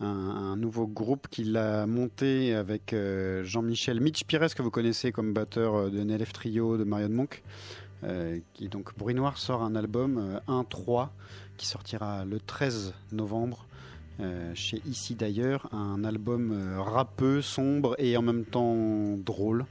un, 0.00 0.56
nouveau 0.56 0.86
groupe 0.86 1.28
qu'il 1.28 1.56
a 1.56 1.86
monté 1.86 2.54
avec 2.54 2.92
euh, 2.92 3.44
Jean-Michel 3.44 4.00
Mitch 4.00 4.24
Pires, 4.24 4.54
que 4.54 4.62
vous 4.62 4.70
connaissez 4.70 5.12
comme 5.12 5.32
batteur 5.32 5.90
de 5.90 6.02
NLF 6.02 6.32
Trio, 6.32 6.76
de 6.76 6.84
Marion 6.84 7.08
Monk. 7.08 7.42
Euh, 8.04 8.38
qui 8.52 8.68
donc 8.68 8.96
Bruit 8.98 9.14
Noir 9.14 9.38
sort 9.38 9.62
un 9.62 9.74
album 9.74 10.18
euh, 10.48 10.62
1-3 10.62 11.08
qui 11.56 11.66
sortira 11.66 12.24
le 12.24 12.40
13 12.40 12.94
novembre 13.12 13.66
euh, 14.20 14.52
chez 14.54 14.80
Ici 14.86 15.14
d'ailleurs, 15.14 15.68
un 15.72 16.04
album 16.04 16.52
euh, 16.52 16.80
rappeux, 16.80 17.42
sombre 17.42 17.96
et 17.98 18.16
en 18.16 18.22
même 18.22 18.44
temps 18.44 19.16
drôle, 19.16 19.66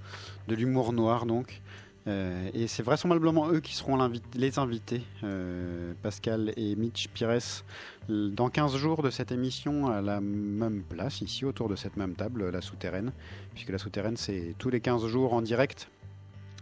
de 0.47 0.55
l'humour 0.55 0.91
noir 0.91 1.25
donc. 1.25 1.61
Euh, 2.05 2.49
et 2.53 2.67
c'est 2.67 2.83
vraisemblablement 2.83 3.49
eux 3.49 3.61
qui 3.61 3.75
seront 3.75 3.97
les 4.35 4.59
invités, 4.59 5.03
euh, 5.23 5.93
Pascal 6.01 6.51
et 6.57 6.75
Mitch 6.75 7.07
Pires, 7.07 7.63
dans 8.09 8.49
15 8.49 8.75
jours 8.75 9.03
de 9.03 9.09
cette 9.09 9.31
émission 9.31 9.87
à 9.87 10.01
la 10.01 10.19
même 10.19 10.83
place, 10.83 11.21
ici 11.21 11.45
autour 11.45 11.69
de 11.69 11.77
cette 11.77 11.95
même 11.95 12.15
table, 12.15 12.49
la 12.49 12.59
souterraine, 12.59 13.13
puisque 13.53 13.69
la 13.69 13.77
souterraine 13.77 14.17
c'est 14.17 14.55
tous 14.57 14.69
les 14.69 14.81
15 14.81 15.07
jours 15.07 15.33
en 15.33 15.41
direct 15.41 15.87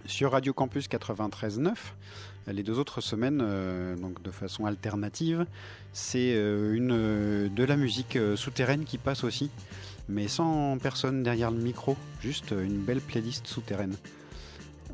sur 0.05 0.31
Radio 0.31 0.53
Campus 0.53 0.87
93.9. 0.87 1.73
Les 2.47 2.63
deux 2.63 2.79
autres 2.79 3.01
semaines, 3.01 3.39
euh, 3.41 3.95
donc 3.95 4.21
de 4.23 4.31
façon 4.31 4.65
alternative, 4.65 5.45
c'est 5.93 6.33
euh, 6.35 6.73
une 6.73 6.91
euh, 6.91 7.49
de 7.49 7.63
la 7.63 7.77
musique 7.77 8.15
euh, 8.15 8.35
souterraine 8.35 8.83
qui 8.83 8.97
passe 8.97 9.23
aussi, 9.23 9.51
mais 10.09 10.27
sans 10.27 10.77
personne 10.79 11.23
derrière 11.23 11.51
le 11.51 11.59
micro, 11.59 11.95
juste 12.21 12.51
euh, 12.51 12.65
une 12.65 12.79
belle 12.79 13.01
playlist 13.01 13.45
souterraine. 13.47 13.95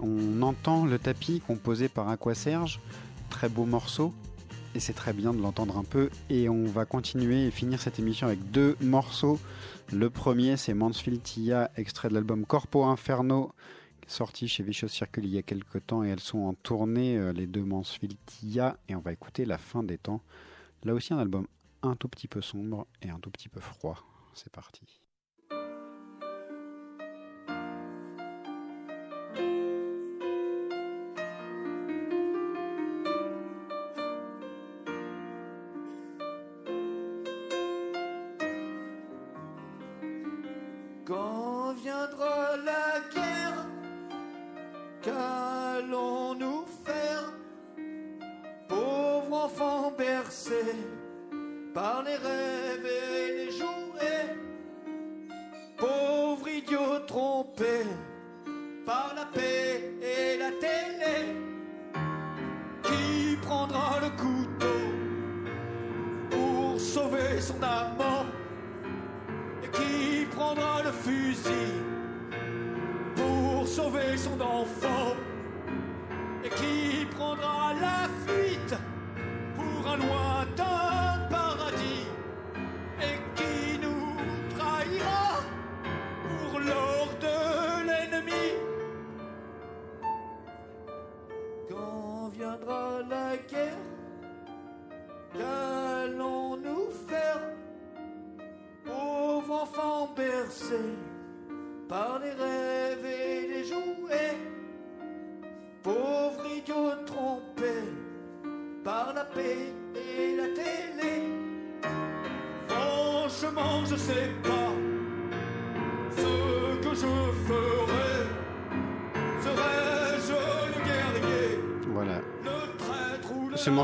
On 0.02 0.42
entend 0.42 0.86
le 0.86 1.00
tapis 1.00 1.42
composé 1.46 1.88
par 1.88 2.10
Aqua 2.10 2.36
Serge, 2.36 2.82
très 3.30 3.50
beau 3.50 3.66
morceau, 3.66 4.14
et 4.76 4.80
c'est 4.80 4.94
très 4.94 5.14
bien 5.14 5.34
de 5.34 5.42
l'entendre 5.42 5.78
un 5.78 5.84
peu. 5.84 6.10
Et 6.30 6.50
on 6.50 6.66
va 6.66 6.86
continuer 6.86 7.48
et 7.48 7.52
finir 7.52 7.82
cette 7.82 7.98
émission 7.98 8.28
avec 8.28 8.52
deux 8.52 8.76
morceaux. 8.82 9.40
Le 9.92 10.10
premier, 10.10 10.58
c'est 10.58 10.74
Mansfield 10.74 11.24
Tia, 11.24 11.72
extrait 11.78 12.10
de 12.10 12.14
l'album 12.14 12.46
Corpo 12.46 12.84
Inferno, 12.84 13.54
sorti 14.08 14.48
chez 14.48 14.64
Vicious 14.64 14.88
Circle 14.88 15.26
il 15.26 15.34
y 15.34 15.38
a 15.38 15.44
quelques 15.44 15.86
temps, 15.86 16.04
et 16.04 16.10
elles 16.10 16.20
sont 16.20 16.40
en 16.40 16.54
tournée, 16.54 17.18
euh, 17.18 17.34
les 17.34 17.48
deux 17.48 17.64
Mansfield 17.64 18.18
Tia, 18.26 18.78
et 18.88 18.96
on 18.96 19.02
va 19.02 19.12
écouter 19.12 19.46
La 19.46 19.58
fin 19.58 19.84
des 19.84 19.98
temps. 19.98 20.22
Là 20.84 20.94
aussi, 20.94 21.14
un 21.14 21.20
album 21.20 21.48
un 21.84 21.96
tout 21.96 22.08
petit 22.08 22.28
peu 22.28 22.42
sombre 22.42 22.88
et 23.02 23.10
un 23.10 23.20
tout 23.20 23.30
petit 23.30 23.50
peu 23.50 23.60
froid. 23.60 24.04
C'est 24.34 24.52
parti. 24.52 25.02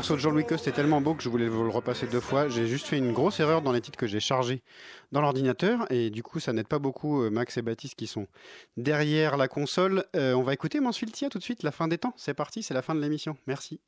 Morceau 0.04 0.16
de 0.16 0.20
Jean-Louis 0.20 0.44
Coste 0.44 0.68
est 0.68 0.72
tellement 0.72 1.00
beau 1.00 1.14
que 1.14 1.22
je 1.22 1.30
voulais 1.30 1.48
vous 1.48 1.62
le 1.62 1.70
repasser 1.70 2.06
deux 2.06 2.20
fois. 2.20 2.46
J'ai 2.50 2.66
juste 2.66 2.86
fait 2.86 2.98
une 2.98 3.12
grosse 3.12 3.40
erreur 3.40 3.62
dans 3.62 3.72
les 3.72 3.80
titres 3.80 3.96
que 3.96 4.06
j'ai 4.06 4.20
chargés 4.20 4.62
dans 5.12 5.22
l'ordinateur 5.22 5.90
et 5.90 6.10
du 6.10 6.22
coup 6.22 6.40
ça 6.40 6.52
n'aide 6.52 6.68
pas 6.68 6.78
beaucoup 6.78 7.22
euh, 7.22 7.30
Max 7.30 7.56
et 7.56 7.62
Baptiste 7.62 7.94
qui 7.94 8.06
sont 8.06 8.26
derrière 8.76 9.38
la 9.38 9.48
console. 9.48 10.04
Euh, 10.14 10.34
on 10.34 10.42
va 10.42 10.52
écouter 10.52 10.78
Mansfield 10.78 11.14
tout 11.30 11.38
de 11.38 11.42
suite, 11.42 11.62
la 11.62 11.72
fin 11.72 11.88
des 11.88 11.96
temps. 11.96 12.12
C'est 12.18 12.34
parti, 12.34 12.62
c'est 12.62 12.74
la 12.74 12.82
fin 12.82 12.94
de 12.94 13.00
l'émission. 13.00 13.38
Merci. 13.46 13.80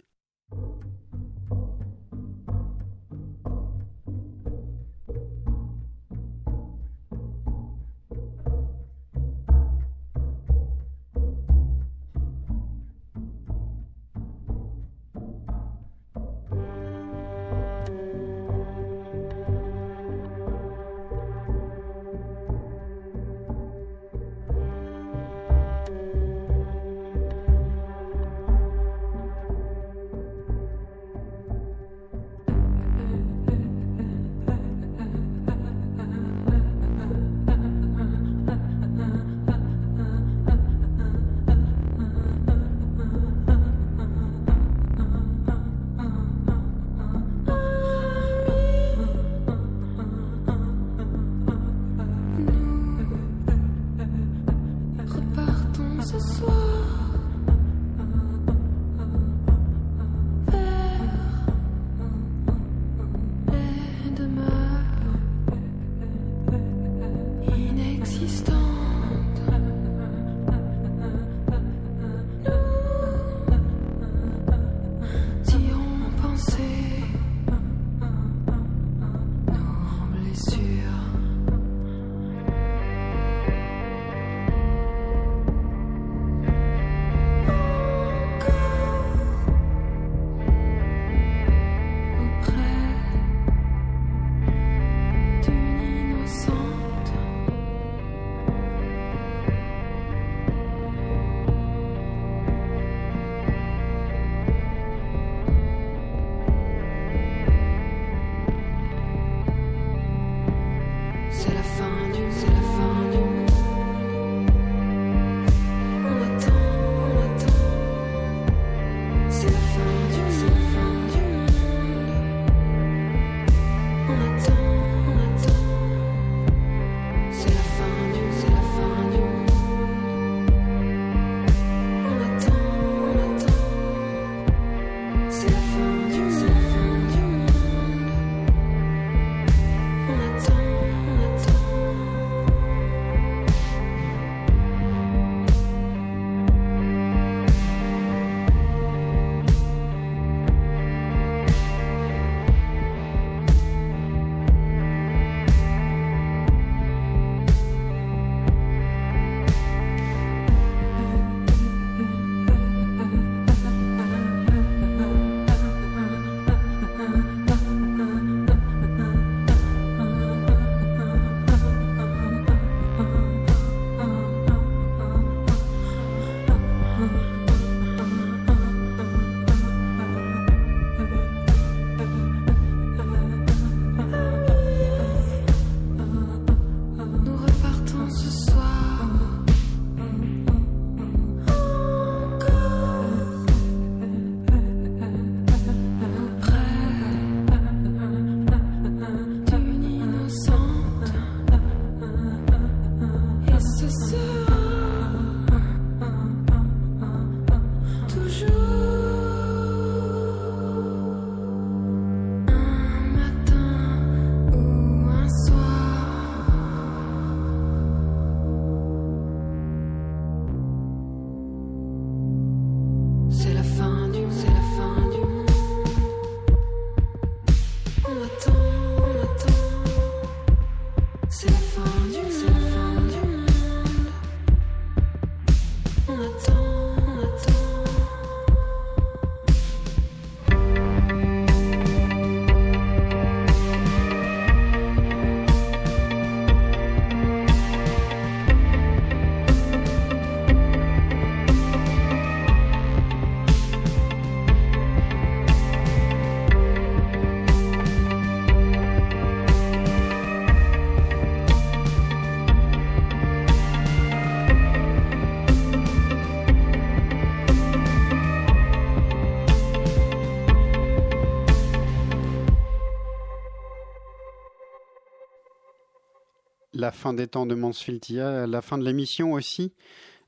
Des 277.12 277.26
temps 277.26 277.46
de 277.46 277.54
Mansfield, 277.54 278.04
la 278.10 278.62
fin 278.62 278.78
de 278.78 278.84
l'émission 278.84 279.32
aussi. 279.32 279.72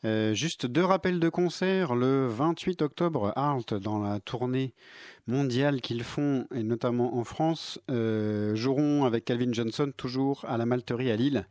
Euh, 0.04 0.32
juste 0.32 0.66
deux 0.66 0.84
rappels 0.84 1.18
de 1.18 1.28
concert. 1.28 1.94
Le 1.94 2.26
28 2.28 2.82
octobre, 2.82 3.32
Arlt, 3.36 3.74
dans 3.74 3.98
la 3.98 4.20
tournée 4.20 4.72
mondiale 5.26 5.80
qu'ils 5.80 6.04
font, 6.04 6.46
et 6.54 6.62
notamment 6.62 7.16
en 7.16 7.24
France, 7.24 7.80
euh, 7.90 8.54
joueront 8.54 9.04
avec 9.04 9.24
Calvin 9.24 9.52
Johnson 9.52 9.92
toujours 9.96 10.44
à 10.46 10.56
la 10.56 10.66
Malterie 10.66 11.10
à 11.10 11.16
Lille. 11.16 11.46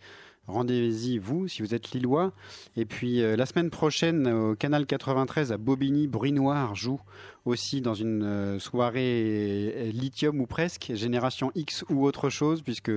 Rendez-y 0.48 1.18
vous 1.18 1.48
si 1.48 1.61
vous 1.61 1.76
êtes 1.76 1.91
lillois. 1.91 2.32
Et 2.76 2.86
puis 2.86 3.22
euh, 3.22 3.36
la 3.36 3.45
semaine 3.45 3.69
prochaine 3.69 4.28
au 4.28 4.56
canal 4.56 4.86
93 4.86 5.52
à 5.52 5.57
Bobigny, 5.57 6.07
Bruit 6.07 6.32
Noir 6.32 6.76
joue 6.76 6.99
aussi 7.48 7.82
dans 7.82 7.94
une 7.94 8.24
euh, 8.24 8.60
soirée 8.60 9.74
euh, 9.76 9.91
lithium 9.91 10.40
ou 10.41 10.45
presque, 10.45 10.91
génération 10.94 11.52
X 11.56 11.86
ou 11.90 12.06
autre 12.06 12.30
chose, 12.30 12.61
puisque 12.61 12.91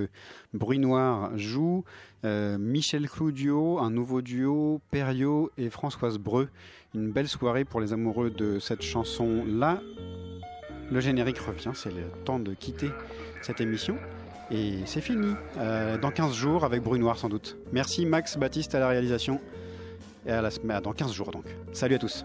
Bruit 0.52 0.78
Noir 0.78 1.36
joue, 1.38 1.84
euh, 2.24 2.58
Michel 2.58 3.08
Clou 3.08 3.32
duo, 3.32 3.78
un 3.78 3.90
nouveau 3.90 4.20
duo, 4.20 4.80
Perio 4.90 5.50
et 5.56 5.70
Françoise 5.70 6.18
Breu. 6.18 6.48
Une 6.94 7.12
belle 7.12 7.28
soirée 7.28 7.64
pour 7.64 7.80
les 7.80 7.92
amoureux 7.92 8.30
de 8.30 8.58
cette 8.58 8.82
chanson-là. 8.82 9.80
Le 10.90 11.00
générique 11.00 11.38
revient, 11.38 11.70
c'est 11.74 11.94
le 11.94 12.02
temps 12.24 12.40
de 12.40 12.52
quitter 12.52 12.90
cette 13.42 13.60
émission. 13.60 13.96
Et 14.50 14.80
c'est 14.84 15.00
fini, 15.00 15.34
Euh, 15.58 15.96
dans 15.98 16.10
15 16.10 16.34
jours 16.34 16.64
avec 16.64 16.82
Bruit 16.82 16.98
Noir 16.98 17.16
sans 17.18 17.28
doute. 17.28 17.56
Merci 17.72 18.04
Max 18.04 18.36
Baptiste 18.36 18.74
à 18.74 18.80
la 18.80 18.88
réalisation. 18.88 19.40
Et 20.26 20.30
à 20.32 20.42
la, 20.42 20.50
sem- 20.50 20.70
à 20.70 20.80
dans 20.80 20.92
15 20.92 21.12
jours 21.12 21.30
donc. 21.30 21.44
Salut 21.72 21.94
à 21.94 21.98
tous. 21.98 22.24